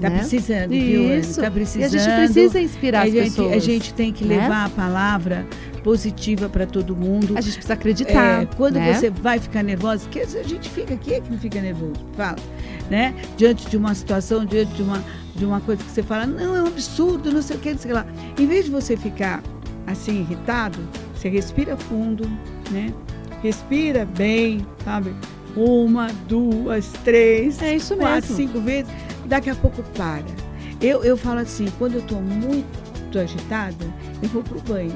Tá 0.02 0.10
né? 0.10 0.18
precisando, 0.18 0.70
viu? 0.72 1.20
Isso. 1.20 1.36
Tá 1.36 1.44
E 1.44 1.46
a 1.46 1.52
precisando. 1.52 1.92
gente 1.92 2.16
precisa 2.16 2.60
inspirar 2.60 3.02
a 3.02 3.04
as 3.04 3.12
gente, 3.12 3.24
pessoas. 3.30 3.54
a 3.54 3.60
gente 3.60 3.94
tem 3.94 4.12
que 4.12 4.26
né? 4.26 4.38
levar 4.38 4.66
a 4.66 4.70
palavra 4.70 5.46
positiva 5.84 6.50
para 6.50 6.66
todo 6.66 6.96
mundo. 6.96 7.38
A 7.38 7.42
gente 7.42 7.54
precisa 7.54 7.74
acreditar. 7.74 8.44
É, 8.44 8.46
quando 8.58 8.76
né? 8.76 8.94
você 8.94 9.10
vai 9.12 9.40
ficar 9.40 9.62
nervosa, 9.64 10.08
que 10.10 10.20
a 10.20 10.26
gente 10.26 10.70
fica 10.70 10.96
aqui, 10.96 11.14
é 11.14 11.22
que 11.22 11.32
não 11.32 11.38
fica 11.38 11.62
nervoso, 11.62 11.94
fala, 12.18 12.38
né? 12.90 13.14
Diante 13.38 13.70
de 13.70 13.78
uma 13.78 13.94
situação, 13.94 14.44
diante 14.44 14.74
de 14.74 14.82
uma, 14.82 15.04
de 15.36 15.46
uma 15.46 15.62
coisa 15.62 15.84
que 15.84 15.90
você 15.92 16.02
fala, 16.04 16.26
não, 16.26 16.56
é 16.56 16.64
um 16.64 16.68
absurdo, 16.68 17.32
não 17.32 17.42
sei 17.42 17.58
o 17.58 17.60
que, 17.60 17.72
não 17.72 17.78
sei 17.80 17.92
o 17.92 17.94
que 17.94 18.00
lá. 18.02 18.06
Em 18.40 18.48
vez 18.48 18.66
de 18.66 18.72
você 18.72 18.98
ficar 18.98 19.42
assim, 19.86 20.22
irritado, 20.22 20.80
você 21.16 21.30
respira 21.30 21.78
fundo, 21.78 22.28
né? 22.72 22.92
Respira 23.44 24.06
bem, 24.18 24.66
sabe? 24.84 25.14
Uma, 25.56 26.08
duas, 26.28 26.88
três, 27.04 27.62
É 27.62 27.76
isso 27.76 27.96
quatro, 27.96 28.30
mesmo. 28.30 28.36
cinco 28.36 28.60
vezes, 28.62 28.92
daqui 29.26 29.50
a 29.50 29.56
pouco 29.56 29.84
para. 29.96 30.24
Eu, 30.82 31.04
eu 31.04 31.16
falo 31.18 31.40
assim, 31.40 31.68
quando 31.78 31.96
eu 31.96 32.00
estou 32.00 32.22
muito 32.22 33.20
agitada, 33.20 33.86
eu 34.22 34.30
vou 34.30 34.42
pro 34.44 34.60
banho. 34.62 34.94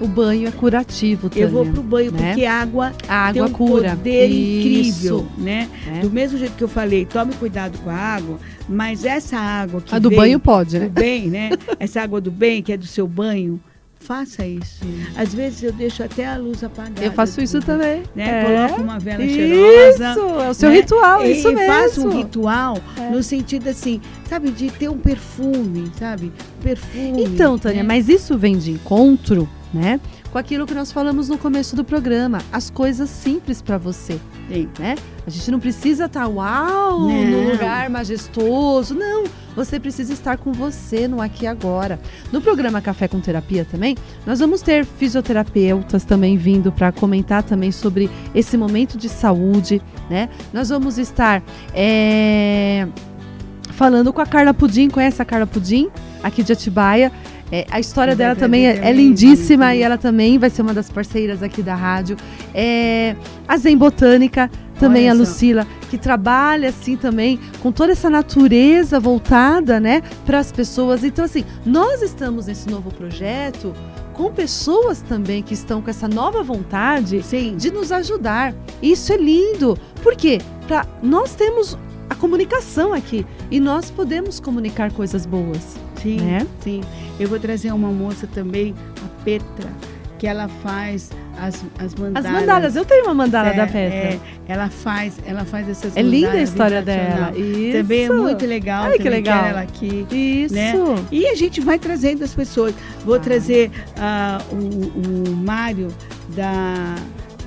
O 0.00 0.06
banho 0.08 0.48
é 0.48 0.50
curativo, 0.50 1.28
Tânia. 1.30 1.44
Eu 1.44 1.50
vou 1.50 1.64
pro 1.66 1.82
banho, 1.82 2.10
né? 2.10 2.30
porque 2.32 2.44
água 2.44 2.92
A 3.06 3.26
água 3.28 3.32
tem 3.34 3.42
um 3.42 3.56
cura. 3.56 3.90
poder 3.90 4.26
Isso, 4.26 4.58
incrível, 4.58 5.28
né? 5.38 5.68
né? 5.86 6.00
Do 6.00 6.10
mesmo 6.10 6.38
jeito 6.38 6.54
que 6.56 6.64
eu 6.64 6.68
falei, 6.68 7.04
tome 7.04 7.32
cuidado 7.34 7.78
com 7.78 7.88
a 7.90 7.94
água, 7.94 8.36
mas 8.68 9.04
essa 9.04 9.36
água 9.38 9.80
que 9.80 9.94
A 9.94 9.98
do 10.00 10.08
vem 10.08 10.18
banho 10.18 10.40
pode, 10.40 10.76
do 10.76 10.84
né? 10.84 10.88
bem, 10.88 11.28
né? 11.28 11.50
Essa 11.78 12.02
água 12.02 12.20
do 12.20 12.30
bem, 12.32 12.62
que 12.62 12.72
é 12.72 12.76
do 12.76 12.86
seu 12.86 13.06
banho, 13.06 13.60
faça 14.02 14.44
isso. 14.46 14.80
Às 15.16 15.32
vezes 15.32 15.62
eu 15.62 15.72
deixo 15.72 16.02
até 16.02 16.26
a 16.26 16.36
luz 16.36 16.62
apagada. 16.64 17.02
Eu 17.04 17.12
faço 17.12 17.40
isso 17.40 17.58
tudo, 17.60 17.66
também. 17.66 18.02
Né? 18.14 18.42
É. 18.42 18.44
Coloco 18.66 18.82
uma 18.82 18.98
vela 18.98 19.22
Isso, 19.24 19.34
cheirosa. 19.34 20.04
é 20.44 20.50
o 20.50 20.54
seu 20.54 20.68
né? 20.70 20.74
ritual, 20.76 21.24
e 21.24 21.32
isso 21.32 21.52
mesmo. 21.52 21.72
faço 21.72 22.08
um 22.08 22.10
ritual 22.16 22.78
É. 22.98 23.10
no 23.10 23.22
sentido 23.22 23.68
assim, 23.68 24.00
sabe, 24.28 24.50
de 24.50 24.70
ter 24.70 24.88
um 24.90 24.98
perfume, 24.98 25.90
sabe? 25.98 26.32
Perfume. 26.62 27.24
Então, 27.24 27.58
Tânia, 27.58 27.82
né? 27.82 27.88
mas 27.88 28.08
isso 28.08 28.36
vem 28.36 28.58
de 28.58 28.72
encontro, 28.72 29.48
né? 29.72 30.00
Com 30.30 30.38
aquilo 30.38 30.66
que 30.66 30.74
nós 30.74 30.92
falamos 30.92 31.28
no 31.28 31.38
começo 31.38 31.74
do 31.74 31.84
programa, 31.84 32.38
as 32.52 32.70
coisas 32.70 33.08
simples 33.08 33.62
para 33.62 33.78
você, 33.78 34.20
Sim. 34.48 34.68
né? 34.78 34.96
A 35.26 35.30
gente 35.30 35.50
não 35.50 35.60
precisa 35.60 36.06
estar 36.06 36.26
uau, 36.26 37.00
Não. 37.00 37.24
num 37.24 37.50
lugar 37.50 37.88
majestoso, 37.88 38.94
não. 38.94 39.24
Você 39.54 39.78
precisa 39.78 40.12
estar 40.12 40.36
com 40.38 40.52
você 40.52 41.06
no 41.06 41.20
aqui 41.20 41.44
e 41.44 41.46
agora. 41.46 42.00
No 42.32 42.40
programa 42.40 42.80
Café 42.80 43.06
com 43.06 43.20
Terapia 43.20 43.66
também, 43.70 43.96
nós 44.26 44.40
vamos 44.40 44.62
ter 44.62 44.84
fisioterapeutas 44.84 46.04
também 46.04 46.36
vindo 46.36 46.72
para 46.72 46.90
comentar 46.90 47.42
também 47.42 47.70
sobre 47.70 48.10
esse 48.34 48.56
momento 48.56 48.96
de 48.96 49.08
saúde, 49.08 49.80
né? 50.08 50.28
Nós 50.52 50.70
vamos 50.70 50.98
estar 50.98 51.42
é, 51.74 52.88
falando 53.72 54.12
com 54.12 54.20
a 54.20 54.26
Carla 54.26 54.54
Pudim, 54.54 54.88
conhece 54.88 55.20
a 55.20 55.24
Carla 55.24 55.46
Pudim, 55.46 55.90
aqui 56.22 56.42
de 56.42 56.52
Atibaia. 56.52 57.12
É, 57.52 57.66
a 57.70 57.78
história 57.78 58.16
dela 58.16 58.34
também 58.34 58.66
é, 58.66 58.88
é 58.88 58.92
lindíssima 58.92 59.66
gente. 59.66 59.80
e 59.80 59.82
ela 59.82 59.98
também 59.98 60.38
vai 60.38 60.48
ser 60.48 60.62
uma 60.62 60.72
das 60.72 60.88
parceiras 60.88 61.42
aqui 61.42 61.62
da 61.62 61.74
rádio. 61.74 62.16
É, 62.54 63.14
a 63.46 63.58
Zen 63.58 63.76
Botânica, 63.76 64.50
também 64.80 65.02
Olha 65.02 65.12
a 65.12 65.26
só. 65.26 65.30
Lucila, 65.30 65.66
que 65.90 65.98
trabalha 65.98 66.70
assim 66.70 66.96
também 66.96 67.38
com 67.60 67.70
toda 67.70 67.92
essa 67.92 68.08
natureza 68.08 68.98
voltada, 68.98 69.78
né, 69.78 70.02
para 70.24 70.38
as 70.38 70.50
pessoas. 70.50 71.04
Então 71.04 71.26
assim, 71.26 71.44
nós 71.64 72.00
estamos 72.00 72.46
nesse 72.46 72.70
novo 72.70 72.90
projeto 72.90 73.74
com 74.14 74.32
pessoas 74.32 75.02
também 75.02 75.42
que 75.42 75.52
estão 75.52 75.82
com 75.82 75.90
essa 75.90 76.08
nova 76.08 76.42
vontade 76.42 77.22
Sim. 77.22 77.54
de 77.56 77.70
nos 77.70 77.92
ajudar. 77.92 78.54
Isso 78.82 79.12
é 79.12 79.16
lindo. 79.18 79.78
Por 80.02 80.16
quê? 80.16 80.40
Pra, 80.66 80.86
nós 81.02 81.34
temos 81.34 81.76
a 82.10 82.14
comunicação 82.14 82.92
aqui 82.92 83.26
e 83.50 83.58
nós 83.60 83.90
podemos 83.90 84.38
comunicar 84.40 84.92
coisas 84.92 85.24
boas, 85.26 85.76
Sim, 86.02 86.20
né? 86.20 86.46
sim. 86.60 86.80
Eu 87.18 87.28
vou 87.28 87.38
trazer 87.38 87.72
uma 87.72 87.88
moça 87.90 88.26
também, 88.26 88.74
a 89.04 89.22
Petra, 89.24 89.68
que 90.18 90.26
ela 90.26 90.48
faz 90.48 91.10
as, 91.38 91.64
as 91.78 91.94
mandalas. 91.94 92.26
As 92.26 92.32
mandalas, 92.32 92.76
eu 92.76 92.84
tenho 92.84 93.04
uma 93.04 93.14
mandala 93.14 93.48
É, 93.48 93.54
da 93.54 93.66
Petra. 93.66 93.78
é, 93.98 94.20
ela 94.46 94.68
faz, 94.68 95.14
ela 95.26 95.44
faz 95.44 95.68
essas 95.68 95.96
É, 95.96 96.02
linda 96.02 96.26
a 96.26 96.30
mandalas 96.30 96.48
história 96.48 96.82
dela. 96.82 97.32
Isso. 97.36 97.78
Também 97.78 98.04
é 98.04 98.08
muito 98.08 98.46
legal. 98.46 98.84
Ai, 98.84 98.98
que 98.98 99.08
legal. 99.08 99.44
ela 99.46 99.60
aqui. 99.62 100.06
Isso. 100.10 100.54
né? 100.54 100.72
E 101.10 101.26
a 101.26 101.34
gente 101.34 101.60
vai 101.60 101.78
trazendo 101.78 102.22
as 102.22 102.34
pessoas. 102.34 102.74
Vou 103.04 103.16
Ah. 103.16 103.20
trazer 103.20 103.70
ah, 103.96 104.40
o, 104.52 105.30
o 105.30 105.36
Mário 105.36 105.88
da, 106.36 106.94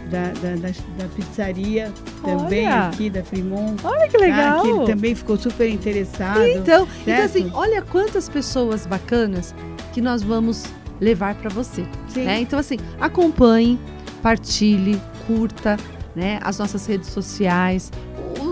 da, 0.09 0.27
da, 0.41 0.55
da- 0.55 0.69
da 0.97 1.05
pizzaria 1.15 1.93
também 2.26 2.67
Olha. 2.67 2.88
aqui, 2.88 3.09
da 3.09 3.23
Fremont. 3.23 3.80
Olha 3.84 4.07
que 4.07 4.17
legal. 4.17 4.57
tá? 4.57 4.61
Que 4.61 4.69
ele 4.69 4.86
também 4.86 5.15
ficou 5.15 5.38
super 5.38 5.69
interessado. 5.69 6.45
Então, 6.45 6.88
então 7.01 7.23
assim, 7.23 7.51
olha 7.53 7.82
quantas 7.82 8.28
pessoas 8.28 8.86
bacanas 8.86 9.53
que 9.93 10.01
nós 10.01 10.21
vamos 10.21 10.65
levar 10.99 11.36
para 11.36 11.49
você. 11.49 11.86
Sim. 12.07 12.26
né? 12.26 12.39
Então, 12.39 12.59
assim, 12.59 12.78
acompanhe, 12.99 13.80
partilhe, 14.21 15.01
curta 15.28 15.78
né? 16.15 16.39
as 16.41 16.57
nossas 16.57 16.86
redes 16.86 17.09
sociais, 17.09 17.91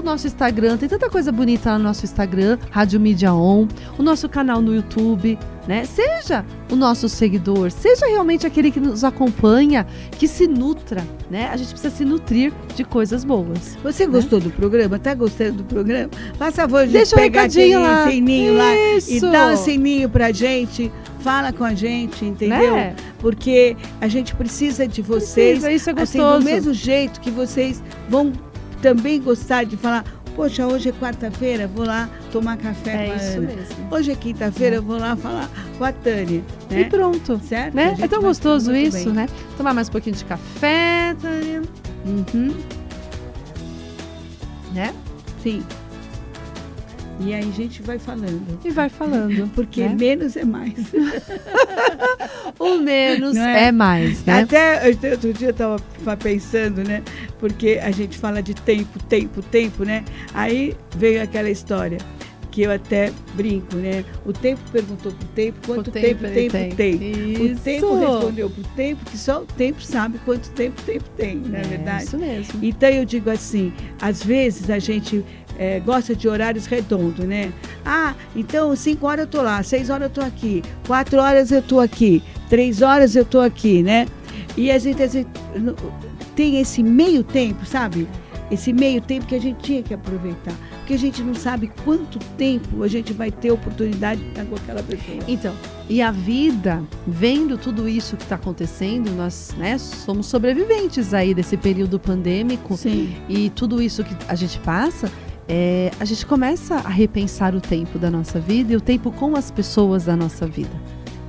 nosso 0.03 0.27
Instagram, 0.27 0.77
tem 0.77 0.87
tanta 0.89 1.09
coisa 1.09 1.31
bonita 1.31 1.71
lá 1.71 1.77
no 1.77 1.83
nosso 1.85 2.03
Instagram, 2.05 2.57
Rádio 2.71 2.99
Mídia 2.99 3.33
On, 3.33 3.67
o 3.97 4.03
nosso 4.03 4.27
canal 4.29 4.61
no 4.61 4.73
YouTube, 4.75 5.37
né? 5.67 5.85
Seja 5.85 6.45
o 6.71 6.75
nosso 6.75 7.07
seguidor, 7.07 7.71
seja 7.71 8.05
realmente 8.07 8.45
aquele 8.45 8.69
que 8.71 8.79
nos 8.79 9.03
acompanha, 9.03 9.85
que 10.11 10.27
se 10.27 10.47
nutra, 10.47 11.03
né? 11.29 11.49
A 11.51 11.57
gente 11.57 11.69
precisa 11.69 11.95
se 11.95 12.03
nutrir 12.05 12.51
de 12.75 12.83
coisas 12.83 13.23
boas. 13.23 13.77
Você 13.83 14.05
gostou 14.05 14.39
do 14.39 14.49
programa? 14.49 14.99
Tá 14.99 15.13
gostando 15.13 15.59
do 15.59 15.63
programa? 15.63 16.09
Faça 16.37 16.63
favor 16.63 16.85
de 16.85 16.93
Deixa 16.93 17.15
um 17.15 17.19
pegar 17.19 17.43
aquele 17.43 17.77
lá. 17.77 18.07
sininho 18.09 18.55
lá 18.57 18.75
e 18.75 18.97
Isso. 18.97 19.31
dá 19.31 19.47
um 19.51 19.57
sininho 19.57 20.09
pra 20.09 20.31
gente. 20.31 20.91
Fala 21.19 21.53
com 21.53 21.63
a 21.63 21.73
gente, 21.73 22.25
entendeu? 22.25 22.73
Né? 22.75 22.95
Porque 23.19 23.77
a 24.01 24.09
gente 24.09 24.35
precisa 24.35 24.85
de 24.85 25.01
vocês. 25.01 25.59
Precisa, 25.59 25.71
isso 25.71 25.89
é 25.89 25.93
Assim, 26.01 26.17
gostoso. 26.19 26.39
do 26.39 26.45
mesmo 26.45 26.73
jeito 26.73 27.21
que 27.21 27.31
vocês 27.31 27.81
vão 28.09 28.33
também 28.83 29.21
gostar 29.21 29.63
de 29.63 29.77
falar, 29.77 30.03
poxa, 30.35 30.67
hoje 30.67 30.89
é 30.89 30.91
quarta-feira, 30.91 31.67
vou 31.67 31.85
lá 31.85 32.09
tomar 32.33 32.57
café 32.57 32.91
com 32.91 32.97
é 32.97 33.11
a 33.11 33.15
isso 33.15 33.37
Ana. 33.37 33.47
mesmo. 33.47 33.75
Hoje 33.89 34.11
é 34.11 34.15
quinta-feira, 34.15 34.81
vou 34.81 34.99
lá 34.99 35.15
falar 35.15 35.49
com 35.77 35.85
a 35.85 35.91
Tânia. 35.93 36.43
E 36.69 36.73
Né? 36.75 36.83
pronto. 36.83 37.39
Certo? 37.47 37.73
Né? 37.73 37.95
É 37.99 38.07
tão 38.09 38.21
gostoso 38.21 38.75
isso, 38.75 39.05
bem. 39.05 39.13
né? 39.13 39.29
Tomar 39.57 39.73
mais 39.73 39.87
um 39.87 39.91
pouquinho 39.93 40.15
de 40.17 40.25
café, 40.25 41.15
Tânia, 41.21 41.61
Uhum, 42.05 42.53
né? 44.73 44.93
sim. 45.41 45.63
E 47.25 47.33
aí 47.33 47.47
a 47.47 47.51
gente 47.51 47.81
vai 47.81 47.97
falando. 47.97 48.59
E 48.63 48.69
vai 48.69 48.89
falando. 48.89 49.49
Porque 49.55 49.81
né? 49.81 49.95
menos 49.97 50.35
é 50.35 50.43
mais. 50.43 50.73
o 52.59 52.77
menos 52.83 53.37
é? 53.37 53.67
é? 53.67 53.71
mais, 53.71 54.23
né? 54.25 54.41
Até 54.41 54.89
outro 55.11 55.33
dia 55.33 55.47
eu 55.47 55.51
estava 55.51 55.79
pensando, 56.21 56.83
né? 56.83 57.01
Porque 57.39 57.79
a 57.81 57.91
gente 57.91 58.17
fala 58.17 58.43
de 58.43 58.53
tempo, 58.53 58.99
tempo, 59.03 59.41
tempo, 59.41 59.85
né? 59.85 60.03
Aí 60.33 60.75
veio 60.97 61.23
aquela 61.23 61.49
história 61.49 61.97
que 62.53 62.61
eu 62.61 62.71
até 62.71 63.11
brinco, 63.33 63.75
né? 63.77 64.05
O 64.23 64.31
tempo 64.31 64.61
perguntou 64.71 65.11
pro 65.11 65.27
tempo 65.29 65.57
quanto 65.65 65.87
O 65.87 65.91
tempo, 65.91 66.23
ele 66.27 66.49
tempo 66.51 66.75
tem. 66.75 66.95
O 66.95 67.45
Isso. 67.47 67.63
tempo 67.63 67.95
respondeu 67.95 68.49
pro 68.49 68.63
tempo 68.75 69.05
que 69.09 69.17
só 69.17 69.41
o 69.41 69.45
tempo 69.45 69.81
sabe 69.81 70.19
quanto 70.19 70.51
tempo 70.51 70.79
o 70.79 70.83
tempo 70.83 71.05
tem, 71.17 71.37
não 71.37 71.57
é, 71.57 71.63
verdade? 71.63 72.03
Isso 72.03 72.17
mesmo. 72.17 72.59
Então 72.61 72.89
eu 72.89 73.05
digo 73.05 73.31
assim, 73.31 73.73
às 73.99 74.23
vezes 74.23 74.69
a 74.69 74.77
gente 74.77 75.25
eh, 75.57 75.81
gosta 75.85 76.15
de 76.15 76.27
horários 76.27 76.65
redondos, 76.65 77.25
né? 77.25 77.51
Ah, 77.85 78.13
então 78.35 78.75
5 78.75 79.05
horas 79.05 79.25
eu 79.25 79.31
tô 79.31 79.41
lá, 79.41 79.61
6 79.61 79.89
horas 79.89 80.03
eu 80.03 80.13
tô 80.13 80.21
aqui, 80.21 80.63
4 80.87 81.19
horas 81.19 81.51
eu 81.51 81.61
tô 81.61 81.79
aqui, 81.79 82.23
3 82.49 82.81
horas 82.81 83.15
eu 83.15 83.25
tô 83.25 83.39
aqui, 83.39 83.83
né? 83.83 84.07
E 84.55 84.71
a 84.71 84.77
gente, 84.77 85.01
a 85.01 85.07
gente 85.07 85.29
tem 86.35 86.59
esse 86.59 86.83
meio 86.83 87.23
tempo, 87.23 87.65
sabe? 87.65 88.07
Esse 88.51 88.71
meio 88.71 89.01
tempo 89.01 89.25
que 89.25 89.35
a 89.35 89.41
gente 89.41 89.59
tinha 89.61 89.81
que 89.81 89.93
aproveitar. 89.93 90.53
Porque 90.77 90.93
a 90.93 90.99
gente 90.99 91.23
não 91.23 91.33
sabe 91.33 91.71
quanto 91.85 92.19
tempo 92.37 92.83
a 92.83 92.87
gente 92.87 93.13
vai 93.13 93.31
ter 93.31 93.51
oportunidade 93.51 94.21
de 94.21 94.29
estar 94.29 94.45
com 94.45 94.55
aquela 94.55 94.83
pessoa. 94.83 95.17
Então, 95.27 95.55
e 95.89 96.01
a 96.01 96.11
vida, 96.11 96.83
vendo 97.07 97.57
tudo 97.57 97.87
isso 97.87 98.17
que 98.17 98.23
está 98.23 98.35
acontecendo, 98.35 99.09
nós 99.11 99.55
né, 99.57 99.77
somos 99.77 100.27
sobreviventes 100.27 101.13
aí 101.13 101.33
desse 101.33 101.57
período 101.57 101.99
pandêmico 101.99 102.75
Sim. 102.75 103.15
e 103.29 103.49
tudo 103.49 103.81
isso 103.81 104.03
que 104.03 104.15
a 104.27 104.35
gente 104.35 104.59
passa, 104.59 105.09
é, 105.47 105.91
a 105.99 106.05
gente 106.05 106.25
começa 106.25 106.75
a 106.75 106.89
repensar 106.89 107.55
o 107.55 107.61
tempo 107.61 107.99
da 107.99 108.09
nossa 108.09 108.39
vida 108.39 108.73
e 108.73 108.75
o 108.75 108.81
tempo 108.81 109.11
com 109.11 109.35
as 109.35 109.51
pessoas 109.51 110.05
da 110.05 110.15
nossa 110.15 110.45
vida. 110.45 110.71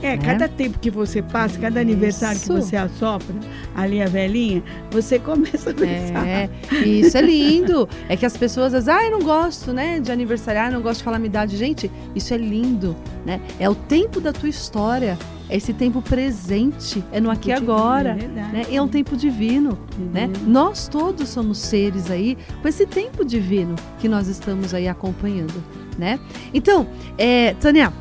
É, 0.03 0.17
né? 0.17 0.19
cada 0.19 0.49
tempo 0.49 0.79
que 0.79 0.91
você 0.91 1.23
passa, 1.23 1.59
cada 1.59 1.81
aniversário 1.81 2.39
que 2.41 2.49
você 2.49 2.77
assopra 2.77 3.35
ali 3.75 4.03
a 4.03 4.07
velhinha, 4.07 4.63
você 4.91 5.19
começa 5.21 5.71
a 5.71 5.75
pensar. 5.75 6.27
É, 6.27 6.51
isso 6.85 7.17
é 7.17 7.23
lindo. 7.23 7.89
É 8.09 8.17
que 8.17 8.27
as 8.27 8.37
pessoas 8.37 8.73
vezes, 8.73 8.89
ah, 8.89 9.03
eu 9.05 9.11
não 9.11 9.21
gosto, 9.23 9.73
né, 9.73 10.01
de 10.01 10.13
aniversariar, 10.13 10.71
não 10.71 10.83
gosto 10.83 10.99
de 10.99 11.05
falar 11.05 11.19
minha 11.19 11.29
idade. 11.29 11.57
Gente, 11.57 11.91
isso 12.15 12.35
é 12.35 12.37
lindo, 12.37 12.95
né? 13.25 13.41
É 13.59 13.69
o 13.69 13.75
tempo 13.75 14.21
da 14.21 14.33
tua 14.33 14.49
história, 14.49 15.19
é 15.49 15.57
esse 15.57 15.73
tempo 15.73 16.01
presente, 16.03 17.03
é 17.13 17.21
no 17.21 17.31
aqui 17.31 17.51
e 17.51 17.53
agora, 17.53 18.11
É 18.11 18.15
verdade. 18.15 18.53
né? 18.53 18.63
E 18.71 18.77
é 18.77 18.83
um 18.83 18.89
tempo 18.89 19.17
divino, 19.17 19.79
né? 20.13 20.27
Uhum. 20.43 20.51
Nós 20.51 20.89
todos 20.89 21.29
somos 21.29 21.59
seres 21.59 22.11
aí 22.11 22.37
com 22.61 22.69
esse 22.69 22.87
tempo 22.87 23.25
divino 23.25 23.75
que 23.99 24.09
nós 24.09 24.29
estamos 24.29 24.73
aí 24.75 24.89
acompanhando, 24.89 25.63
né? 25.99 26.19
Então, 26.53 26.87
é, 27.19 27.55
Tânia, 27.55 27.93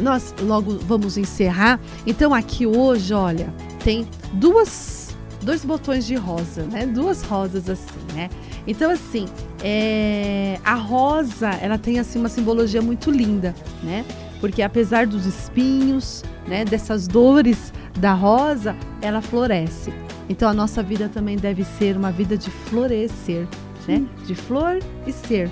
nós 0.00 0.34
logo 0.40 0.78
vamos 0.86 1.16
encerrar. 1.16 1.80
Então 2.06 2.34
aqui 2.34 2.66
hoje, 2.66 3.12
olha, 3.12 3.52
tem 3.82 4.06
duas 4.32 5.00
dois 5.42 5.64
botões 5.64 6.06
de 6.06 6.14
rosa, 6.14 6.62
né? 6.64 6.86
Duas 6.86 7.22
rosas 7.22 7.68
assim, 7.68 7.98
né? 8.14 8.28
Então 8.66 8.90
assim, 8.90 9.26
é, 9.62 10.58
a 10.64 10.74
rosa, 10.74 11.48
ela 11.62 11.78
tem 11.78 11.98
assim 11.98 12.18
uma 12.18 12.28
simbologia 12.28 12.82
muito 12.82 13.10
linda, 13.10 13.54
né? 13.82 14.04
Porque 14.40 14.62
apesar 14.62 15.06
dos 15.06 15.26
espinhos, 15.26 16.22
né, 16.46 16.64
dessas 16.64 17.06
dores 17.06 17.72
da 17.98 18.12
rosa, 18.12 18.76
ela 19.02 19.20
floresce. 19.20 19.92
Então 20.28 20.48
a 20.48 20.54
nossa 20.54 20.82
vida 20.82 21.08
também 21.08 21.36
deve 21.36 21.64
ser 21.64 21.96
uma 21.96 22.10
vida 22.10 22.36
de 22.36 22.50
florescer, 22.50 23.46
né? 23.86 24.04
De 24.26 24.34
flor 24.34 24.78
e 25.06 25.12
ser. 25.12 25.50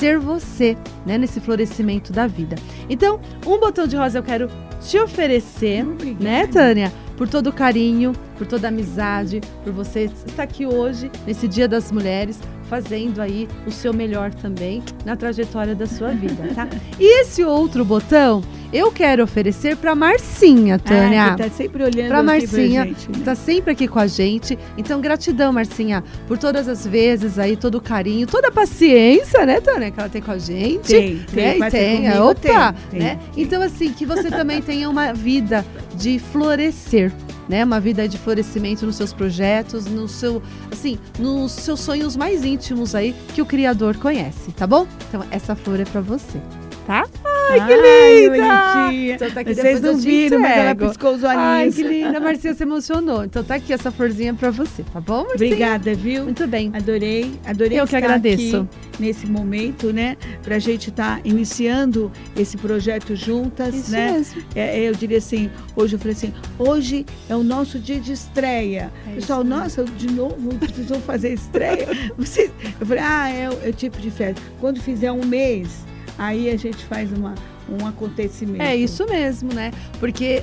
Ser 0.00 0.18
você, 0.18 0.78
né, 1.04 1.18
nesse 1.18 1.40
florescimento 1.40 2.10
da 2.10 2.26
vida. 2.26 2.56
Então, 2.88 3.20
um 3.46 3.60
botão 3.60 3.86
de 3.86 3.96
rosa 3.96 4.18
eu 4.18 4.22
quero 4.22 4.48
te 4.80 4.98
oferecer, 4.98 5.86
Obrigada. 5.86 6.24
né, 6.24 6.46
Tânia? 6.46 6.90
Por 7.18 7.28
todo 7.28 7.48
o 7.48 7.52
carinho, 7.52 8.14
por 8.38 8.46
toda 8.46 8.66
a 8.66 8.70
amizade, 8.70 9.42
por 9.62 9.74
você 9.74 10.10
estar 10.26 10.44
aqui 10.44 10.64
hoje, 10.64 11.10
nesse 11.26 11.46
Dia 11.46 11.68
das 11.68 11.92
Mulheres, 11.92 12.40
fazendo 12.62 13.20
aí 13.20 13.46
o 13.66 13.70
seu 13.70 13.92
melhor 13.92 14.32
também 14.32 14.82
na 15.04 15.16
trajetória 15.16 15.74
da 15.74 15.86
sua 15.86 16.12
vida, 16.12 16.48
tá? 16.54 16.66
E 16.98 17.20
esse 17.20 17.44
outro 17.44 17.84
botão 17.84 18.40
eu 18.72 18.90
quero 18.92 19.24
oferecer 19.24 19.76
para 19.76 19.94
Marcinha, 19.94 20.78
Tânia. 20.78 21.26
Ah, 21.26 21.36
tá 21.36 21.48
sempre 21.48 21.82
olhando 21.82 22.08
Pra 22.08 22.18
aqui 22.18 22.26
Marcinha, 22.26 22.84
gente, 22.84 23.08
que 23.08 23.18
né? 23.18 23.24
tá 23.24 23.34
sempre 23.34 23.72
aqui 23.72 23.88
com 23.88 23.98
a 23.98 24.06
gente. 24.06 24.58
Então, 24.76 25.00
gratidão, 25.00 25.52
Marcinha, 25.52 26.04
por 26.28 26.38
todas 26.38 26.68
as 26.68 26.86
vezes 26.86 27.38
aí, 27.38 27.56
todo 27.56 27.76
o 27.76 27.80
carinho, 27.80 28.26
toda 28.26 28.48
a 28.48 28.52
paciência, 28.52 29.44
né, 29.44 29.60
Tânia, 29.60 29.90
que 29.90 29.98
ela 29.98 30.08
tem 30.08 30.22
com 30.22 30.30
a 30.30 30.38
gente. 30.38 30.88
Tem, 30.88 31.14
né? 31.14 31.24
tem, 31.32 31.58
passa 31.58 31.76
tem, 31.76 31.96
comigo, 31.96 32.30
opa, 32.30 32.74
tem, 32.90 33.00
né? 33.00 33.18
tem. 33.34 33.42
Então, 33.42 33.62
assim, 33.62 33.92
que 33.92 34.06
você 34.06 34.30
também 34.30 34.62
tenha 34.62 34.88
uma 34.88 35.12
vida 35.12 35.64
de 35.96 36.18
florescer, 36.18 37.12
né? 37.48 37.64
Uma 37.64 37.80
vida 37.80 38.08
de 38.08 38.18
florescimento 38.18 38.86
nos 38.86 38.94
seus 38.94 39.12
projetos, 39.12 39.86
no 39.86 40.06
seu, 40.06 40.40
assim, 40.70 40.98
nos 41.18 41.52
seus 41.52 41.80
sonhos 41.80 42.16
mais 42.16 42.44
íntimos 42.44 42.94
aí 42.94 43.14
que 43.34 43.42
o 43.42 43.46
Criador 43.46 43.96
conhece, 43.96 44.52
tá 44.52 44.66
bom? 44.66 44.86
Então, 45.08 45.24
essa 45.30 45.56
flor 45.56 45.80
é 45.80 45.84
pra 45.84 46.00
você, 46.00 46.40
tá? 46.86 47.04
Ai, 47.50 47.66
que 47.66 47.74
linda! 47.74 48.36
bonitinha. 48.84 49.14
Então 49.14 49.30
tá 49.30 49.40
aqui, 49.40 49.54
Vocês 49.54 49.80
não 49.80 49.96
viram, 49.96 50.40
mas 50.40 50.56
ela 50.56 50.74
piscou 50.74 51.14
os 51.14 51.24
Ai, 51.24 51.58
olhinhos. 51.58 51.74
que 51.76 51.82
linda, 51.82 52.16
a 52.18 52.20
Marcinha 52.20 52.54
se 52.54 52.62
emocionou. 52.62 53.24
Então 53.24 53.42
tá 53.44 53.54
aqui 53.56 53.72
essa 53.72 53.90
florzinha 53.90 54.34
pra 54.34 54.50
você, 54.50 54.82
tá 54.92 55.00
bom, 55.00 55.24
Marcinha? 55.24 55.34
Obrigada, 55.34 55.94
viu? 55.94 56.24
Muito 56.24 56.46
bem. 56.46 56.70
Adorei, 56.74 57.32
adorei 57.46 57.80
Eu 57.80 57.86
que 57.86 57.96
agradeço. 57.96 58.56
aqui 58.92 59.02
nesse 59.02 59.26
momento, 59.26 59.92
né? 59.92 60.16
Pra 60.42 60.58
gente 60.58 60.90
estar 60.90 61.20
iniciando 61.24 62.10
esse 62.36 62.56
projeto 62.56 63.14
juntas, 63.16 63.74
Isso 63.74 63.90
né? 63.92 64.12
mesmo. 64.12 64.42
É, 64.54 64.80
eu 64.80 64.92
diria 64.94 65.18
assim, 65.18 65.50
hoje 65.76 65.94
eu 65.94 65.98
falei 65.98 66.12
assim, 66.14 66.32
hoje 66.58 67.06
é 67.28 67.34
o 67.36 67.42
nosso 67.42 67.78
dia 67.78 67.98
de 68.00 68.12
estreia. 68.12 68.90
É 69.10 69.14
Pessoal, 69.14 69.42
nossa, 69.44 69.84
de 69.84 70.06
novo 70.10 70.54
precisou 70.58 71.00
fazer 71.00 71.32
estreia. 71.32 71.88
Você, 72.16 72.50
eu 72.80 72.86
falei, 72.86 73.02
ah, 73.04 73.28
é, 73.30 73.48
o- 73.50 73.58
é 73.64 73.68
o 73.68 73.72
tipo 73.72 73.98
de 74.00 74.10
festa. 74.10 74.40
Quando 74.60 74.80
fizer 74.80 75.10
um 75.12 75.24
mês, 75.24 75.84
aí 76.20 76.50
a 76.50 76.56
gente 76.56 76.84
faz 76.84 77.10
uma, 77.10 77.34
um 77.66 77.86
acontecimento. 77.86 78.62
É 78.62 78.76
isso 78.76 79.06
mesmo, 79.06 79.54
né? 79.54 79.72
Porque 79.98 80.42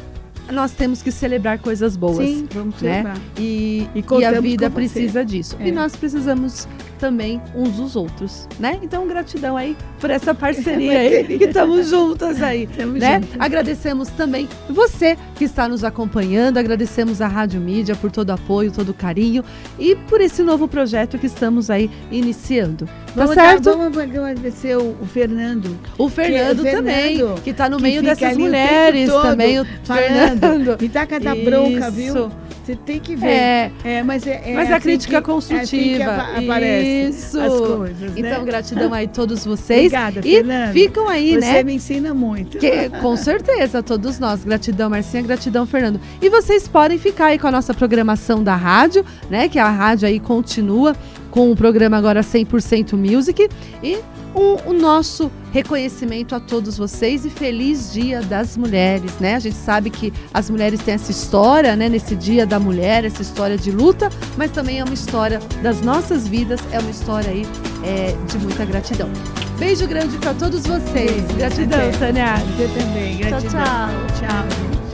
nós 0.52 0.72
temos 0.72 1.04
que 1.04 1.12
celebrar 1.12 1.60
coisas 1.60 1.96
boas. 1.96 2.18
Sim, 2.28 2.48
vamos 2.52 2.82
né? 2.82 2.94
celebrar. 2.94 3.18
E, 3.38 3.88
E 3.94 4.04
e 4.20 4.26
a 4.26 4.42
vida 4.42 4.70
precisa 4.72 5.24
disso. 5.24 5.56
É. 5.60 5.68
E 5.68 5.72
nós 5.72 5.96
precisamos 5.96 6.68
também 6.98 7.42
uns 7.56 7.72
dos 7.78 7.96
outros, 7.96 8.48
né? 8.60 8.80
Então, 8.82 9.08
gratidão 9.08 9.56
aí 9.56 9.76
por 10.00 10.10
essa 10.10 10.34
parceria 10.34 10.92
aí, 11.00 11.10
Parceria. 11.10 11.38
que 11.38 11.44
estamos 11.46 11.90
juntas 11.90 12.42
aí. 12.42 12.68
Tamo 12.68 12.94
né? 12.94 13.22
junto. 13.22 13.36
Agradecemos 13.40 14.10
também 14.10 14.48
você 14.70 15.18
que 15.36 15.44
está 15.46 15.68
nos 15.68 15.84
acompanhando, 15.84 16.58
agradecemos 16.58 17.22
a 17.22 17.28
Rádio 17.28 17.60
Mídia 17.62 17.96
por 17.96 18.12
todo 18.12 18.30
o 18.30 18.34
apoio, 18.34 18.72
todo 18.72 18.90
o 18.90 18.94
carinho 18.94 19.44
e 19.80 19.96
por 19.96 20.20
esse 20.22 20.42
novo 20.44 20.68
projeto 20.68 21.18
que 21.18 21.28
estamos 21.28 21.70
aí 21.70 21.90
iniciando. 22.12 22.86
Tá 22.86 22.92
Vamos, 23.16 23.36
dar- 23.36 23.50
certo? 23.52 23.64
vamos 23.78 23.98
agradecer 23.98 24.78
o, 24.78 24.96
o 25.02 25.06
Fernando. 25.06 25.76
O 25.98 26.10
Fernando, 26.10 26.64
Que- 26.64 26.72
também, 26.72 27.18
Fernando, 27.18 27.42
que 27.42 27.50
está 27.50 27.70
no 27.70 27.80
meio 27.80 28.02
dessas 28.04 28.38
mulheres 28.38 29.10
também, 29.10 29.60
o 29.60 29.66
falando. 29.84 30.02
Fernando. 30.40 30.78
Me 30.82 30.88
dá 30.88 31.06
cada 31.06 31.34
bronca, 31.36 31.90
viu? 31.92 32.32
Você 32.68 32.76
tem 32.76 33.00
que 33.00 33.16
ver. 33.16 33.28
É, 33.28 33.72
É, 33.82 34.04
mas 34.04 34.28
é, 34.28 34.42
é 34.52 34.54
mas 34.54 34.70
a 34.70 34.76
assim 34.76 34.84
crítica 34.84 35.22
que- 35.22 35.26
construtiva. 35.32 36.04
É 36.04 36.06
assim 36.36 36.44
aparece 36.44 37.18
Isso. 37.18 37.40
as 37.40 37.54
coisas, 37.62 38.00
né? 38.00 38.14
Então, 38.18 38.44
gratidão 38.44 38.94
aí 38.94 39.06
a 39.06 39.08
todos 39.08 39.46
vocês. 39.46 39.86
Obrigada, 39.94 40.20
e 40.20 40.36
Fernando. 40.36 40.74
ficam 40.74 41.08
aí, 41.08 41.36
Você 41.36 41.40
né? 41.40 41.64
me 41.64 41.74
ensina 41.76 42.14
muito. 42.14 42.58
Que- 42.58 42.90
com 43.02 43.16
certeza, 43.16 43.82
todos 43.82 44.20
nós. 44.20 44.44
Gratidão, 44.44 44.90
Marcinha, 44.90 45.24
gratidão, 45.24 45.66
Fernando. 45.66 46.02
E 46.22 46.30
vocês 46.30 46.68
podem 46.68 46.98
ficar 46.98 47.28
aí 47.28 47.40
com 47.40 47.48
a 47.48 47.52
nossa 47.52 47.74
programação 47.74 48.44
da 48.44 48.56
rádio, 48.58 49.06
né? 49.30 49.48
Que 49.48 49.60
a 49.60 49.70
rádio 49.70 50.06
aí 50.06 50.20
continua 50.20 50.94
com 51.32 51.52
o 51.52 51.56
programa 51.56 51.98
agora 51.98 52.22
100% 52.22 52.94
Music. 52.94 53.50
E 53.84 54.00
o, 54.34 54.70
o 54.70 54.74
nosso 54.74 55.32
reconhecimento 55.52 56.36
a 56.36 56.40
todos 56.40 56.78
vocês 56.78 57.26
e 57.26 57.30
feliz 57.30 57.92
Dia 57.92 58.22
das 58.22 58.56
Mulheres, 58.56 59.14
né? 59.20 59.36
A 59.36 59.40
gente 59.40 59.56
sabe 59.56 59.90
que 59.90 60.14
as 60.34 60.50
mulheres 60.50 60.80
têm 60.82 60.94
essa 60.94 61.12
história, 61.12 61.76
né? 61.76 61.90
Nesse 61.90 62.16
Dia 62.16 62.46
da 62.46 62.60
Mulher, 62.60 63.06
essa 63.06 63.22
história 63.22 63.58
de 63.58 63.72
luta, 63.72 64.10
mas 64.38 64.52
também 64.52 64.80
é 64.80 64.84
uma 64.84 64.94
história 64.94 65.40
das 65.64 65.82
nossas 65.82 66.28
vidas, 66.28 66.60
é 66.72 66.80
uma 66.80 66.92
história 66.92 67.30
aí 67.32 67.46
é, 67.84 68.16
de 68.28 68.38
muita 68.38 68.66
gratidão. 68.66 69.10
Beijo 69.58 69.88
grande 69.88 70.18
para 70.18 70.36
todos 70.36 70.68
vocês. 70.68 71.24
Gratidão. 71.36 71.92
Tânia. 71.98 72.36
Você 72.36 72.68
também. 72.80 73.18
Tchau, 73.18 73.30
Gratidão. 73.30 73.52
tchau. 73.52 74.20
Tchau. 74.20 74.87